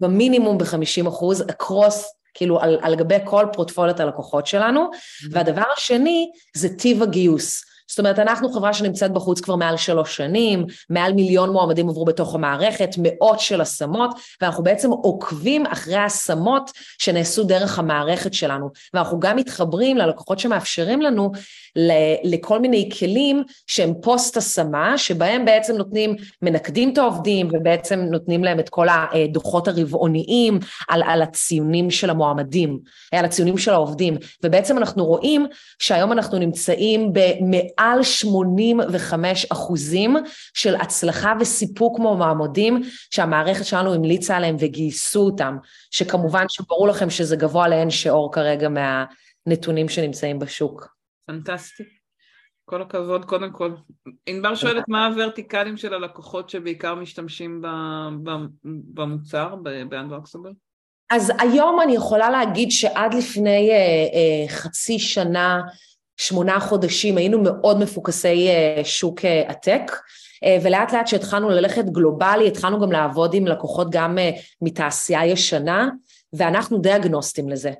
במינימום 0.00 0.58
ב-50 0.58 1.08
אחוז, 1.08 1.42
across 1.42 2.17
כאילו 2.34 2.60
על, 2.60 2.78
על 2.82 2.94
גבי 2.94 3.18
כל 3.24 3.46
פרוטפוליית 3.52 4.00
הלקוחות 4.00 4.46
שלנו, 4.46 4.90
mm-hmm. 4.92 5.28
והדבר 5.32 5.62
השני 5.76 6.30
זה 6.56 6.76
טיב 6.76 7.02
הגיוס. 7.02 7.67
זאת 7.88 7.98
אומרת, 7.98 8.18
אנחנו 8.18 8.52
חברה 8.52 8.72
שנמצאת 8.72 9.12
בחוץ 9.12 9.40
כבר 9.40 9.56
מעל 9.56 9.76
שלוש 9.76 10.16
שנים, 10.16 10.66
מעל 10.90 11.12
מיליון 11.12 11.50
מועמדים 11.50 11.88
עברו 11.88 12.04
בתוך 12.04 12.34
המערכת, 12.34 12.90
מאות 12.98 13.40
של 13.40 13.60
השמות, 13.60 14.10
ואנחנו 14.40 14.64
בעצם 14.64 14.90
עוקבים 14.90 15.66
אחרי 15.66 15.94
ההשמות 15.94 16.70
שנעשו 16.98 17.44
דרך 17.44 17.78
המערכת 17.78 18.34
שלנו. 18.34 18.70
ואנחנו 18.94 19.20
גם 19.20 19.36
מתחברים 19.36 19.96
ללקוחות 19.96 20.38
שמאפשרים 20.38 21.02
לנו 21.02 21.32
לכל 22.24 22.58
מיני 22.58 22.88
כלים 22.98 23.42
שהם 23.66 23.92
פוסט 24.02 24.36
השמה, 24.36 24.98
שבהם 24.98 25.44
בעצם 25.44 25.76
נותנים, 25.76 26.16
מנקדים 26.42 26.92
את 26.92 26.98
העובדים 26.98 27.48
ובעצם 27.52 28.00
נותנים 28.00 28.44
להם 28.44 28.60
את 28.60 28.68
כל 28.68 28.86
הדוחות 28.90 29.68
הרבעוניים 29.68 30.58
על, 30.88 31.02
על 31.02 31.22
הציונים 31.22 31.90
של 31.90 32.10
המועמדים, 32.10 32.78
על 33.12 33.24
הציונים 33.24 33.58
של 33.58 33.72
העובדים. 33.72 34.16
ובעצם 34.44 34.78
אנחנו 34.78 35.04
רואים 35.04 35.46
שהיום 35.78 36.12
אנחנו 36.12 36.38
נמצאים 36.38 37.12
במעל 37.78 38.02
85 38.02 39.46
אחוזים 39.52 40.16
של 40.54 40.74
הצלחה 40.76 41.32
וסיפוק 41.40 41.96
כמו 41.96 42.16
מעמודים 42.16 42.82
שהמערכת 43.10 43.64
שלנו 43.64 43.94
המליצה 43.94 44.36
עליהם 44.36 44.56
וגייסו 44.58 45.20
אותם, 45.20 45.56
שכמובן 45.90 46.44
שברור 46.48 46.88
לכם 46.88 47.10
שזה 47.10 47.36
גבוה 47.36 47.68
לאין 47.68 47.90
שיעור 47.90 48.32
כרגע 48.32 48.68
מהנתונים 48.68 49.88
שנמצאים 49.88 50.38
בשוק. 50.38 50.88
פנטסטי. 51.26 51.82
כל 52.64 52.82
הכבוד, 52.82 53.24
קודם 53.24 53.52
כל. 53.52 53.74
ענבר 54.26 54.54
שואלת 54.54 54.84
מה 54.88 55.06
הוורטיקלים 55.06 55.76
של 55.76 55.94
הלקוחות 55.94 56.50
שבעיקר 56.50 56.94
משתמשים 56.94 57.62
במוצר, 58.94 59.54
ב-Unboxable? 59.62 60.52
אז 61.10 61.32
היום 61.38 61.80
אני 61.80 61.94
יכולה 61.94 62.30
להגיד 62.30 62.70
שעד 62.70 63.14
לפני 63.14 63.70
אה, 63.70 63.76
אה, 63.76 64.48
חצי 64.48 64.98
שנה, 64.98 65.60
שמונה 66.18 66.60
חודשים, 66.60 67.16
היינו 67.16 67.42
מאוד 67.42 67.78
מפוקסי 67.78 68.48
אה, 68.48 68.84
שוק 68.84 69.24
אה, 69.24 69.42
הטק, 69.48 69.92
אה, 70.44 70.58
ולאט 70.62 70.92
לאט 70.92 71.06
שהתחלנו 71.06 71.48
ללכת 71.48 71.84
גלובלי, 71.84 72.48
התחלנו 72.48 72.80
גם 72.80 72.92
לעבוד 72.92 73.34
עם 73.34 73.46
לקוחות 73.46 73.90
גם 73.90 74.18
אה, 74.18 74.30
מתעשייה 74.62 75.26
ישנה, 75.26 75.88
ואנחנו 76.32 76.78
די 76.78 76.96
אגנוסטים 76.96 77.48
לזה. 77.48 77.72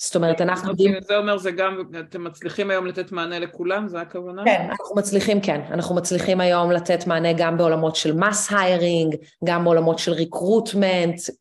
זאת 0.00 0.16
אומרת, 0.16 0.40
אנחנו. 0.40 0.72
זה 1.00 1.16
אומר, 1.16 1.38
זה 1.38 1.50
גם, 1.50 1.82
אתם 2.00 2.24
מצליחים 2.24 2.70
היום 2.70 2.86
לתת 2.86 3.12
מענה 3.12 3.38
לכולם? 3.38 3.88
זה 3.88 4.00
הכוונה? 4.00 4.44
כן, 4.44 4.66
אנחנו 4.70 4.96
מצליחים, 4.96 5.40
כן. 5.40 5.60
אנחנו 5.70 5.94
מצליחים 5.94 6.40
היום 6.40 6.70
לתת 6.70 7.06
מענה 7.06 7.32
גם 7.32 7.58
בעולמות 7.58 7.96
של 7.96 8.12
mass 8.12 8.52
hiring, 8.52 9.16
גם 9.44 9.64
בעולמות 9.64 9.98
של 9.98 10.12
recruitment, 10.12 11.20
אה, 11.28 11.34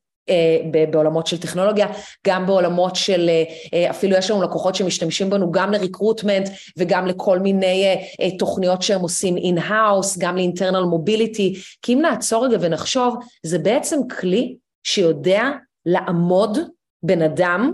בעולמות 0.92 1.28
של 1.28 1.38
טכנולוגיה, 1.38 1.88
גם 2.28 2.46
בעולמות 2.46 2.96
של, 2.96 3.30
אה, 3.74 3.90
אפילו 3.90 4.18
יש 4.18 4.32
לנו 4.32 4.42
לקוחות 4.42 4.76
שמשתמשים 4.76 5.30
בנו 5.30 5.52
גם 5.52 5.72
ל 5.72 5.78
recruitment 5.78 6.50
וגם 6.78 7.08
לכל 7.08 7.40
מיני 7.40 7.86
אה, 8.22 8.38
תוכניות 8.38 8.82
שהם 8.82 9.02
עושים 9.02 9.38
in-house, 9.38 10.18
גם 10.18 10.36
ל 10.36 10.41
internal 10.41 10.84
mobility, 10.84 11.56
כי 11.82 11.94
אם 11.94 12.02
נעצור 12.02 12.46
רגע 12.46 12.58
ונחשוב, 12.62 13.16
זה 13.44 13.60
בעצם 13.60 14.00
כלי 14.20 14.56
שיודע 14.84 15.50
לעמוד 15.86 16.58
בן 17.04 17.22
אדם 17.22 17.74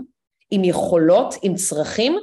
עם 0.50 0.64
יכולות, 0.64 1.34
עם 1.42 1.54
צרכים, 1.54 2.18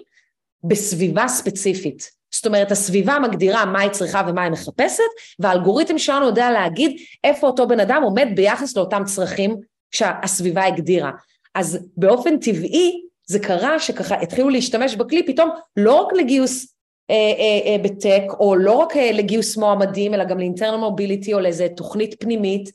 בסביבה 0.63 1.27
ספציפית. 1.27 2.21
זאת 2.33 2.45
אומרת, 2.45 2.71
הסביבה 2.71 3.19
מגדירה 3.19 3.65
מה 3.65 3.79
היא 3.79 3.91
צריכה 3.91 4.21
ומה 4.27 4.43
היא 4.43 4.51
מחפשת, 4.51 5.03
והאלגוריתם 5.39 5.97
שלנו 5.97 6.25
יודע 6.25 6.51
להגיד 6.51 6.97
איפה 7.23 7.47
אותו 7.47 7.67
בן 7.67 7.79
אדם 7.79 8.01
עומד 8.03 8.27
ביחס 8.35 8.77
לאותם 8.77 9.03
צרכים 9.05 9.55
שהסביבה 9.91 10.65
הגדירה. 10.65 11.11
אז 11.55 11.87
באופן 11.97 12.39
טבעי 12.39 13.01
זה 13.25 13.39
קרה 13.39 13.79
שככה 13.79 14.21
התחילו 14.21 14.49
להשתמש 14.49 14.95
בכלי 14.95 15.25
פתאום 15.25 15.49
לא 15.77 15.93
רק 15.93 16.13
לגיוס 16.13 16.75
אה, 17.09 17.15
אה, 17.15 17.71
אה, 17.71 17.83
בטק, 17.83 18.23
או 18.39 18.55
לא 18.55 18.71
רק 18.71 18.97
אה, 18.97 19.11
לגיוס 19.11 19.57
מועמדים, 19.57 20.13
אלא 20.13 20.23
גם 20.23 20.37
לאינטרנל 20.37 20.77
מוביליטי 20.77 21.33
או 21.33 21.39
לאיזה 21.39 21.67
תוכנית 21.77 22.23
פנימית, 22.23 22.71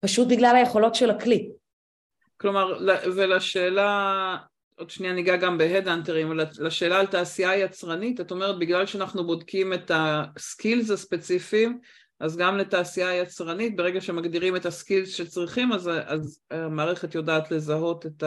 פשוט 0.00 0.28
בגלל 0.28 0.56
היכולות 0.56 0.94
של 0.94 1.10
הכלי. 1.10 1.50
כלומר, 2.36 2.78
ולשאלה 3.16 4.36
עוד 4.78 4.90
שנייה 4.90 5.12
ניגע 5.12 5.36
גם 5.36 5.58
בהדאנטרים, 5.58 6.32
לשאלה 6.58 7.00
על 7.00 7.06
תעשייה 7.06 7.56
יצרנית, 7.56 8.20
את 8.20 8.30
אומרת 8.30 8.58
בגלל 8.58 8.86
שאנחנו 8.86 9.26
בודקים 9.26 9.72
את 9.72 9.90
הסקילס 9.94 10.90
הספציפיים, 10.90 11.78
אז 12.20 12.36
גם 12.36 12.56
לתעשייה 12.56 13.14
יצרנית, 13.14 13.76
ברגע 13.76 14.00
שמגדירים 14.00 14.56
את 14.56 14.66
הסקילס 14.66 15.14
שצריכים, 15.14 15.72
אז, 15.72 15.90
אז 16.06 16.40
המערכת 16.50 17.14
יודעת 17.14 17.50
לזהות 17.50 18.06
את 18.06 18.24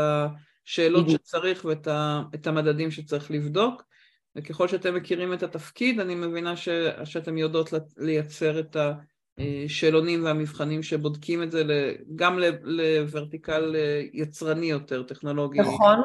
השאלות 0.65 1.10
שצריך 1.10 1.65
ואת 1.65 1.88
ה, 1.88 2.21
המדדים 2.45 2.91
שצריך 2.91 3.32
לבדוק, 3.32 3.84
וככל 4.36 4.67
שאתם 4.67 4.95
מכירים 4.95 5.34
את 5.34 5.43
התפקיד, 5.43 5.99
אני 5.99 6.15
מבינה 6.15 6.56
ש, 6.56 6.69
שאתם 7.04 7.38
יודעות 7.38 7.73
לייצר 7.97 8.60
את 8.60 8.77
השאלונים 9.38 10.23
והמבחנים 10.23 10.84
שבודקים 10.84 11.43
את 11.43 11.51
זה 11.51 11.93
גם 12.15 12.39
לוורטיקל 12.63 13.75
יצרני 14.13 14.65
יותר, 14.65 15.04
טכנולוגי. 15.04 15.60
נכון. 15.60 15.99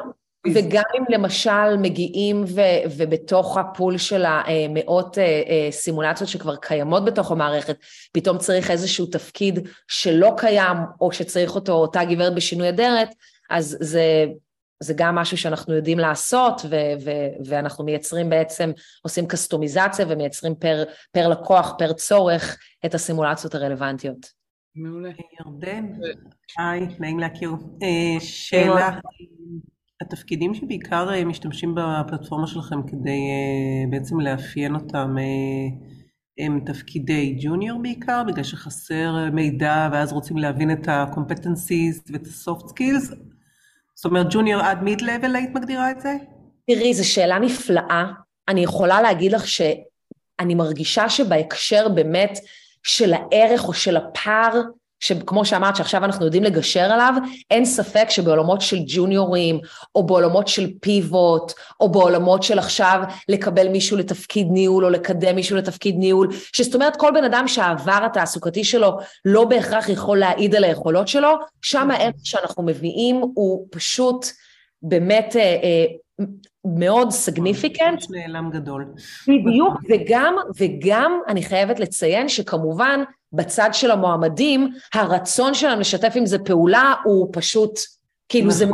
וגם 0.53 0.83
אם 0.97 1.03
למשל 1.09 1.77
מגיעים 1.77 2.43
ו, 2.47 2.61
ובתוך 2.97 3.57
הפול 3.57 3.97
של 3.97 4.25
המאות 4.25 5.17
אה, 5.17 5.23
אה, 5.23 5.71
סימולציות 5.71 6.29
שכבר 6.29 6.55
קיימות 6.55 7.05
בתוך 7.05 7.31
המערכת, 7.31 7.77
פתאום 8.11 8.37
צריך 8.37 8.71
איזשהו 8.71 9.05
תפקיד 9.05 9.67
שלא 9.87 10.33
קיים, 10.37 10.77
או 11.01 11.11
שצריך 11.11 11.55
אותו 11.55 11.73
אותה 11.73 12.05
גברת 12.05 12.35
בשינוי 12.35 12.69
אדרת, 12.69 13.09
אז 13.49 13.77
זה, 13.79 14.25
זה 14.83 14.93
גם 14.97 15.15
משהו 15.15 15.37
שאנחנו 15.37 15.73
יודעים 15.73 15.99
לעשות, 15.99 16.61
ו, 16.69 16.75
ו, 17.05 17.11
ואנחנו 17.45 17.85
מייצרים 17.85 18.29
בעצם, 18.29 18.71
עושים 19.01 19.27
קסטומיזציה 19.27 20.05
ומייצרים 20.09 20.55
פר, 20.55 20.83
פר 21.11 21.27
לקוח, 21.27 21.75
פר 21.77 21.93
צורך, 21.93 22.57
את 22.85 22.95
הסימולציות 22.95 23.55
הרלוונטיות. 23.55 24.37
מעולה. 24.75 25.09
ירדן, 25.39 25.85
היי, 26.57 26.87
נעים 26.99 27.19
להכיר. 27.19 27.49
אה, 27.83 28.19
שאלה. 28.19 28.99
התפקידים 30.01 30.53
שבעיקר 30.53 31.13
אה, 31.13 31.25
משתמשים 31.25 31.75
בפלטפורמה 31.75 32.47
שלכם 32.47 32.87
כדי 32.87 33.09
אה, 33.09 33.89
בעצם 33.89 34.19
לאפיין 34.19 34.75
אותם 34.75 35.15
אה, 35.19 35.77
הם 36.45 36.59
תפקידי 36.65 37.37
ג'וניור 37.41 37.81
בעיקר, 37.81 38.23
בגלל 38.27 38.43
שחסר 38.43 39.15
מידע 39.33 39.89
ואז 39.91 40.13
רוצים 40.13 40.37
להבין 40.37 40.71
את 40.71 40.87
ה-competencies 40.87 42.11
ואת 42.11 42.27
ה-soft 42.27 42.63
skills? 42.63 43.15
זאת 43.95 44.05
אומרת 44.05 44.27
ג'וניור 44.29 44.61
עד 44.61 44.77
לבל 45.01 45.35
היית 45.35 45.49
מגדירה 45.55 45.91
את 45.91 46.01
זה? 46.01 46.15
תראי, 46.67 46.93
זו 46.93 47.09
שאלה 47.09 47.39
נפלאה. 47.39 48.05
אני 48.47 48.61
יכולה 48.63 49.01
להגיד 49.01 49.31
לך 49.31 49.47
שאני 49.47 50.55
מרגישה 50.55 51.09
שבהקשר 51.09 51.89
באמת 51.89 52.39
של 52.83 53.13
הערך 53.13 53.67
או 53.67 53.73
של 53.73 53.97
הפער 53.97 54.61
שכמו 54.99 55.45
שאמרת 55.45 55.75
שעכשיו 55.75 56.05
אנחנו 56.05 56.25
יודעים 56.25 56.43
לגשר 56.43 56.83
עליו, 56.83 57.13
אין 57.51 57.65
ספק 57.65 58.09
שבעולמות 58.09 58.61
של 58.61 58.77
ג'וניורים, 58.87 59.59
או 59.95 60.05
בעולמות 60.05 60.47
של 60.47 60.69
פיבוט, 60.81 61.53
או 61.79 61.91
בעולמות 61.91 62.43
של 62.43 62.59
עכשיו 62.59 63.01
לקבל 63.29 63.67
מישהו 63.67 63.97
לתפקיד 63.97 64.47
ניהול, 64.51 64.85
או 64.85 64.89
לקדם 64.89 65.35
מישהו 65.35 65.57
לתפקיד 65.57 65.95
ניהול, 65.97 66.27
שזאת 66.53 66.75
אומרת 66.75 66.95
כל 66.95 67.11
בן 67.13 67.23
אדם 67.23 67.47
שהעבר 67.47 67.99
התעסוקתי 68.05 68.63
שלו 68.63 68.97
לא 69.25 69.45
בהכרח 69.45 69.89
יכול 69.89 70.19
להעיד 70.19 70.55
על 70.55 70.63
היכולות 70.63 71.07
שלו, 71.07 71.29
שם 71.61 71.91
הערך 71.91 72.15
שאנחנו 72.23 72.63
מביאים 72.63 73.21
הוא 73.35 73.67
פשוט 73.71 74.25
באמת 74.81 75.35
אה, 75.35 75.41
אה, 75.63 75.85
מאוד 76.65 77.11
סגניפיקנט. 77.11 78.03
נעלם 78.09 78.49
גדול. 78.53 78.85
בדיוק, 79.27 79.73
וגם, 79.89 80.35
וגם 80.59 81.19
אני 81.27 81.43
חייבת 81.43 81.79
לציין 81.79 82.29
שכמובן 82.29 83.03
בצד 83.33 83.69
של 83.73 83.91
המועמדים, 83.91 84.73
הרצון 84.93 85.53
שלהם 85.53 85.79
לשתף 85.79 86.13
עם 86.15 86.25
זה 86.25 86.39
פעולה 86.39 86.93
הוא 87.03 87.29
פשוט, 87.31 87.79
כאילו 88.29 88.47
נכון. 88.47 88.57
זה 88.57 88.65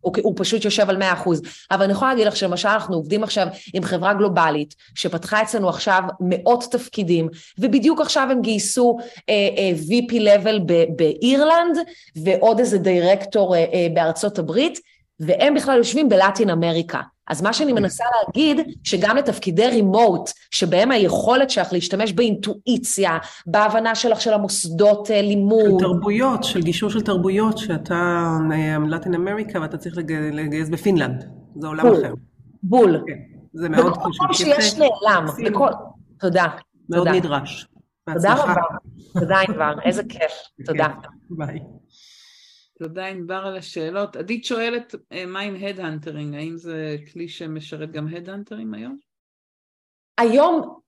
הוא, 0.00 0.12
הוא 0.22 0.34
פשוט 0.36 0.64
יושב 0.64 0.90
על 0.90 0.96
מאה 0.96 1.12
אחוז. 1.12 1.42
אבל 1.70 1.82
אני 1.82 1.92
יכולה 1.92 2.10
להגיד 2.10 2.26
לך 2.26 2.36
שלמשל 2.36 2.68
אנחנו 2.68 2.96
עובדים 2.96 3.22
עכשיו 3.24 3.46
עם 3.74 3.82
חברה 3.82 4.14
גלובלית, 4.14 4.74
שפתחה 4.94 5.42
אצלנו 5.42 5.68
עכשיו 5.68 6.02
מאות 6.20 6.64
תפקידים, 6.70 7.28
ובדיוק 7.58 8.00
עכשיו 8.00 8.28
הם 8.30 8.40
גייסו 8.40 8.98
אה, 9.28 9.34
אה, 9.34 9.72
VP 9.88 10.12
level 10.12 10.60
באירלנד, 10.96 11.78
ועוד 12.24 12.58
איזה 12.58 12.78
דירקטור 12.78 13.54
אה, 13.54 13.64
אה, 13.72 13.86
בארצות 13.94 14.38
הברית, 14.38 14.78
והם 15.20 15.54
בכלל 15.54 15.78
יושבים 15.78 16.08
בלטין 16.08 16.50
אמריקה. 16.50 17.00
אז 17.28 17.42
מה 17.42 17.52
שאני 17.52 17.72
מנסה 17.72 18.04
להגיד, 18.26 18.60
שגם 18.84 19.16
לתפקידי 19.16 19.66
רימוט, 19.66 20.30
שבהם 20.50 20.90
היכולת 20.90 21.50
שלך 21.50 21.72
להשתמש 21.72 22.12
באינטואיציה, 22.12 23.18
בהבנה 23.46 23.94
שלך 23.94 24.20
של 24.20 24.32
המוסדות 24.32 25.10
אה, 25.10 25.22
לימוד. 25.22 25.80
של 25.80 25.86
תרבויות, 25.86 26.44
של 26.44 26.62
גישור 26.62 26.90
של 26.90 27.00
תרבויות, 27.00 27.58
שאתה 27.58 28.28
לטין 28.88 29.14
אמריקה 29.14 29.60
ואתה 29.60 29.76
צריך 29.76 29.96
לגייס 30.32 30.68
בפינלנד, 30.68 31.24
זה 31.56 31.66
עולם 31.66 31.82
בול, 31.82 31.96
אחר. 31.96 32.14
בול. 32.62 33.02
כן, 33.06 33.14
זה 33.52 33.68
מאוד 33.68 33.92
בכל 33.92 34.00
חשוב. 34.00 34.24
מקום 34.24 34.32
שיש 34.34 34.74
נעלם, 34.74 35.26
בכל... 35.44 35.68
תודה. 36.20 36.46
מאוד 36.90 37.06
תודה. 37.06 37.18
נדרש. 37.18 37.66
תודה. 38.14 38.34
רבה. 38.34 38.62
תודה 39.20 39.36
ענבר, 39.48 39.72
איזה 39.84 40.02
כיף. 40.08 40.32
תודה. 40.66 40.88
כן, 40.88 41.08
ביי. 41.30 41.58
תודה 42.78 43.06
ענבר 43.06 43.42
על 43.46 43.56
השאלות. 43.56 44.16
עדית 44.16 44.44
שואלת, 44.44 44.94
אה, 45.12 45.26
מה 45.26 45.40
עם 45.40 45.56
head 45.56 45.82
hunting? 45.82 46.34
האם 46.34 46.56
זה 46.56 46.96
כלי 47.12 47.28
שמשרת 47.28 47.90
גם 47.92 48.08
הדהאנטרים 48.08 48.74
היום? 48.74 48.96
היום 50.18 50.78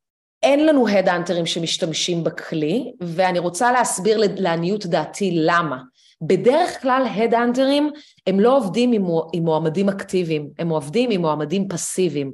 אין 0.42 0.66
לנו 0.66 0.88
הדהאנטרים 0.88 1.46
שמשתמשים 1.46 2.24
בכלי, 2.24 2.92
ואני 3.00 3.38
רוצה 3.38 3.72
להסביר 3.72 4.20
לעניות 4.38 4.86
דעתי 4.86 5.30
למה. 5.34 5.82
בדרך 6.22 6.82
כלל 6.82 7.06
הדהאנטרים 7.16 7.90
הם 8.26 8.40
לא 8.40 8.56
עובדים 8.56 8.92
עם 9.32 9.44
מועמדים 9.44 9.88
אקטיביים, 9.88 10.50
הם 10.58 10.68
עובדים 10.68 11.10
עם 11.10 11.20
מועמדים 11.20 11.68
פסיביים. 11.68 12.32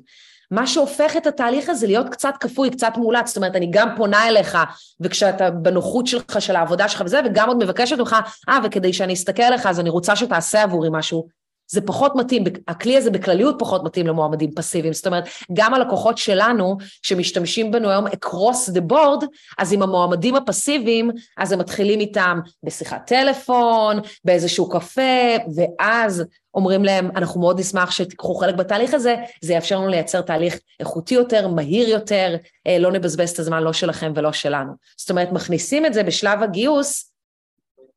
מה 0.52 0.66
שהופך 0.66 1.16
את 1.16 1.26
התהליך 1.26 1.68
הזה 1.68 1.86
להיות 1.86 2.08
קצת 2.08 2.34
כפוי, 2.40 2.70
קצת 2.70 2.92
מאולץ, 2.96 3.26
זאת 3.26 3.36
אומרת, 3.36 3.56
אני 3.56 3.68
גם 3.70 3.88
פונה 3.96 4.28
אליך, 4.28 4.58
וכשאתה 5.00 5.50
בנוחות 5.50 6.06
שלך, 6.06 6.40
של 6.40 6.56
העבודה 6.56 6.88
שלך 6.88 7.02
וזה, 7.04 7.20
וגם 7.24 7.48
עוד 7.48 7.56
מבקשת 7.56 7.98
ממך, 7.98 8.16
אה, 8.48 8.58
וכדי 8.64 8.92
שאני 8.92 9.12
אסתכל 9.12 9.42
עליך, 9.42 9.66
אז 9.66 9.80
אני 9.80 9.90
רוצה 9.90 10.16
שתעשה 10.16 10.62
עבורי 10.62 10.88
משהו. 10.92 11.41
זה 11.72 11.80
פחות 11.80 12.16
מתאים, 12.16 12.44
הכלי 12.68 12.96
הזה 12.96 13.11
בכלליות 13.11 13.56
פחות 13.58 13.85
מתאים 13.85 14.06
למועמדים 14.06 14.50
פסיביים, 14.54 14.92
זאת 14.92 15.06
אומרת, 15.06 15.28
גם 15.52 15.74
הלקוחות 15.74 16.18
שלנו 16.18 16.76
שמשתמשים 17.02 17.70
בנו 17.70 17.90
היום 17.90 18.06
across 18.06 18.70
the 18.74 18.92
board, 18.92 19.26
אז 19.58 19.72
עם 19.72 19.82
המועמדים 19.82 20.37
הפסיביים, 20.37 21.11
אז 21.37 21.52
הם 21.52 21.58
מתחילים 21.58 22.00
איתם 22.00 22.38
בשיחת 22.62 23.06
טלפון, 23.06 24.00
באיזשהו 24.24 24.68
קפה, 24.68 25.37
ואז 25.56 26.24
אומרים 26.54 26.85
להם, 26.85 27.11
אנחנו 27.16 27.40
מאוד 27.40 27.61
נשמח 27.61 27.90
שתיקחו 27.90 28.35
חלק 28.35 28.54
בתהליך 28.54 28.94
הזה, 28.94 29.16
זה 29.40 29.52
יאפשר 29.52 29.78
לנו 29.78 29.88
לייצר 29.88 30.20
תהליך 30.20 30.58
איכותי 30.80 31.14
יותר, 31.14 31.48
מהיר 31.48 31.88
יותר, 31.88 32.37
אה, 32.66 32.78
לא 32.78 32.92
נבזבז 32.92 33.30
את 33.30 33.38
הזמן 33.38 33.62
לא 33.62 33.72
שלכם 33.72 34.12
ולא 34.16 34.32
שלנו. 34.32 34.72
זאת 34.96 35.11
אומרת, 35.11 35.32
מכניסים 35.32 35.87
את 35.87 35.94
זה 35.94 36.02
בשלב 36.02 36.42
הגיוס, 36.42 37.12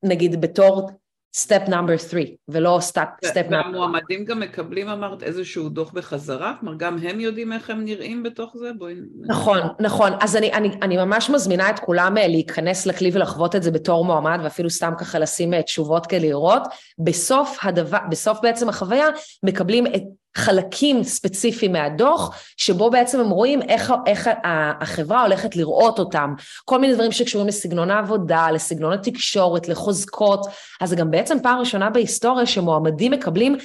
נגיד 0.04 0.42
בתור 0.42 0.90
step 1.36 1.62
number 1.68 1.98
3, 1.98 2.24
ולא 2.48 2.78
step 2.82 3.06
number... 3.50 3.56
והמועמדים 3.56 4.26
גם 4.26 4.40
מקבלים, 4.40 4.90
אמרת, 4.90 5.24
איזשהו 5.24 5.70
דוח 5.70 5.92
בחזרה? 5.92 6.54
כלומר, 6.60 6.76
גם 6.78 6.98
הם 6.98 7.20
יודעים 7.20 7.54
איך 7.54 7.70
הם 7.70 7.86
נראים 7.86 8.24
בתוך 8.24 8.56
זה? 8.58 8.72
בואי... 8.78 8.96
נכון, 9.28 9.58
נכון. 9.80 10.12
אז 10.22 10.36
אני, 10.36 10.54
אני, 10.54 10.70
אני 10.82 10.98
ממש 10.98 11.30
מזמינה 11.30 11.70
את 11.70 11.80
כולם 11.80 12.18
אה, 12.18 12.28
להיכנס 12.28 12.86
לכלי 12.86 13.12
ולחוות 13.14 13.56
את 13.56 13.64
זה 13.64 13.72
בתור 13.72 14.06
מועמד, 14.06 14.40
ואפילו 14.44 14.70
סתם 14.70 14.94
ככה 14.98 15.20
לשים 15.20 15.54
אה, 15.54 15.64
תשובות 15.64 16.06
כדי 16.06 16.20
לראות. 16.20 16.62
בסוף 17.00 17.58
הדבר, 17.64 18.00
בסוף 18.10 18.40
בעצם 18.42 18.70
החוויה, 18.70 19.08
מקבלים 19.44 19.88
את 19.88 20.04
חלקים 20.36 21.04
ספציפיים 21.04 21.72
מהדוח, 21.72 22.44
שבו 22.58 22.90
בעצם 22.90 23.20
הם 23.20 23.30
רואים 23.30 23.62
איך, 23.62 23.94
איך 24.06 24.30
החברה 24.44 25.22
הולכת 25.22 25.56
לראות 25.56 26.00
אותם. 26.00 26.34
כל 26.66 26.80
מיני 26.80 26.94
דברים 26.94 27.12
שקשורים 27.12 27.48
לסגנון 27.48 27.92
העבודה, 27.92 28.52
לסגנון 28.52 28.94
התקשורת, 28.94 29.68
לחוזקות. 29.68 30.46
אז 30.82 30.90
זה 30.90 30.96
גם 30.96 31.12
בעצם 31.12 31.38
פעם 31.44 31.60
ראשונה 31.60 31.90
בהיסטוריה 31.90 32.46
שמועמדים 32.46 33.12
מקבלים 33.12 33.56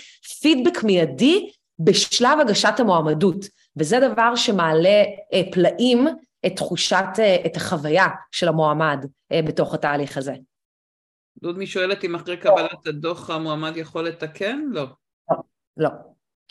פידבק 0.43 0.85
מיידי 0.85 1.51
בשלב 1.79 2.41
הגשת 2.41 2.75
המועמדות. 2.79 3.47
וזה 3.77 4.01
דבר 4.13 4.37
שמעלה 4.37 5.05
אה, 5.33 5.43
פלאים 5.53 6.07
את 6.47 6.57
תחושת, 6.57 7.05
אה, 7.19 7.37
את 7.47 7.57
החוויה 7.57 8.07
של 8.31 8.49
המועמד 8.49 9.07
אה, 9.33 9.41
בתוך 9.43 9.75
התהליך 9.75 10.17
הזה. 10.17 10.35
דודמי 11.43 11.67
שואלת 11.67 12.05
אם 12.05 12.15
אחרי 12.15 12.37
קבלת 12.37 12.87
הדוח 12.87 13.31
המועמד 13.31 13.77
יכול 13.77 14.09
לתקן? 14.09 14.61
לא. 14.73 14.87
לא, 15.77 15.89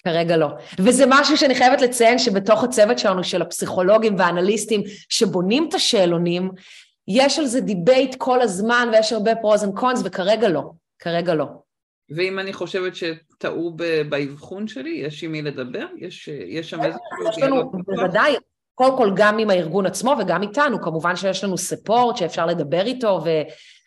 כרגע 0.03 0.37
לא. 0.37 0.47
וזה 0.79 1.03
משהו 1.07 1.37
שאני 1.37 1.55
חייבת 1.55 1.81
לציין 1.81 2.19
שבתוך 2.19 2.63
הצוות 2.63 2.99
שלנו, 2.99 3.23
של 3.23 3.41
הפסיכולוגים 3.41 4.15
והאנליסטים 4.17 4.81
שבונים 5.09 5.65
את 5.69 5.73
השאלונים, 5.73 6.51
יש 7.07 7.39
על 7.39 7.45
זה 7.45 7.61
debate 7.61 8.15
כל 8.17 8.41
הזמן 8.41 8.89
ויש 8.93 9.13
הרבה 9.13 9.35
pros 9.35 9.63
and 9.63 9.75
cons, 9.75 10.01
וכרגע 10.05 10.49
לא, 10.49 10.71
כרגע 10.99 11.33
לא. 11.33 11.45
ואם 12.09 12.39
אני 12.39 12.53
חושבת 12.53 12.93
שטעו 12.95 13.75
באבחון 14.09 14.67
שלי, 14.67 14.89
יש 14.89 15.23
עם 15.23 15.31
מי 15.31 15.41
לדבר? 15.41 15.85
יש, 15.97 16.27
יש 16.27 16.69
שם 16.69 16.83
איזשהו 16.83 17.29
יש 17.29 17.37
לנו, 17.37 17.71
בוודאי, 17.71 18.35
קודם 18.79 18.97
כל 18.97 19.11
גם 19.15 19.37
עם 19.37 19.49
הארגון 19.49 19.85
עצמו 19.85 20.15
וגם 20.19 20.41
איתנו, 20.41 20.81
כמובן 20.81 21.15
שיש 21.15 21.43
לנו 21.43 21.57
ספורט 21.57 22.17
שאפשר 22.17 22.45
לדבר 22.45 22.85
איתו, 22.85 23.21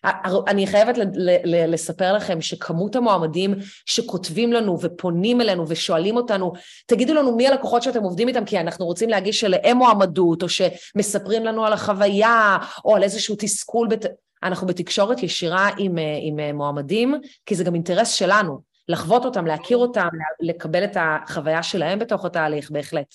ואני 0.04 0.66
חייבת 0.66 0.98
לספר 1.44 2.12
לכם 2.12 2.40
שכמות 2.40 2.96
המועמדים 2.96 3.54
שכותבים 3.86 4.52
לנו 4.52 4.80
ופונים 4.80 5.40
אלינו 5.40 5.68
ושואלים 5.68 6.16
אותנו, 6.16 6.52
תגידו 6.86 7.14
לנו 7.14 7.36
מי 7.36 7.48
הלקוחות 7.48 7.82
שאתם 7.82 8.02
עובדים 8.02 8.28
איתם, 8.28 8.44
כי 8.44 8.60
אנחנו 8.60 8.86
רוצים 8.86 9.08
להגיש 9.08 9.44
אליהם 9.44 9.76
מועמדות, 9.76 10.42
או 10.42 10.48
שמספרים 10.48 11.44
לנו 11.44 11.66
על 11.66 11.72
החוויה, 11.72 12.58
או 12.84 12.96
על 12.96 13.02
איזשהו 13.02 13.36
תסכול, 13.38 13.88
בת... 13.88 14.06
אנחנו 14.42 14.66
בתקשורת 14.66 15.22
ישירה 15.22 15.70
עם, 15.78 15.96
עם 16.22 16.56
מועמדים, 16.56 17.14
כי 17.46 17.54
זה 17.54 17.64
גם 17.64 17.74
אינטרס 17.74 18.12
שלנו, 18.12 18.60
לחוות 18.88 19.24
אותם, 19.24 19.46
להכיר 19.46 19.76
אותם, 19.76 20.08
לקבל 20.40 20.84
את 20.84 20.96
החוויה 21.00 21.62
שלהם 21.62 21.98
בתוך 21.98 22.24
התהליך, 22.24 22.70
בהחלט. 22.70 23.14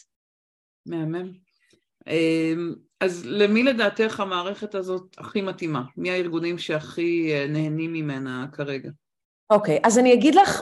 מהמם. 0.86 1.47
אז 3.00 3.26
למי 3.26 3.64
לדעתך 3.64 4.20
המערכת 4.20 4.76
הזאת 4.76 5.16
הכי 5.18 5.42
מתאימה? 5.42 5.82
מי 5.98 6.12
הארגונים 6.12 6.58
שהכי 6.58 7.32
נהנים 7.50 7.94
ממנה 7.94 8.46
כרגע? 8.52 8.90
אוקיי, 9.50 9.78
okay, 9.78 9.80
אז 9.84 10.00
אני 10.00 10.14
אגיד 10.14 10.36
לך 10.36 10.62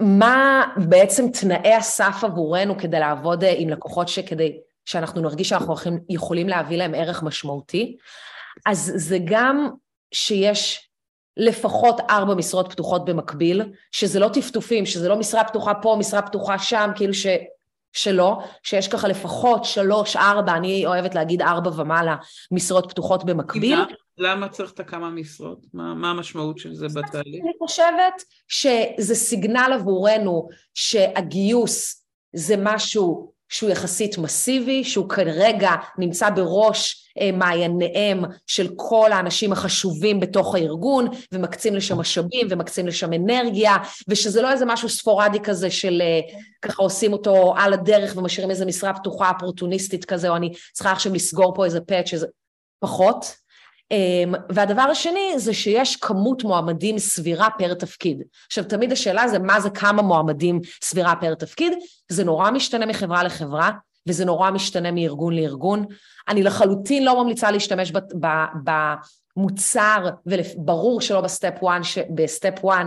מה 0.00 0.64
בעצם 0.88 1.24
תנאי 1.40 1.74
הסף 1.74 2.16
עבורנו 2.22 2.78
כדי 2.78 3.00
לעבוד 3.00 3.44
עם 3.56 3.68
לקוחות 3.68 4.08
שכדי 4.08 4.60
שאנחנו 4.84 5.20
נרגיש 5.20 5.48
שאנחנו 5.48 5.74
יכולים 6.08 6.48
להביא 6.48 6.76
להם 6.76 6.94
ערך 6.94 7.22
משמעותי. 7.22 7.96
אז 8.66 8.92
זה 8.96 9.18
גם 9.24 9.70
שיש 10.14 10.88
לפחות 11.36 12.00
ארבע 12.10 12.34
משרות 12.34 12.72
פתוחות 12.72 13.04
במקביל, 13.04 13.62
שזה 13.92 14.20
לא 14.20 14.28
טפטופים, 14.28 14.86
שזה 14.86 15.08
לא 15.08 15.18
משרה 15.18 15.44
פתוחה 15.44 15.74
פה, 15.74 15.96
משרה 15.98 16.22
פתוחה 16.22 16.58
שם, 16.58 16.90
כאילו 16.96 17.14
ש... 17.14 17.26
שלא, 17.96 18.38
שיש 18.62 18.88
ככה 18.88 19.08
לפחות 19.08 19.64
שלוש, 19.64 20.16
ארבע, 20.16 20.56
אני 20.56 20.86
אוהבת 20.86 21.14
להגיד 21.14 21.42
ארבע 21.42 21.70
ומעלה 21.80 22.16
משרות 22.52 22.90
פתוחות 22.90 23.24
במקביל. 23.24 23.78
למה 24.18 24.48
צריך 24.48 24.72
את 24.72 24.80
הכמה 24.80 25.10
משרות? 25.10 25.66
מה, 25.74 25.94
מה 25.94 26.10
המשמעות 26.10 26.58
של 26.58 26.74
זה 26.74 26.86
בתהליך? 26.88 27.42
אני 27.42 27.52
חושבת 27.58 28.22
שזה 28.48 29.14
סיגנל 29.14 29.70
עבורנו 29.74 30.48
שהגיוס 30.74 32.06
זה 32.32 32.54
משהו 32.58 33.32
שהוא 33.48 33.70
יחסית 33.70 34.18
מסיבי, 34.18 34.84
שהוא 34.84 35.08
כרגע 35.08 35.70
נמצא 35.98 36.30
בראש 36.30 37.10
מעייניהם 37.32 38.24
של 38.46 38.68
כל 38.76 39.12
האנשים 39.12 39.52
החשובים 39.52 40.20
בתוך 40.20 40.54
הארגון, 40.54 41.08
ומקצים 41.32 41.74
לשם 41.74 41.98
משאבים 41.98 42.46
ומקצים 42.50 42.86
לשם 42.86 43.12
אנרגיה, 43.12 43.76
ושזה 44.08 44.42
לא 44.42 44.52
איזה 44.52 44.64
משהו 44.66 44.88
ספורדי 44.88 45.40
כזה 45.40 45.70
של 45.70 46.02
ככה 46.62 46.82
עושים 46.82 47.12
אותו 47.12 47.54
על 47.56 47.72
הדרך 47.72 48.16
ומשאירים 48.16 48.50
איזה 48.50 48.66
משרה 48.66 48.94
פתוחה 48.94 49.30
אופורטוניסטית 49.30 50.04
כזה, 50.04 50.28
או 50.28 50.36
אני 50.36 50.52
צריכה 50.72 50.92
עכשיו 50.92 51.14
לסגור 51.14 51.54
פה 51.54 51.64
איזה 51.64 51.80
פאץ' 51.80 52.06
שזה 52.06 52.26
פחות. 52.80 53.45
והדבר 54.50 54.82
השני 54.82 55.32
זה 55.36 55.54
שיש 55.54 55.96
כמות 55.96 56.44
מועמדים 56.44 56.98
סבירה 56.98 57.48
פר 57.58 57.74
תפקיד. 57.74 58.22
עכשיו 58.46 58.64
תמיד 58.64 58.92
השאלה 58.92 59.28
זה 59.28 59.38
מה 59.38 59.60
זה 59.60 59.70
כמה 59.70 60.02
מועמדים 60.02 60.60
סבירה 60.84 61.14
פר 61.16 61.34
תפקיד, 61.34 61.72
זה 62.08 62.24
נורא 62.24 62.50
משתנה 62.50 62.86
מחברה 62.86 63.22
לחברה, 63.22 63.70
וזה 64.08 64.24
נורא 64.24 64.50
משתנה 64.50 64.90
מארגון 64.90 65.36
לארגון. 65.36 65.84
אני 66.28 66.42
לחלוטין 66.42 67.04
לא 67.04 67.22
ממליצה 67.22 67.50
להשתמש 67.50 67.92
במוצר, 69.36 70.08
וברור 70.26 71.00
שלא 71.00 71.20
ב 71.20 71.29
step 71.29 71.64
1, 71.64 71.80
ב 72.14 72.24
step 72.24 72.64
1, 72.64 72.86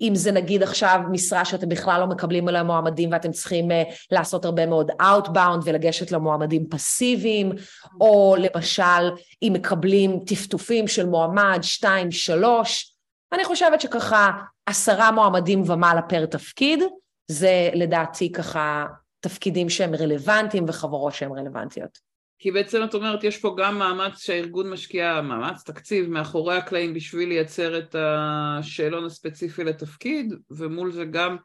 אם 0.00 0.14
זה 0.14 0.32
נגיד 0.32 0.62
עכשיו 0.62 1.00
משרה 1.10 1.44
שאתם 1.44 1.68
בכלל 1.68 2.00
לא 2.00 2.06
מקבלים 2.06 2.48
עליה 2.48 2.62
מועמדים 2.62 3.12
ואתם 3.12 3.30
צריכים 3.30 3.70
uh, 3.70 3.74
לעשות 4.10 4.44
הרבה 4.44 4.66
מאוד 4.66 4.90
outbound 4.90 5.62
ולגשת 5.64 6.12
למועמדים 6.12 6.68
פסיביים, 6.70 7.52
או 8.00 8.36
למשל 8.38 9.10
אם 9.42 9.52
מקבלים 9.52 10.20
טפטופים 10.26 10.88
של 10.88 11.06
מועמד 11.06 11.58
2, 11.62 12.10
3, 12.10 12.96
אני 13.32 13.44
חושבת 13.44 13.80
שככה 13.80 14.30
עשרה 14.66 15.10
מועמדים 15.10 15.62
ומעלה 15.70 16.02
פר 16.02 16.26
תפקיד, 16.26 16.80
זה 17.28 17.70
לדעתי 17.74 18.32
ככה 18.32 18.86
תפקידים 19.20 19.68
שהם 19.68 19.94
רלוונטיים 19.94 20.64
וחברות 20.68 21.14
שהן 21.14 21.32
רלוונטיות. 21.32 22.09
כי 22.40 22.50
בעצם 22.50 22.84
את 22.84 22.94
אומרת, 22.94 23.24
יש 23.24 23.38
פה 23.38 23.54
גם 23.58 23.78
מאמץ 23.78 24.22
שהארגון 24.22 24.70
משקיע, 24.70 25.20
מאמץ, 25.20 25.62
תקציב, 25.62 26.08
מאחורי 26.08 26.56
הקלעים 26.56 26.94
בשביל 26.94 27.28
לייצר 27.28 27.78
את 27.78 27.94
השאלון 27.98 29.04
הספציפי 29.04 29.64
לתפקיד, 29.64 30.34
ומול 30.50 30.92
זה 30.92 31.04
גם 31.04 31.36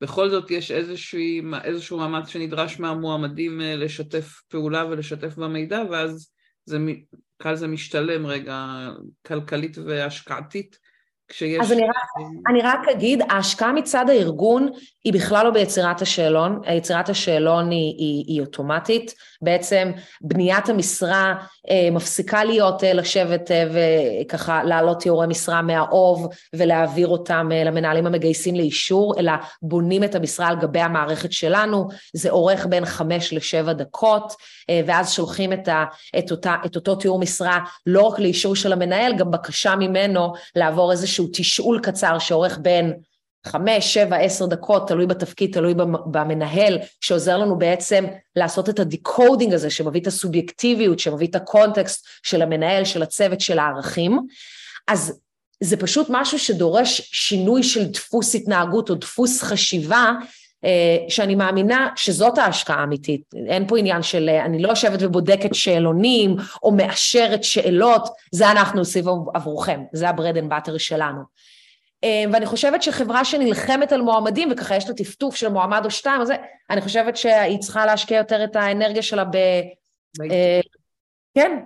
בכל 0.00 0.30
זאת 0.30 0.50
יש 0.50 0.70
איזושהי, 0.70 1.42
איזשהו 1.64 1.98
מאמץ 1.98 2.28
שנדרש 2.28 2.80
מהמועמדים 2.80 3.60
אה, 3.60 3.76
לשתף 3.76 4.42
פעולה 4.48 4.86
ולשתף 4.86 5.34
במידע, 5.34 5.82
ואז 5.90 6.32
זה, 6.64 6.78
קל 7.36 7.54
זה 7.54 7.66
משתלם 7.66 8.26
רגע 8.26 8.88
כלכלית 9.26 9.78
והשקעתית 9.78 10.78
כשיש... 11.28 11.60
אז 11.60 11.72
אני 11.72 11.82
רק, 11.82 12.26
אני 12.50 12.62
רק 12.62 12.88
אגיד, 12.88 13.22
ההשקעה 13.30 13.72
מצד 13.72 14.10
הארגון 14.10 14.68
היא 15.04 15.12
בכלל 15.12 15.44
לא 15.44 15.50
ביצירת 15.50 16.02
השאלון, 16.02 16.60
יצירת 16.76 17.08
השאלון 17.08 17.70
היא, 17.70 17.94
היא, 17.98 18.24
היא 18.26 18.40
אוטומטית, 18.40 19.14
בעצם 19.42 19.90
בניית 20.20 20.68
המשרה 20.68 21.34
אה, 21.70 21.88
מפסיקה 21.92 22.44
להיות 22.44 22.84
אה, 22.84 22.92
לשבת 22.92 23.50
אה, 23.50 23.64
וככה 23.72 24.64
להעלות 24.64 25.00
תיאורי 25.00 25.26
משרה 25.26 25.62
מהאוב 25.62 26.28
ולהעביר 26.56 27.08
אותם 27.08 27.48
אה, 27.52 27.64
למנהלים 27.64 28.06
המגייסים 28.06 28.54
לאישור, 28.54 29.14
אלא 29.18 29.32
בונים 29.62 30.04
את 30.04 30.14
המשרה 30.14 30.48
על 30.48 30.56
גבי 30.56 30.80
המערכת 30.80 31.32
שלנו, 31.32 31.88
זה 32.14 32.30
אורך 32.30 32.66
בין 32.66 32.84
חמש 32.84 33.32
לשבע 33.32 33.72
דקות, 33.72 34.32
אה, 34.70 34.80
ואז 34.86 35.12
שולחים 35.12 35.52
את, 35.52 35.68
ה, 35.68 35.84
את, 36.18 36.30
אותה, 36.30 36.56
את 36.66 36.76
אותו 36.76 36.94
תיאור 36.94 37.18
משרה 37.18 37.58
לא 37.86 38.02
רק 38.02 38.18
לאישור 38.18 38.56
של 38.56 38.72
המנהל, 38.72 39.16
גם 39.16 39.30
בקשה 39.30 39.76
ממנו 39.76 40.32
לעבור 40.56 40.92
איזשהו 40.92 41.17
תשאול 41.32 41.80
קצר 41.82 42.18
שאורך 42.18 42.58
בין 42.62 42.92
חמש, 43.46 43.94
שבע, 43.94 44.16
עשר 44.16 44.46
דקות, 44.46 44.88
תלוי 44.88 45.06
בתפקיד, 45.06 45.52
תלוי 45.52 45.74
במנהל, 46.06 46.78
שעוזר 47.00 47.38
לנו 47.38 47.58
בעצם 47.58 48.04
לעשות 48.36 48.68
את 48.68 48.78
ה 48.78 48.86
decoding 48.86 49.52
הזה, 49.52 49.70
שמביא 49.70 50.00
את 50.00 50.06
הסובייקטיביות, 50.06 50.98
שמביא 50.98 51.28
את 51.28 51.34
ה 51.34 51.43
context 51.43 52.06
של 52.22 52.42
המנהל, 52.42 52.84
של 52.84 53.02
הצוות, 53.02 53.40
של 53.40 53.58
הערכים. 53.58 54.18
אז 54.88 55.20
זה 55.60 55.76
פשוט 55.76 56.06
משהו 56.10 56.38
שדורש 56.38 57.00
שינוי 57.12 57.62
של 57.62 57.84
דפוס 57.86 58.34
התנהגות 58.34 58.90
או 58.90 58.94
דפוס 58.94 59.42
חשיבה, 59.42 60.12
שאני 61.08 61.34
מאמינה 61.34 61.88
שזאת 61.96 62.38
ההשקעה 62.38 62.80
האמיתית. 62.80 63.22
אין 63.46 63.66
פה 63.66 63.78
עניין 63.78 64.02
של 64.02 64.28
אה, 64.28 64.44
אני 64.44 64.62
לא 64.62 64.68
יושבת 64.68 64.98
ובודקת 65.02 65.54
שאלונים 65.54 66.36
או 66.62 66.72
מאשרת 66.72 67.44
שאלות, 67.44 68.08
זה 68.32 68.50
אנחנו 68.50 68.80
עושים 68.80 69.04
עבורכם, 69.34 69.80
זה 69.92 70.08
ה-bread 70.08 70.36
and 70.36 70.52
butter 70.52 70.78
שלנו. 70.78 71.20
אה, 72.04 72.24
ואני 72.32 72.46
חושבת 72.46 72.82
שחברה 72.82 73.24
שנלחמת 73.24 73.92
על 73.92 74.02
מועמדים, 74.02 74.48
וככה 74.52 74.76
יש 74.76 74.88
לה 74.88 74.94
טפטוף 74.94 75.36
של 75.36 75.48
מועמד 75.48 75.80
או 75.84 75.90
שתיים, 75.90 76.20
אז 76.20 76.32
אני 76.70 76.80
חושבת 76.80 77.16
שהיא 77.16 77.58
צריכה 77.58 77.86
להשקיע 77.86 78.18
יותר 78.18 78.44
את 78.44 78.56
האנרגיה 78.56 79.02
שלה 79.02 79.24
ב... 79.24 79.36
אה, 80.30 80.60
כן. 81.34 81.58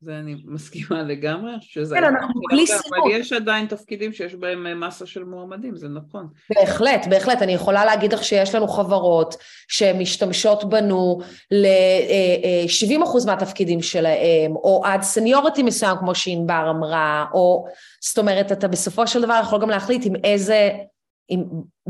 זה 0.00 0.18
אני 0.18 0.36
מסכימה 0.44 1.02
לגמרי, 1.02 1.52
שזה... 1.60 1.96
כן, 1.96 2.04
אנחנו 2.04 2.40
כלי 2.50 2.66
סיום. 2.66 2.80
אבל 3.02 3.10
יש 3.10 3.32
עדיין 3.32 3.66
תפקידים 3.66 4.12
שיש 4.12 4.34
בהם 4.34 4.66
אה, 4.66 4.74
מסה 4.74 5.06
של 5.06 5.24
מועמדים, 5.24 5.76
זה 5.76 5.88
נכון. 5.88 6.28
בהחלט, 6.50 7.06
בהחלט. 7.10 7.42
אני 7.42 7.52
יכולה 7.52 7.84
להגיד 7.84 8.12
לך 8.12 8.24
שיש 8.24 8.54
לנו 8.54 8.68
חברות 8.68 9.34
שמשתמשות 9.68 10.70
בנו 10.70 11.20
ל-70% 11.50 13.26
מהתפקידים 13.26 13.82
שלהם, 13.82 14.56
או 14.56 14.82
עד 14.84 15.02
סניורטי 15.02 15.62
מסוים, 15.62 15.96
כמו 15.98 16.14
שענבר 16.14 16.70
אמרה, 16.70 17.26
או... 17.34 17.66
זאת 18.00 18.18
אומרת, 18.18 18.52
אתה 18.52 18.68
בסופו 18.68 19.06
של 19.06 19.22
דבר 19.22 19.40
יכול 19.42 19.60
גם 19.60 19.70
להחליט 19.70 20.06
עם 20.06 20.12
איזה... 20.24 20.70
עם, 21.28 21.44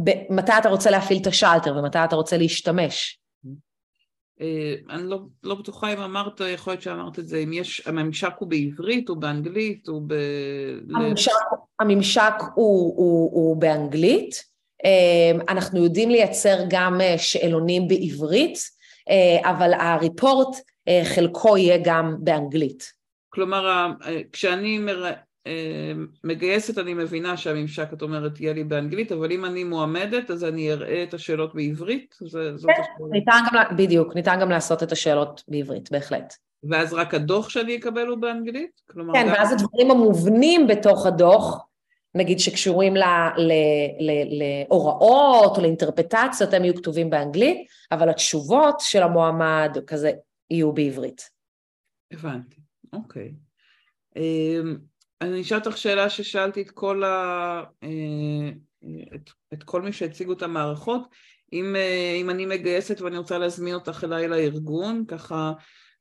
ב, 0.04 0.10
מתי 0.30 0.52
אתה 0.58 0.68
רוצה 0.68 0.90
להפעיל 0.90 1.22
את 1.22 1.26
השלטר 1.26 1.76
ומתי 1.76 1.98
אתה 2.04 2.16
רוצה 2.16 2.36
להשתמש. 2.36 3.17
אה, 4.40 4.74
אני 4.90 5.02
לא, 5.02 5.20
לא 5.42 5.54
בטוחה 5.54 5.92
אם 5.92 5.98
אמרת, 6.00 6.40
יכול 6.40 6.72
להיות 6.72 6.82
שאמרת 6.82 7.18
את 7.18 7.28
זה, 7.28 7.38
אם 7.38 7.52
יש, 7.52 7.86
הממשק 7.86 8.32
הוא 8.38 8.48
בעברית 8.48 9.08
או 9.08 9.16
באנגלית 9.16 9.88
או 9.88 10.00
ב... 10.06 10.14
הממשק, 10.94 11.32
הממשק 11.80 12.34
הוא, 12.54 12.94
הוא, 12.96 13.30
הוא 13.32 13.56
באנגלית, 13.56 14.44
אה, 14.84 15.32
אנחנו 15.48 15.84
יודעים 15.84 16.10
לייצר 16.10 16.58
גם 16.70 17.00
אה, 17.00 17.18
שאלונים 17.18 17.88
בעברית, 17.88 18.78
אבל 19.44 19.72
הריפורט 19.72 20.56
חלקו 21.04 21.56
יהיה 21.56 21.78
גם 21.84 22.16
באנגלית. 22.18 22.92
כלומר, 23.28 23.86
כשאני 24.32 24.78
מר... 24.78 25.12
מגייסת 26.24 26.78
אני 26.78 26.94
מבינה 26.94 27.36
שהממשק, 27.36 27.92
את 27.92 28.02
אומרת, 28.02 28.40
יהיה 28.40 28.52
לי 28.52 28.64
באנגלית, 28.64 29.12
אבל 29.12 29.32
אם 29.32 29.44
אני 29.44 29.64
מועמדת, 29.64 30.30
אז 30.30 30.44
אני 30.44 30.72
אראה 30.72 31.02
את 31.02 31.14
השאלות 31.14 31.54
בעברית? 31.54 32.14
זה, 32.20 32.52
כן, 32.66 33.04
ניתן 33.10 33.40
גם, 33.52 33.76
בדיוק, 33.76 34.14
ניתן 34.14 34.38
גם 34.40 34.50
לעשות 34.50 34.82
את 34.82 34.92
השאלות 34.92 35.44
בעברית, 35.48 35.92
בהחלט. 35.92 36.34
ואז 36.64 36.92
רק 36.92 37.14
הדוח 37.14 37.48
שאני 37.48 37.76
אקבל 37.76 38.06
הוא 38.06 38.18
באנגלית? 38.18 38.80
כלומר, 38.90 39.14
כן, 39.14 39.26
גם... 39.26 39.32
ואז 39.32 39.52
הדברים 39.52 39.90
המובנים 39.90 40.66
בתוך 40.66 41.06
הדוח, 41.06 41.64
נגיד 42.14 42.38
שקשורים 42.38 42.96
ל, 42.96 43.02
ל, 43.36 43.52
ל, 44.00 44.10
להוראות 44.38 45.56
או 45.56 45.62
לאינטרפטציות, 45.62 46.54
הם 46.54 46.64
יהיו 46.64 46.74
כתובים 46.74 47.10
באנגלית, 47.10 47.68
אבל 47.92 48.08
התשובות 48.08 48.80
של 48.80 49.02
המועמד 49.02 49.78
כזה 49.86 50.12
יהיו 50.50 50.72
בעברית. 50.72 51.30
הבנתי, 52.12 52.60
אוקיי. 52.92 53.32
אני 55.20 55.40
אשאל 55.40 55.58
אותך 55.58 55.76
שאלה 55.76 56.10
ששאלתי 56.10 56.62
את 56.62 56.70
כל, 56.70 57.04
ה... 57.04 57.62
אה, 57.82 58.50
את, 59.14 59.30
את 59.52 59.62
כל 59.62 59.82
מי 59.82 59.92
שהציגו 59.92 60.32
את 60.32 60.42
המערכות, 60.42 61.02
אם, 61.52 61.76
אה, 61.76 62.16
אם 62.20 62.30
אני 62.30 62.46
מגייסת 62.46 63.00
ואני 63.00 63.18
רוצה 63.18 63.38
להזמין 63.38 63.74
אותך 63.74 64.04
אליי 64.04 64.28
לארגון, 64.28 65.04
ככה, 65.08 65.52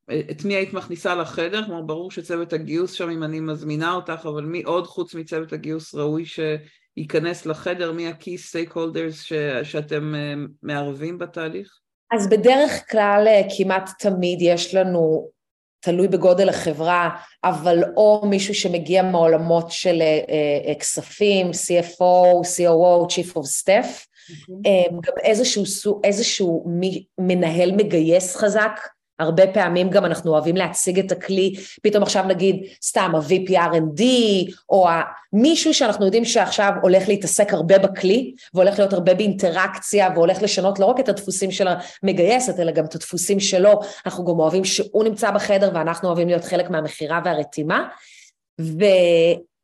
אה, 0.10 0.22
את 0.32 0.46
מי 0.46 0.56
היית 0.56 0.74
מכניסה 0.74 1.16
לחדר? 1.16 1.66
כלומר, 1.66 1.82
ברור 1.82 2.12
שצוות 2.12 2.54
הגיוס 2.54 2.92
שם, 2.92 3.10
אם 3.10 3.24
אני 3.24 3.40
מזמינה 3.40 3.94
אותך, 3.94 4.26
אבל 4.26 4.46
מי 4.46 4.64
עוד 4.64 4.88
חוץ 4.88 5.16
מצוות 5.16 5.54
הגיוס 5.54 5.96
ראוי 5.96 6.24
שייכנס 6.26 7.46
לחדר? 7.46 7.92
מי 7.92 8.08
ה-key 8.08 8.38
stakeholders 8.52 9.14
ש, 9.14 9.34
שאתם 9.64 10.14
מערבים 10.64 11.18
בתהליך? 11.18 11.80
אז 12.14 12.30
בדרך 12.30 12.92
כלל 12.92 13.28
כמעט 13.58 13.90
תמיד 14.00 14.40
יש 14.42 14.76
לנו 14.76 15.30
תלוי 15.80 16.08
בגודל 16.08 16.50
החברה, 16.50 17.10
אבל 17.44 17.84
או 17.98 18.22
מישהו 18.26 18.56
שמגיע 18.56 19.04
מעולמות 19.04 19.72
של 19.72 20.02
uh, 20.02 20.30
uh, 20.70 20.80
כספים, 20.80 21.50
CFO, 21.50 22.42
COO, 22.44 23.14
Chief 23.14 23.34
of 23.34 23.46
Staff, 23.62 23.86
mm-hmm. 23.86 24.52
um, 24.52 24.94
גם 24.94 25.14
איזשהו, 25.24 25.64
איזשהו 26.04 26.66
מנהל 27.18 27.72
מגייס 27.72 28.36
חזק, 28.36 28.80
הרבה 29.20 29.48
פעמים 29.48 29.90
גם 29.90 30.06
אנחנו 30.06 30.32
אוהבים 30.32 30.56
להציג 30.56 31.00
את 31.00 31.12
הכלי, 31.12 31.56
פתאום 31.84 32.04
עכשיו 32.04 32.24
נגיד 32.24 32.64
סתם 32.84 33.12
ה-VP 33.16 33.50
R&D, 33.50 34.04
או 34.70 34.88
מישהו 35.34 35.74
שאנחנו 35.74 36.06
יודעים 36.06 36.26
שעכשיו 36.26 36.72
הולך 36.82 37.08
להתעסק 37.08 37.54
הרבה 37.54 37.80
בכלי, 37.80 38.34
והולך 38.54 38.80
להיות 38.80 38.94
הרבה 38.94 39.14
באינטראקציה, 39.14 40.10
והולך 40.16 40.42
לשנות 40.42 40.80
לא 40.80 40.86
רק 40.86 41.00
את 41.00 41.10
הדפוסים 41.10 41.52
של 41.52 41.68
המגייסת, 42.04 42.60
אלא 42.60 42.72
גם 42.72 42.86
את 42.86 42.96
הדפוסים 42.96 43.40
שלו, 43.40 43.80
אנחנו 44.06 44.26
גם 44.26 44.40
אוהבים 44.40 44.66
שהוא 44.66 45.04
נמצא 45.04 45.32
בחדר, 45.32 45.72
ואנחנו 45.74 46.08
אוהבים 46.08 46.28
להיות 46.28 46.44
חלק 46.44 46.70
מהמכירה 46.70 47.22
והרתימה, 47.26 47.88
ו... 48.62 48.84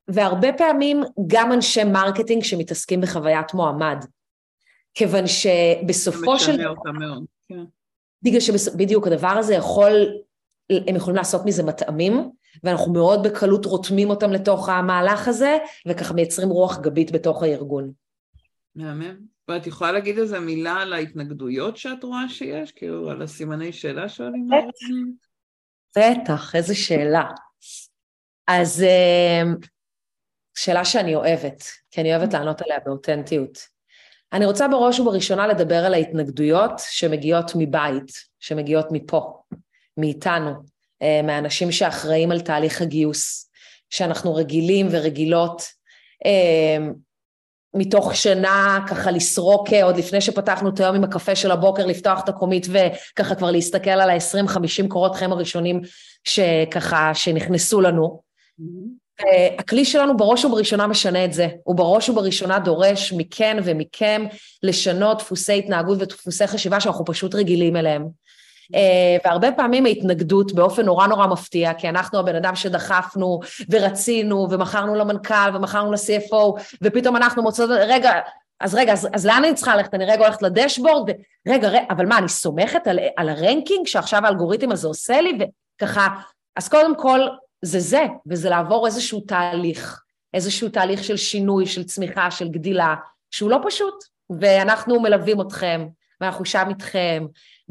והרבה 0.08 0.54
פעמים 0.54 1.04
גם 1.28 1.54
אנשי 1.54 1.84
marketing 1.84 2.44
שמתעסקים 2.44 3.02
בחוויית 3.02 3.54
מועמד, 3.54 4.06
כיוון 4.94 5.28
שבסופו 5.28 6.40
של... 6.40 6.52
משנה 6.52 6.68
אותה 6.68 6.92
מאוד, 6.92 7.24
כן. 7.50 7.64
בגלל 8.24 8.40
שבדיוק 8.40 9.08
הדבר 9.08 9.28
הזה 9.28 9.54
יכול, 9.54 9.92
הם 10.70 10.96
יכולים 10.96 11.16
לעשות 11.16 11.42
מזה 11.46 11.64
מטעמים, 11.64 12.30
ואנחנו 12.64 12.94
מאוד 12.94 13.24
בקלות 13.28 13.66
רותמים 13.66 14.10
אותם 14.10 14.32
לתוך 14.32 14.70
המהלך 14.70 15.28
הזה, 15.28 15.58
וככה 15.88 16.14
מייצרים 16.14 16.50
רוח 16.50 16.80
גבית 16.80 17.12
בתוך 17.12 17.44
הארגון. 17.44 17.92
מהמם. 18.76 19.34
ואת 19.48 19.68
יכולה 19.68 19.92
להגיד 19.92 20.20
איזה 20.20 20.40
מילה 20.40 20.74
על 20.74 20.94
ההתנגדויות 20.94 21.78
שאת 21.78 22.04
רואה 22.04 22.30
שיש? 22.30 22.72
כאילו, 22.72 23.10
על 23.10 23.22
הסימני 23.22 23.74
שאלה 23.74 24.10
שואלים? 24.10 24.48
בטח, 25.98 26.56
איזה 26.56 26.76
שאלה. 26.76 27.30
אז 28.48 28.84
אה, 28.84 29.42
שאלה 30.56 30.86
שאני 30.86 31.16
אוהבת, 31.16 31.64
כי 31.92 32.02
אני 32.02 32.16
אוהבת 32.16 32.34
לענות 32.34 32.62
עליה 32.62 32.78
באותנטיות. 32.86 33.73
אני 34.34 34.46
רוצה 34.46 34.68
בראש 34.68 35.00
ובראשונה 35.00 35.48
לדבר 35.48 35.86
על 35.86 35.94
ההתנגדויות 35.94 36.72
שמגיעות 36.90 37.52
מבית, 37.56 38.12
שמגיעות 38.40 38.88
מפה, 38.92 39.42
מאיתנו, 39.98 40.52
אה, 41.02 41.22
מהאנשים 41.24 41.72
שאחראים 41.72 42.32
על 42.32 42.42
תהליך 42.42 42.82
הגיוס, 42.82 43.52
שאנחנו 43.90 44.36
רגילים 44.36 44.88
ורגילות 44.92 45.62
אה, 46.26 46.88
מתוך 47.74 48.16
שינה 48.16 48.86
ככה 48.90 49.12
לסרוק 49.12 49.74
עוד 49.84 49.98
לפני 49.98 50.22
שפתחנו 50.22 50.70
את 50.70 50.80
היום 50.80 50.96
עם 50.96 51.04
הקפה 51.04 51.36
של 51.36 51.52
הבוקר, 51.52 51.86
לפתוח 51.86 52.24
את 52.24 52.30
הקומית 52.30 52.68
וככה 52.70 53.36
כבר 53.36 53.52
להסתכל 53.52 53.90
על 53.90 54.10
ה-20-50 54.10 54.88
קורות 54.88 55.16
חיים 55.16 55.32
הראשונים 55.32 55.82
שככה, 56.24 57.12
שנכנסו 57.14 57.82
לנו. 57.82 58.22
Mm-hmm. 58.60 59.03
הכלי 59.58 59.86
שלנו 59.86 60.18
בראש 60.18 60.46
ובראשונה 60.46 60.88
משנה 60.88 61.26
את 61.26 61.34
זה, 61.34 61.48
הוא 61.64 61.76
בראש 61.76 62.10
ובראשונה 62.10 62.60
דורש 62.60 63.14
מכן 63.14 63.58
ומכם 63.64 64.26
לשנות 64.64 65.18
דפוסי 65.18 65.60
התנהגות 65.60 65.98
ודפוסי 66.02 66.48
חשיבה 66.48 66.80
שאנחנו 66.80 67.06
פשוט 67.06 67.36
רגילים 67.36 67.76
אליהם. 67.76 68.08
אה, 68.76 69.18
והרבה 69.26 69.52
פעמים 69.52 69.86
ההתנגדות 69.86 70.54
באופן 70.54 70.86
נורא 70.86 71.08
נורא 71.08 71.28
מפתיע, 71.28 71.74
כי 71.74 71.90
אנחנו 71.90 72.20
הבן 72.20 72.36
אדם 72.36 72.56
שדחפנו 72.56 73.40
ורצינו 73.70 74.48
ומכרנו 74.52 74.96
למנכ"ל 74.96 75.56
ומכרנו 75.56 75.92
ל-CFO, 75.92 76.62
ופתאום 76.82 77.16
אנחנו 77.16 77.44
מוצאות, 77.44 77.70
רגע, 77.74 78.12
אז 78.60 78.76
רגע, 78.76 78.94
אז, 78.94 79.08
אז 79.14 79.26
לאן 79.26 79.44
אני 79.46 79.54
צריכה 79.54 79.76
ללכת? 79.76 79.94
אני 79.94 80.06
רגע 80.06 80.26
הולכת 80.26 80.42
לדשבורד, 80.42 81.10
ורגע, 81.48 81.68
רגע, 81.68 81.86
אבל 81.90 82.06
מה, 82.06 82.18
אני 82.18 82.30
סומכת 82.30 82.88
על, 82.88 83.00
על 83.18 83.30
הרנקינג 83.30 83.88
שעכשיו 83.88 84.26
האלגוריתם 84.26 84.72
הזה 84.72 84.88
עושה 84.88 85.22
לי, 85.22 85.38
וככה, 85.78 86.08
אז 86.56 86.70
קודם 86.70 86.98
כל, 86.98 87.20
זה 87.64 87.80
זה, 87.80 88.04
וזה 88.28 88.50
לעבור 88.50 88.86
איזשהו 88.86 89.22
תהליך, 89.22 90.02
איזשהו 90.34 90.70
תהליך 90.70 91.04
של 91.04 91.18
שינוי, 91.18 91.66
של 91.66 91.84
צמיחה, 91.84 92.32
של 92.32 92.50
גדילה, 92.50 92.96
שהוא 93.32 93.52
לא 93.52 93.60
פשוט, 93.68 93.94
ואנחנו 94.40 95.00
מלווים 95.00 95.42
אתכם, 95.42 95.88
ואנחנו 96.22 96.46
שם 96.46 96.66
איתכם, 96.70 97.26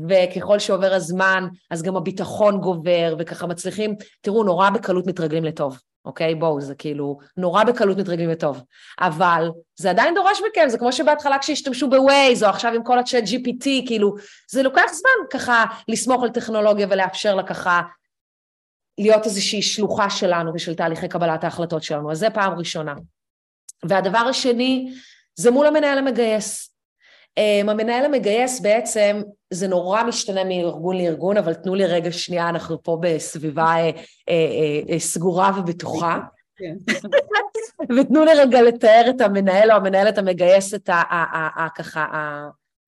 וככל 0.09 0.59
שעובר 0.59 0.95
הזמן, 0.95 1.49
אז 1.71 1.83
גם 1.83 1.97
הביטחון 1.97 2.61
גובר, 2.61 3.15
וככה 3.19 3.47
מצליחים, 3.47 3.95
תראו, 4.21 4.45
נורא 4.45 4.71
בקלות 4.71 5.07
מתרגלים 5.07 5.45
לטוב. 5.45 5.79
אוקיי? 6.05 6.35
בואו, 6.35 6.61
זה 6.61 6.75
כאילו 6.75 7.19
נורא 7.37 7.65
בקלות 7.65 7.99
מתרגלים 7.99 8.31
לטוב. 8.31 8.63
אבל 9.01 9.51
זה 9.77 9.91
עדיין 9.91 10.15
דורש 10.15 10.39
מכם, 10.51 10.69
זה 10.69 10.79
כמו 10.79 10.93
שבהתחלה 10.93 11.39
כשהשתמשו 11.39 11.91
בווייז, 11.91 12.45
או 12.45 12.49
עכשיו 12.49 12.73
עם 12.73 12.85
כל 12.85 12.99
הצ'אט 12.99 13.25
GPT, 13.25 13.67
כאילו, 13.87 14.15
זה 14.51 14.63
לוקח 14.63 14.93
זמן 14.93 15.39
ככה 15.39 15.65
לסמוך 15.89 16.23
על 16.23 16.29
טכנולוגיה 16.29 16.87
ולאפשר 16.91 17.35
לה 17.35 17.43
ככה 17.43 17.81
להיות 18.99 19.25
איזושהי 19.25 19.63
שלוחה 19.63 20.11
שלנו 20.11 20.55
ושל 20.55 20.75
תהליכי 20.75 21.09
קבלת 21.09 21.45
ההחלטות 21.45 21.83
שלנו. 21.83 22.13
אז 22.13 22.19
זה 22.19 22.31
פעם 22.31 22.59
ראשונה. 22.59 22.95
והדבר 23.85 24.19
השני, 24.19 24.93
זה 25.35 25.51
מול 25.51 25.67
המנהל 25.67 25.99
המגייס. 25.99 26.69
Um, 27.41 27.71
המנהל 27.71 28.05
המגייס 28.05 28.61
בעצם, 28.61 29.23
זה 29.51 29.69
נורא 29.69 30.03
משתנה 30.03 30.45
מארגון 30.45 30.97
לארגון, 30.99 31.37
אבל 31.37 31.55
תנו 31.55 31.75
לי 31.75 31.87
רגע 31.87 32.13
שנייה, 32.13 32.49
אנחנו 32.49 32.83
פה 32.83 32.99
בסביבה 33.03 33.75
uh, 33.75 33.97
uh, 33.97 34.91
uh, 34.91 34.99
סגורה 34.99 35.51
ובטוחה. 35.59 36.19
כן. 36.57 36.75
ותנו 37.99 38.25
לי 38.25 38.35
רגע 38.35 38.63
לתאר 38.63 39.11
את 39.11 39.21
המנהל 39.21 39.71
או 39.71 39.77
המנהלת 39.77 40.19
המגייסת 40.19 40.91
ככה 41.77 42.07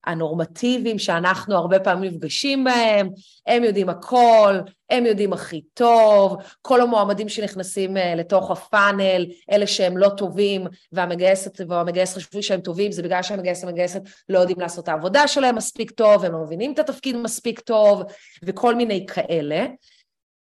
הנורמטיביים 0.07 0.99
שאנחנו 0.99 1.57
הרבה 1.57 1.81
פעמים 1.81 2.11
נפגשים 2.11 2.65
בהם, 2.65 3.09
הם 3.47 3.65
יודעים 3.65 3.89
הכל, 3.89 4.59
הם 4.91 5.07
יודעים 5.07 5.33
הכי 5.33 5.63
טוב, 5.75 6.37
כל 6.63 6.81
המועמדים 6.81 7.29
שנכנסים 7.29 7.97
אה, 7.97 8.15
לתוך 8.15 8.51
הפאנל, 8.51 9.27
אלה 9.51 9.67
שהם 9.67 9.97
לא 9.97 10.09
טובים, 10.09 10.67
והמגייסת 10.93 11.61
והמגייס 11.69 12.15
חשבו 12.15 12.43
שהם 12.43 12.61
טובים, 12.61 12.93
זה 12.93 13.03
בגלל 13.03 13.23
שהמגייס 13.23 13.65
והמגייסת 13.65 14.01
לא 14.29 14.39
יודעים 14.39 14.61
לעשות 14.61 14.85
את 14.85 14.89
העבודה 14.89 15.29
שלהם 15.29 15.57
מספיק 15.57 15.91
טוב, 15.91 16.25
הם 16.25 16.33
לא 16.33 16.39
מבינים 16.39 16.73
את 16.73 16.79
התפקיד 16.79 17.17
מספיק 17.17 17.61
טוב, 17.61 18.03
וכל 18.43 18.75
מיני 18.75 19.07
כאלה. 19.07 19.67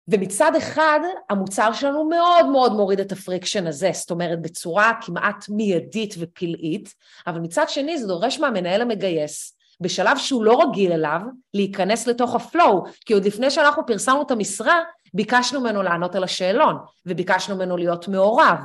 ומצד 0.08 0.56
אחד, 0.56 1.00
המוצר 1.30 1.74
שלנו 1.74 2.10
מאוד 2.10 2.46
מאוד 2.46 2.74
מוריד 2.74 3.00
את 3.00 3.12
ה 3.12 3.18
friction 3.18 3.68
הזה, 3.68 3.92
זאת 3.94 4.12
אומרת 4.12 4.42
בצורה 4.42 4.92
כמעט 5.02 5.50
מיידית 5.50 6.16
ופלאית, 6.20 6.94
אבל 7.28 7.40
מצד 7.40 7.70
שני 7.70 7.98
זה 7.98 8.08
דורש 8.08 8.40
מהמנהל 8.40 8.82
המגייס, 8.82 9.58
בשלב 9.82 10.18
שהוא 10.18 10.44
לא 10.44 10.62
רגיל 10.62 10.92
אליו, 10.92 11.22
להיכנס 11.54 12.08
לתוך 12.08 12.36
ה 12.36 12.44
flow, 12.44 12.84
כי 13.06 13.14
עוד 13.14 13.26
לפני 13.26 13.52
שאנחנו 13.52 13.86
פרסמנו 13.86 14.22
את 14.22 14.32
המשרה, 14.32 14.80
ביקשנו 15.14 15.62
ממנו 15.62 15.84
לענות 15.84 16.16
על 16.16 16.24
השאלון, 16.24 16.78
וביקשנו 17.06 17.56
ממנו 17.56 17.78
להיות 17.78 18.08
מעורב. 18.08 18.58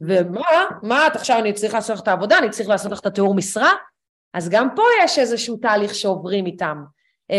ומה, 0.00 0.64
מה, 0.82 1.06
את 1.06 1.16
עכשיו 1.16 1.38
אני 1.38 1.52
צריך 1.52 1.74
לעשות 1.74 1.96
לך 1.96 2.02
את 2.02 2.08
העבודה, 2.08 2.38
אני 2.38 2.50
צריך 2.50 2.68
לעשות 2.68 2.92
לך 2.92 3.00
את 3.00 3.06
התיאור 3.06 3.34
משרה? 3.34 3.70
אז 4.34 4.48
גם 4.48 4.68
פה 4.76 4.82
יש 5.04 5.18
איזשהו 5.18 5.56
תהליך 5.56 5.94
שעוברים 5.94 6.46
איתם, 6.46 6.84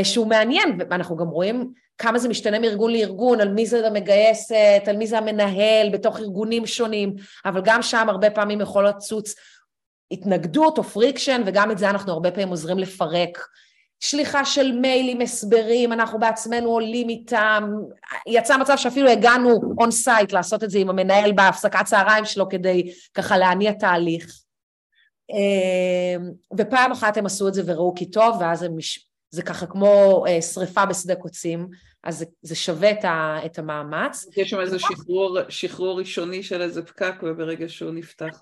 שהוא 0.04 0.28
מעניין, 0.28 0.78
ואנחנו 0.90 1.18
גם 1.18 1.28
רואים 1.28 1.74
כמה 1.98 2.20
זה 2.20 2.30
משתנה 2.30 2.60
מארגון 2.60 2.92
לארגון, 2.92 3.42
על 3.42 3.54
מי 3.54 3.66
זה 3.66 3.88
המגייסת, 3.88 4.84
על 4.88 4.98
מי 4.98 5.08
זה 5.08 5.18
המנהל, 5.18 5.90
בתוך 5.94 6.20
ארגונים 6.20 6.66
שונים, 6.66 7.16
אבל 7.46 7.62
גם 7.64 7.82
שם 7.82 8.10
הרבה 8.10 8.30
פעמים 8.30 8.62
יכול 8.62 8.88
לצוץ 8.88 9.36
התנגדות 10.12 10.78
או 10.78 10.84
friction, 10.84 11.42
וגם 11.46 11.72
את 11.72 11.78
זה 11.78 11.90
אנחנו 11.90 12.14
הרבה 12.14 12.32
פעמים 12.32 12.50
עוזרים 12.50 12.80
לפרק. 12.80 13.38
שליחה 14.00 14.46
של 14.46 14.72
מיילים, 14.72 15.22
הסברים, 15.22 15.94
אנחנו 15.94 16.20
בעצמנו 16.20 16.70
עולים 16.70 17.10
איתם, 17.10 17.72
יצא 18.28 18.58
מצב 18.58 18.78
שאפילו 18.78 19.10
הגענו 19.10 19.60
on 19.78 19.92
site 19.92 20.32
לעשות 20.32 20.64
את 20.64 20.70
זה 20.70 20.80
עם 20.80 20.90
המנהל 20.90 21.32
בהפסקת 21.32 21.86
צהריים 21.86 22.26
שלו 22.26 22.50
כדי 22.50 22.94
ככה 23.14 23.38
להניע 23.38 23.72
תהליך. 23.72 24.42
אה, 25.32 26.30
ופעם 26.58 26.92
אחת 26.92 27.18
הם 27.18 27.26
עשו 27.26 27.48
את 27.48 27.54
זה 27.54 27.62
וראו 27.66 27.94
כי 27.96 28.12
טוב, 28.12 28.38
ואז 28.40 28.64
הם 28.64 28.76
זה 29.32 29.42
ככה 29.42 29.66
כמו 29.66 30.24
אה, 30.28 30.42
שריפה 30.42 30.86
בשדה 30.86 31.16
קוצים, 31.16 31.68
אז 32.04 32.18
זה, 32.18 32.26
זה 32.42 32.56
שווה 32.56 32.92
את, 32.92 33.06
ה, 33.06 33.38
את 33.46 33.60
המאמץ. 33.60 34.26
יש 34.38 34.50
שם 34.50 34.60
איזה 34.60 34.80
שחרור, 34.80 35.38
שחרור 35.50 36.00
ראשוני 36.00 36.44
של 36.44 36.62
איזה 36.62 36.84
פקק, 36.84 37.16
וברגע 37.24 37.70
שהוא 37.70 37.92
נפתח. 37.92 38.40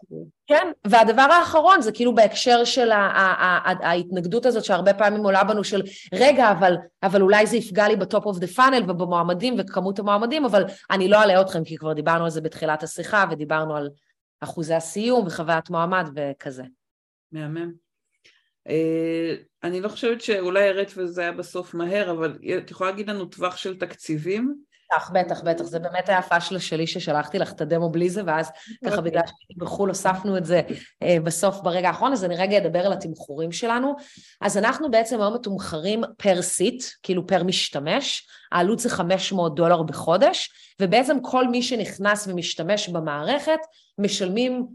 כן, 0.48 0.72
והדבר 0.88 1.22
האחרון 1.22 1.82
זה 1.82 1.92
כאילו 1.92 2.16
בהקשר 2.16 2.64
של 2.64 2.92
ה, 2.92 2.96
ה, 2.96 3.22
ה, 3.22 3.72
ה, 3.72 3.90
ההתנגדות 3.90 4.46
הזאת 4.46 4.66
שהרבה 4.66 4.94
פעמים 4.94 5.24
עולה 5.24 5.44
בנו 5.44 5.64
של 5.64 5.82
רגע, 6.14 6.52
אבל, 6.52 6.76
אבל 7.04 7.22
אולי 7.22 7.48
זה 7.48 7.58
יפגע 7.58 7.88
לי 7.88 7.96
ב 7.96 8.03
top 8.03 8.26
of 8.26 8.38
the 8.38 8.48
funnel 8.48 8.92
ובמועמדים 8.92 9.56
וכמות 9.60 10.00
המועמדים, 10.00 10.46
אבל 10.46 10.64
אני 10.92 11.08
לא 11.08 11.18
אעלה 11.18 11.42
אתכם 11.42 11.64
כי 11.64 11.78
כבר 11.78 11.94
דיברנו 11.94 12.24
על 12.24 12.30
זה 12.30 12.42
בתחילת 12.42 12.84
השיחה 12.84 13.26
ודיברנו 13.32 13.76
על 13.76 13.90
אחוזי 14.42 14.74
הסיום 14.74 15.28
וחוויית 15.28 15.70
מועמד 15.70 16.10
וכזה. 16.16 16.64
מהמם. 17.32 17.87
אה, 18.70 19.36
אני 19.64 19.82
לא 19.82 19.90
חושבת 19.90 20.22
שאולי 20.22 20.70
הראת 20.70 20.92
וזה 20.96 21.22
היה 21.22 21.32
בסוף 21.32 21.74
מהר, 21.74 22.12
אבל 22.12 22.38
את 22.58 22.72
יכולה 22.72 22.90
להגיד 22.90 23.10
לנו 23.10 23.26
טווח 23.26 23.58
של 23.58 23.78
תקציבים? 23.78 24.68
בטח, 24.94 25.12
בטח, 25.14 25.42
בטח, 25.42 25.64
זה 25.64 25.80
באמת 25.80 26.10
היה 26.10 26.22
פאשלה 26.22 26.60
שלי 26.60 26.88
ששלחתי 26.88 27.40
לך 27.40 27.52
את 27.52 27.62
הדמו 27.62 27.90
בלי 27.90 28.10
זה, 28.10 28.22
ואז 28.26 28.50
ככה 28.86 28.96
אוקיי. 28.96 29.12
בגלל 29.12 29.22
שהייתי 29.26 29.54
בחו"ל 29.58 29.90
הוספנו 29.90 30.38
את 30.38 30.46
זה 30.46 30.62
אה, 31.04 31.18
בסוף 31.24 31.60
ברגע 31.60 31.88
האחרון, 31.88 32.14
אז 32.14 32.26
אני 32.26 32.36
רגע 32.36 32.58
אדבר 32.58 32.86
על 32.86 32.94
התמחורים 32.94 33.52
שלנו. 33.52 33.96
אז 34.42 34.58
אנחנו 34.58 34.92
בעצם 34.92 35.22
היום 35.22 35.34
מתומחרים 35.34 36.04
פר 36.18 36.42
סיט, 36.42 36.84
כאילו 37.04 37.28
פר 37.28 37.44
משתמש, 37.44 38.28
העלות 38.52 38.80
זה 38.80 38.90
500 38.90 39.56
דולר 39.56 39.84
בחודש, 39.84 40.50
ובעצם 40.82 41.18
כל 41.22 41.48
מי 41.48 41.64
שנכנס 41.64 42.28
ומשתמש 42.28 42.90
במערכת, 42.90 43.60
משלמים 43.98 44.68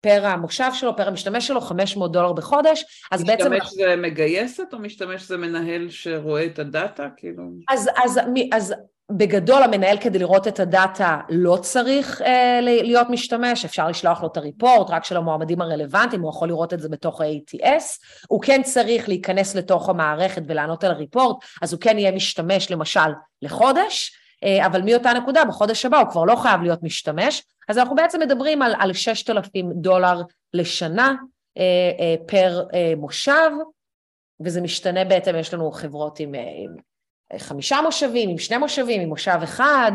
פר 0.00 0.26
המושב 0.26 0.70
שלו, 0.74 0.96
פר 0.96 1.08
המשתמש 1.08 1.46
שלו, 1.46 1.60
500 1.60 2.12
דולר 2.12 2.32
בחודש, 2.32 2.84
אז 3.12 3.22
משתמש 3.22 3.36
בעצם... 3.36 3.52
משתמש 3.52 3.72
זה 3.74 3.96
מגייסת 3.96 4.72
או 4.72 4.78
משתמש 4.78 5.22
זה 5.22 5.36
מנהל 5.36 5.90
שרואה 5.90 6.46
את 6.46 6.58
הדאטה? 6.58 7.08
כאילו... 7.16 7.42
אז, 7.68 7.90
אז, 8.04 8.20
אז 8.52 8.74
בגדול 9.10 9.62
המנהל 9.62 9.98
כדי 9.98 10.18
לראות 10.18 10.48
את 10.48 10.60
הדאטה 10.60 11.20
לא 11.28 11.58
צריך 11.62 12.22
אה, 12.22 12.58
להיות 12.62 13.06
משתמש, 13.10 13.64
אפשר 13.64 13.88
לשלוח 13.88 14.22
לו 14.22 14.28
את 14.28 14.36
הריפורט 14.36 14.90
רק 14.90 15.04
של 15.04 15.16
המועמדים 15.16 15.60
הרלוונטיים, 15.60 16.22
הוא 16.22 16.30
יכול 16.30 16.48
לראות 16.48 16.74
את 16.74 16.80
זה 16.80 16.88
בתוך 16.88 17.20
ה-ATS, 17.20 17.84
הוא 18.28 18.42
כן 18.42 18.62
צריך 18.62 19.08
להיכנס 19.08 19.54
לתוך 19.54 19.88
המערכת 19.88 20.42
ולענות 20.46 20.84
על 20.84 20.90
הריפורט, 20.90 21.36
אז 21.62 21.72
הוא 21.72 21.80
כן 21.80 21.98
יהיה 21.98 22.12
משתמש 22.12 22.70
למשל 22.70 23.10
לחודש, 23.42 24.19
אבל 24.66 24.82
מאותה 24.82 25.12
נקודה 25.12 25.44
בחודש 25.44 25.84
הבא 25.86 25.98
הוא 25.98 26.10
כבר 26.10 26.24
לא 26.24 26.36
חייב 26.36 26.62
להיות 26.62 26.82
משתמש, 26.82 27.42
אז 27.68 27.78
אנחנו 27.78 27.94
בעצם 27.94 28.20
מדברים 28.20 28.62
על, 28.62 28.74
על 28.78 28.92
6,000 28.92 29.72
דולר 29.72 30.22
לשנה 30.54 31.14
אה, 31.58 31.90
אה, 32.00 32.14
פר 32.26 32.62
אה, 32.74 32.92
מושב, 32.96 33.50
וזה 34.44 34.60
משתנה 34.60 35.04
בהתאם, 35.04 35.36
יש 35.36 35.54
לנו 35.54 35.70
חברות 35.70 36.20
עם, 36.20 36.34
אה, 36.34 36.40
עם 36.40 36.76
חמישה 37.38 37.76
מושבים, 37.82 38.30
עם 38.30 38.38
שני 38.38 38.58
מושבים, 38.58 39.00
עם 39.00 39.08
מושב 39.08 39.38
אחד. 39.44 39.92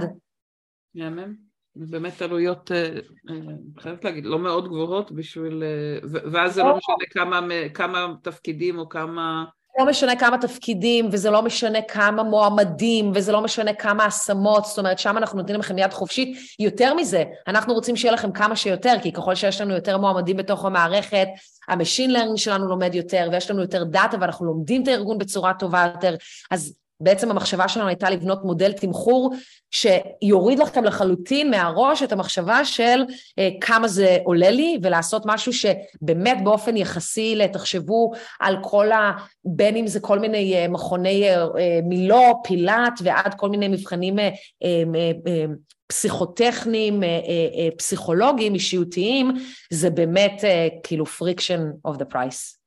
מהמם. 0.95 1.35
באמת 1.75 2.21
עלויות, 2.21 2.71
אה, 2.71 2.77
אה, 2.77 2.99
אני 3.29 3.57
חייבת 3.79 4.03
להגיד, 4.03 4.25
לא 4.25 4.39
מאוד 4.39 4.67
גבוהות 4.67 5.11
בשביל... 5.11 5.63
ואז 6.03 6.53
זה 6.53 6.63
לא 6.63 6.77
משנה 6.77 7.05
כמה, 7.11 7.39
כמה 7.73 8.13
תפקידים 8.21 8.79
או 8.79 8.89
כמה... 8.89 9.45
לא 9.80 9.86
משנה 9.86 10.15
כמה 10.15 10.38
תפקידים, 10.38 11.09
וזה 11.11 11.30
לא 11.30 11.41
משנה 11.41 11.82
כמה 11.82 12.23
מועמדים, 12.23 13.11
וזה 13.15 13.32
לא 13.32 13.41
משנה 13.41 13.73
כמה 13.73 14.05
השמות, 14.05 14.65
זאת 14.65 14.78
אומרת, 14.78 14.99
שם 14.99 15.17
אנחנו 15.17 15.38
נותנים 15.38 15.59
לכם 15.59 15.78
יד 15.78 15.93
חופשית. 15.93 16.38
יותר 16.59 16.93
מזה, 16.93 17.23
אנחנו 17.47 17.73
רוצים 17.73 17.95
שיהיה 17.95 18.13
לכם 18.13 18.32
כמה 18.32 18.55
שיותר, 18.55 18.93
כי 19.01 19.11
ככל 19.11 19.36
שיש 19.36 19.61
לנו 19.61 19.73
יותר 19.73 19.97
מועמדים 19.97 20.38
בתוך 20.38 20.65
המערכת, 20.65 21.28
ה 21.67 21.73
machine 21.73 22.13
learning 22.13 22.38
שלנו 22.38 22.67
לומד 22.67 22.95
יותר, 22.95 23.30
ויש 23.32 23.51
לנו 23.51 23.61
יותר 23.61 23.84
data, 23.83 24.17
ואנחנו 24.21 24.45
לומדים 24.45 24.84
את 24.84 24.88
הארגון 24.88 25.17
בצורה 25.17 25.53
טובה 25.53 25.88
יותר, 25.93 26.15
אז 26.51 26.73
בעצם 26.99 27.31
המחשבה 27.31 27.67
שלנו 27.67 27.87
הייתה 27.87 28.09
לבנות 28.09 28.43
מודל 28.43 28.71
תמחור 28.71 29.33
שיוריד 29.71 30.59
לכם 30.59 30.83
לחלוטין 30.83 31.51
מהראש 31.51 32.03
את 32.03 32.11
המחשבה 32.11 32.65
של 32.65 33.03
אה, 33.39 33.49
כמה 33.61 33.87
זה 33.87 34.17
עולה 34.23 34.51
לי, 34.51 34.79
ולעשות 34.83 35.23
משהו 35.25 35.53
שבאמת 35.53 36.37
באופן 36.43 36.77
יחסי, 36.77 37.39
תחשבו 37.53 38.11
על 38.39 38.57
כל 38.61 38.91
ה... 38.91 39.11
בין 39.45 39.75
אם 39.75 39.87
זה 39.87 39.99
כל 39.99 40.19
מיני 40.19 40.55
אה, 40.55 40.67
מכוני 40.67 41.29
אה, 41.29 41.43
אה, 41.43 41.79
מילו, 41.83 42.41
פילאט, 42.43 42.99
ועד 43.03 43.33
כל 43.37 43.49
מיני 43.49 43.67
מבחנים 43.67 44.19
אה, 44.19 44.29
אה, 44.63 44.83
אה, 45.27 45.45
פסיכוטכניים, 45.87 47.03
אה, 47.03 47.07
אה, 47.07 47.69
פסיכולוגיים, 47.77 48.53
אישיותיים, 48.53 49.31
זה 49.73 49.89
באמת 49.89 50.41
אה, 50.43 50.67
כאילו 50.83 51.05
friction 51.05 51.89
of 51.91 51.95
the 51.95 52.13
price. 52.13 52.57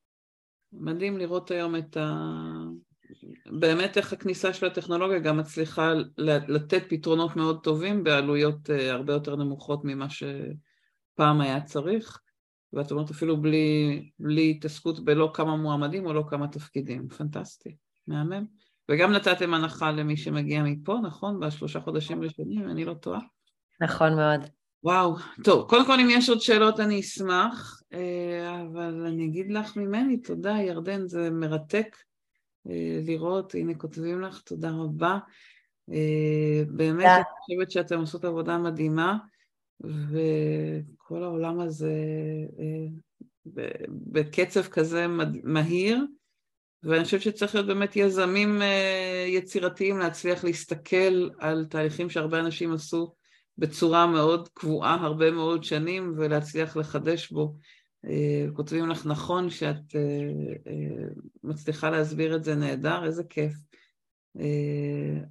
מדהים 0.73 1.19
לראות 1.19 1.51
היום 1.51 1.77
את 1.77 1.97
ה... 1.97 2.15
באמת 3.51 3.97
איך 3.97 4.13
הכניסה 4.13 4.53
של 4.53 4.67
הטכנולוגיה 4.67 5.19
גם 5.19 5.37
מצליחה 5.37 5.93
לתת 6.49 6.83
פתרונות 6.89 7.37
מאוד 7.37 7.63
טובים 7.63 8.05
בעלויות 8.05 8.71
אה, 8.71 8.93
הרבה 8.93 9.13
יותר 9.13 9.37
נמוכות 9.37 9.85
ממה 9.85 10.07
שפעם 10.11 11.41
היה 11.41 11.61
צריך. 11.61 12.21
ואת 12.73 12.91
אומרת 12.91 13.11
אפילו 13.11 13.43
בלי, 13.43 14.11
בלי 14.19 14.51
התעסקות 14.51 15.05
בלא 15.05 15.31
כמה 15.35 15.57
מועמדים 15.57 16.07
או 16.07 16.13
לא 16.13 16.25
כמה 16.29 16.49
תפקידים. 16.49 17.09
פנטסטי, 17.09 17.77
מהמם. 18.07 18.45
וגם 18.89 19.13
נתתם 19.13 19.55
הנחה 19.55 19.91
למי 19.91 20.17
שמגיע 20.17 20.63
מפה, 20.63 20.99
נכון? 21.03 21.41
בשלושה 21.41 21.81
חודשים 21.81 22.23
ראשונים, 22.23 22.71
אני 22.71 22.85
לא 22.85 22.95
טועה. 22.95 23.21
נכון 23.81 24.17
מאוד. 24.17 24.41
וואו, 24.85 25.17
טוב, 25.45 25.69
קודם 25.69 25.87
כל 25.87 26.01
אם 26.01 26.09
יש 26.11 26.29
עוד 26.29 26.41
שאלות 26.41 26.81
אני 26.81 27.01
אשמח, 27.01 27.83
אה, 27.93 28.63
אבל 28.63 29.07
אני 29.07 29.25
אגיד 29.25 29.51
לך 29.51 29.77
ממני 29.77 30.17
תודה, 30.17 30.51
ירדן, 30.51 31.07
זה 31.07 31.31
מרתק 31.31 31.97
לראות, 33.07 33.55
הנה 33.55 33.75
כותבים 33.75 34.21
לך, 34.21 34.41
תודה 34.41 34.71
רבה. 34.71 35.19
אה, 35.93 36.63
באמת, 36.69 37.07
אני 37.07 37.25
חושבת 37.45 37.71
שאתם 37.71 38.01
עושות 38.01 38.25
עבודה 38.25 38.59
מדהימה, 38.59 39.17
וכל 39.81 41.23
העולם 41.23 41.61
הזה 41.61 41.95
בקצב 43.89 44.63
כזה 44.63 45.07
מהיר, 45.45 46.05
ואני 46.83 47.05
חושבת 47.05 47.23
שצריך 47.23 47.55
להיות 47.55 47.67
באמת 47.67 47.97
יזמים 47.97 48.63
יצירתיים 49.27 49.99
להצליח 49.99 50.45
להסתכל 50.45 51.29
על 51.39 51.65
תהליכים 51.65 52.11
שהרבה 52.11 52.41
אנשים 52.41 52.73
עשו 52.73 53.15
בצורה 53.59 54.07
מאוד 54.07 54.49
קבועה 54.49 54.95
הרבה 54.95 55.31
מאוד 55.31 55.65
שנים 55.65 56.15
ולהצליח 56.17 56.77
לחדש 56.77 57.33
בו. 57.33 57.55
אה, 58.05 58.47
כותבים 58.55 58.89
לך 58.89 59.07
נכון 59.07 59.51
שאת 59.51 59.97
אה, 59.97 60.01
אה, 60.67 61.09
מצליחה 61.43 61.91
להסביר 61.91 62.37
את 62.37 62.45
זה 62.45 62.55
נהדר, 62.55 63.05
איזה 63.05 63.25
כיף. 63.25 63.53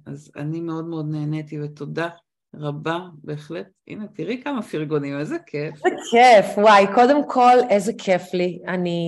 אז 0.06 0.30
אני 0.36 0.60
מאוד 0.60 0.84
מאוד 0.84 1.06
נהניתי 1.10 1.60
ותודה 1.60 2.08
רבה, 2.54 2.98
בהחלט. 3.24 3.66
הנה, 3.88 4.06
תראי 4.06 4.40
כמה 4.44 4.62
פרגונים, 4.62 5.18
איזה 5.18 5.36
כיף. 5.46 5.74
איזה 5.74 5.96
כיף, 6.10 6.58
וואי, 6.58 6.86
קודם 6.94 7.28
כל, 7.28 7.56
איזה 7.70 7.92
כיף 7.98 8.34
לי. 8.34 8.58
אני... 8.66 9.00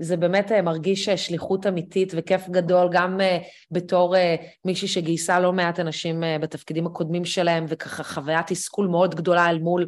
זה 0.00 0.16
באמת 0.16 0.52
מרגיש 0.52 1.08
שליחות 1.08 1.66
אמיתית 1.66 2.12
וכיף 2.16 2.48
גדול, 2.48 2.88
גם 2.92 3.20
בתור 3.70 4.14
מישהי 4.64 4.88
שגייסה 4.88 5.40
לא 5.40 5.52
מעט 5.52 5.80
אנשים 5.80 6.22
בתפקידים 6.40 6.86
הקודמים 6.86 7.24
שלהם, 7.24 7.64
וככה 7.68 8.02
חוויית 8.02 8.46
תסכול 8.46 8.86
מאוד 8.86 9.14
גדולה 9.14 9.50
אל 9.50 9.58
מול 9.58 9.86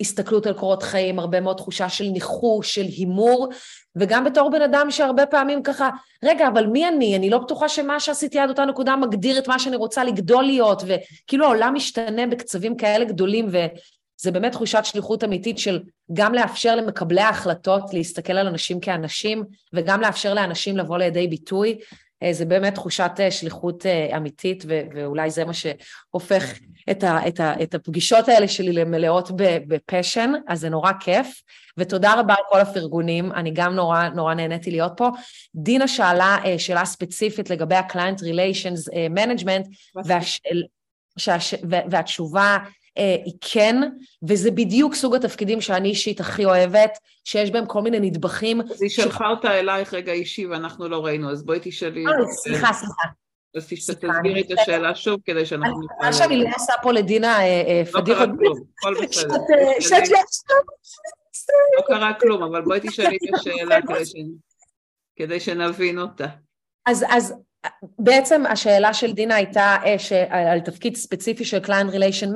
הסתכלות 0.00 0.46
על 0.46 0.52
קורות 0.52 0.82
חיים, 0.82 1.18
הרבה 1.18 1.40
מאוד 1.40 1.56
תחושה 1.56 1.88
של 1.88 2.04
ניחוש, 2.04 2.74
של 2.74 2.82
הימור, 2.82 3.48
וגם 3.96 4.24
בתור 4.24 4.50
בן 4.50 4.62
אדם 4.62 4.86
שהרבה 4.90 5.26
פעמים 5.26 5.62
ככה, 5.62 5.90
רגע, 6.24 6.48
אבל 6.48 6.66
מי 6.66 6.88
אני? 6.88 7.16
אני 7.16 7.30
לא 7.30 7.38
בטוחה 7.38 7.68
שמה 7.68 8.00
שעשיתי 8.00 8.38
עד 8.38 8.48
אותה 8.48 8.64
נקודה 8.64 8.96
מגדיר 8.96 9.38
את 9.38 9.48
מה 9.48 9.58
שאני 9.58 9.76
רוצה 9.76 10.04
לגדול 10.04 10.44
להיות, 10.44 10.82
וכאילו 10.86 11.44
העולם 11.44 11.74
משתנה 11.74 12.26
בקצבים 12.26 12.76
כאלה 12.76 13.04
גדולים, 13.04 13.48
וזה 13.48 14.30
באמת 14.30 14.52
תחושת 14.52 14.84
שליחות 14.84 15.24
אמיתית 15.24 15.58
של 15.58 15.80
גם 16.12 16.34
לאפשר 16.34 16.76
למקבלי 16.76 17.20
ההחלטות 17.20 17.94
להסתכל 17.94 18.32
על 18.32 18.46
אנשים 18.46 18.80
כאנשים, 18.80 19.44
וגם 19.72 20.00
לאפשר 20.00 20.34
לאנשים 20.34 20.76
לבוא 20.76 20.98
לידי 20.98 21.28
ביטוי. 21.28 21.78
אה, 22.22 22.32
זה 22.32 22.44
באמת 22.44 22.74
תחושת 22.74 23.10
אה, 23.20 23.30
שליחות 23.30 23.86
אה, 23.86 24.16
אמיתית, 24.16 24.64
ואולי 24.66 25.30
זה 25.30 25.44
מה 25.44 25.52
שהופך 25.54 26.58
את, 26.90 27.04
ה, 27.04 27.28
את, 27.28 27.40
ה, 27.40 27.62
את 27.62 27.74
הפגישות 27.74 28.28
האלה 28.28 28.48
שלי 28.48 28.72
למלאות 28.72 29.30
בפשן, 29.68 30.32
אז 30.48 30.60
זה 30.60 30.68
נורא 30.68 30.92
כיף, 31.00 31.42
ותודה 31.78 32.14
רבה 32.20 32.34
על 32.34 32.42
כל 32.48 32.60
הפרגונים, 32.60 33.32
אני 33.32 33.50
גם 33.54 33.74
נורא 33.74 34.08
נורא 34.08 34.34
נהניתי 34.34 34.70
להיות 34.70 34.92
פה. 34.96 35.08
דינה 35.54 35.88
שאלה 35.88 36.36
שאלה 36.58 36.84
ספציפית 36.84 37.50
לגבי 37.50 37.74
ה-client 37.74 38.20
relations 38.20 38.92
management, 39.16 39.68
והשאל, 40.04 40.62
שהש, 41.18 41.54
והתשובה 41.90 42.58
אה, 42.98 43.16
היא 43.24 43.34
כן, 43.40 43.76
וזה 44.28 44.50
בדיוק 44.50 44.94
סוג 44.94 45.14
התפקידים 45.14 45.60
שאני 45.60 45.88
אישית 45.88 46.20
הכי 46.20 46.44
אוהבת, 46.44 46.98
שיש 47.24 47.50
בהם 47.50 47.66
כל 47.66 47.82
מיני 47.82 48.00
נדבכים. 48.00 48.60
אז 48.60 48.82
היא 48.82 48.90
שלחה 48.90 49.28
אותה 49.28 49.60
אלייך 49.60 49.94
רגע 49.94 50.12
אישי 50.12 50.46
ואנחנו 50.46 50.88
לא 50.88 51.04
ראינו, 51.04 51.30
אז 51.30 51.44
בואי 51.44 51.58
תשאלי. 51.62 52.06
אה, 52.06 52.12
סליחה, 52.42 52.72
סליחה. 52.72 53.02
אז 53.56 53.66
תסבירי 53.66 54.40
את 54.40 54.58
השאלה 54.58 54.94
שוב 54.94 55.20
כדי 55.24 55.46
שאנחנו 55.46 55.80
נוכל... 55.80 55.94
חושבת 55.98 56.14
שאני 56.14 56.44
לא 56.44 56.48
עושה 56.56 56.72
פה 56.82 56.92
לדינה 56.92 57.40
אה, 57.40 57.82
פדיחות. 57.92 58.06
לא 58.08 58.14
קרה 58.14 58.36
כלום, 58.38 58.64
הכל 58.78 58.94
בסדר. 59.06 59.34
לא 61.78 61.82
קרה 61.86 62.12
כלום, 62.20 62.42
אבל 62.42 62.62
בואי 62.62 62.80
תשאלי 62.80 63.16
את 63.16 63.34
השאלה 63.34 63.78
כדי 65.16 65.40
שנבין 65.40 65.98
אותה. 65.98 66.26
אז 66.86 67.34
בעצם 67.98 68.46
השאלה 68.46 68.94
של 68.94 69.12
דינה 69.12 69.34
הייתה 69.34 69.76
אה, 69.84 70.52
על 70.52 70.60
תפקיד 70.60 70.96
ספציפי 70.96 71.44
של 71.44 71.58
Client 71.64 71.90
Relation 71.92 72.28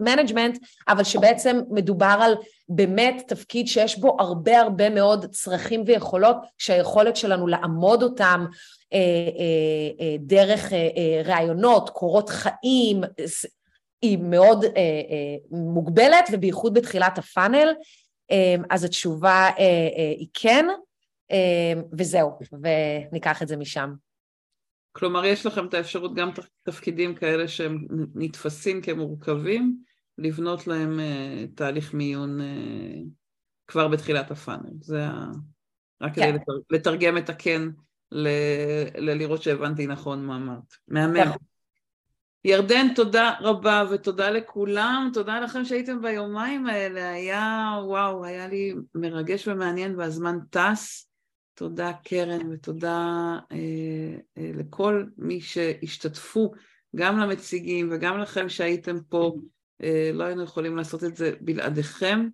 Management, 0.00 0.58
אבל 0.88 1.04
שבעצם 1.04 1.60
מדובר 1.70 2.18
על 2.20 2.34
באמת 2.68 3.22
תפקיד 3.28 3.66
שיש 3.66 3.98
בו 3.98 4.16
הרבה 4.18 4.60
הרבה 4.60 4.90
מאוד 4.90 5.26
צרכים 5.30 5.82
ויכולות, 5.86 6.36
שהיכולת 6.58 7.16
שלנו 7.16 7.46
לעמוד 7.46 8.02
אותם 8.02 8.46
אה, 8.92 8.98
אה, 8.98 10.16
דרך 10.20 10.72
ראיונות, 11.24 11.90
קורות 11.90 12.28
חיים, 12.28 13.00
היא 14.02 14.18
מאוד 14.20 14.64
מוגבלת, 15.50 16.28
ובייחוד 16.32 16.74
בתחילת 16.74 17.18
הפאנל, 17.18 17.74
אז 18.70 18.84
התשובה 18.84 19.50
היא 20.18 20.26
כן, 20.34 20.66
וזהו, 21.92 22.30
וניקח 22.62 23.42
את 23.42 23.48
זה 23.48 23.56
משם. 23.56 23.92
כלומר, 24.98 25.24
יש 25.24 25.46
לכם 25.46 25.66
את 25.66 25.74
האפשרות 25.74 26.14
גם 26.14 26.30
תפקידים 26.62 27.14
כאלה 27.14 27.48
שהם 27.48 27.86
נתפסים 28.14 28.82
כמורכבים, 28.82 29.76
לבנות 30.18 30.66
להם 30.66 31.00
uh, 31.00 31.56
תהליך 31.56 31.94
מיון 31.94 32.40
uh, 32.40 32.44
כבר 33.66 33.88
בתחילת 33.88 34.30
הפאנל. 34.30 34.70
זה 34.80 35.06
ה... 35.06 35.30
רק 36.02 36.14
כן. 36.14 36.22
כדי 36.22 36.32
לתר... 36.32 36.52
לתרגם 36.70 37.18
את 37.18 37.30
הכן 37.30 37.62
ל... 38.12 38.28
ללראות 38.98 39.42
שהבנתי 39.42 39.86
נכון 39.86 40.24
מה 40.24 40.36
אמרת. 40.36 40.74
מהמם. 40.88 41.24
כן. 41.24 41.30
ירדן, 42.44 42.94
תודה 42.94 43.34
רבה 43.40 43.84
ותודה 43.90 44.30
לכולם, 44.30 45.10
תודה 45.14 45.40
לכם 45.40 45.64
שהייתם 45.64 46.02
ביומיים 46.02 46.66
האלה, 46.66 47.10
היה 47.10 47.70
וואו, 47.84 48.24
היה 48.24 48.48
לי 48.48 48.74
מרגש 48.94 49.48
ומעניין 49.48 49.98
והזמן 49.98 50.38
טס. 50.50 51.07
תודה 51.58 51.92
קרן 52.04 52.52
ותודה 52.52 52.98
אה, 53.52 53.56
אה, 54.38 54.50
לכל 54.54 55.04
מי 55.16 55.40
שהשתתפו, 55.40 56.52
גם 56.96 57.18
למציגים 57.18 57.88
וגם 57.92 58.18
לכם 58.18 58.48
שהייתם 58.48 58.96
פה, 59.08 59.34
אה, 59.82 60.10
לא 60.14 60.24
היינו 60.24 60.42
יכולים 60.42 60.76
לעשות 60.76 61.04
את 61.04 61.16
זה 61.16 61.32
בלעדיכם, 61.40 62.28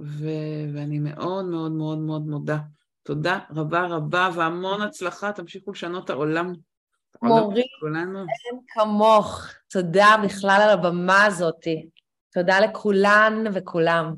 ו- 0.00 0.64
ואני 0.74 0.98
מאוד 0.98 1.44
מאוד 1.44 1.72
מאוד 1.72 1.98
מאוד 1.98 2.26
מודה. 2.26 2.58
תודה 3.02 3.38
רבה 3.50 3.86
רבה 3.86 4.30
והמון 4.34 4.82
הצלחה, 4.82 5.32
תמשיכו 5.32 5.70
לשנות 5.70 6.04
את 6.04 6.10
העולם. 6.10 6.52
מורים, 7.22 7.64
אין 8.16 8.58
כמוך. 8.68 9.46
תודה 9.70 10.16
בכלל 10.24 10.60
על 10.62 10.70
הבמה 10.70 11.24
הזאת. 11.24 11.64
תודה 12.32 12.60
לכולן 12.60 13.44
וכולם. 13.54 14.14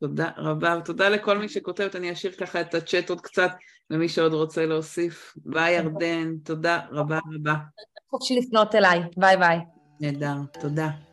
תודה 0.00 0.30
רבה, 0.36 0.76
ותודה 0.78 1.08
לכל 1.08 1.38
מי 1.38 1.48
שכותבת, 1.48 1.96
אני 1.96 2.12
אשאיר 2.12 2.32
ככה 2.32 2.60
את 2.60 2.74
הצ'אט 2.74 3.10
עוד 3.10 3.20
קצת 3.20 3.50
למי 3.90 4.08
שעוד 4.08 4.34
רוצה 4.34 4.66
להוסיף. 4.66 5.34
ביי 5.36 5.76
ירדן, 5.76 6.36
תודה 6.44 6.80
רבה 6.90 7.18
רבה. 7.34 7.54
חופשי 8.10 8.40
לפנות 8.40 8.74
אליי, 8.74 9.00
ביי 9.16 9.36
ביי. 9.36 9.58
נהדר, 10.00 10.36
תודה. 10.60 11.09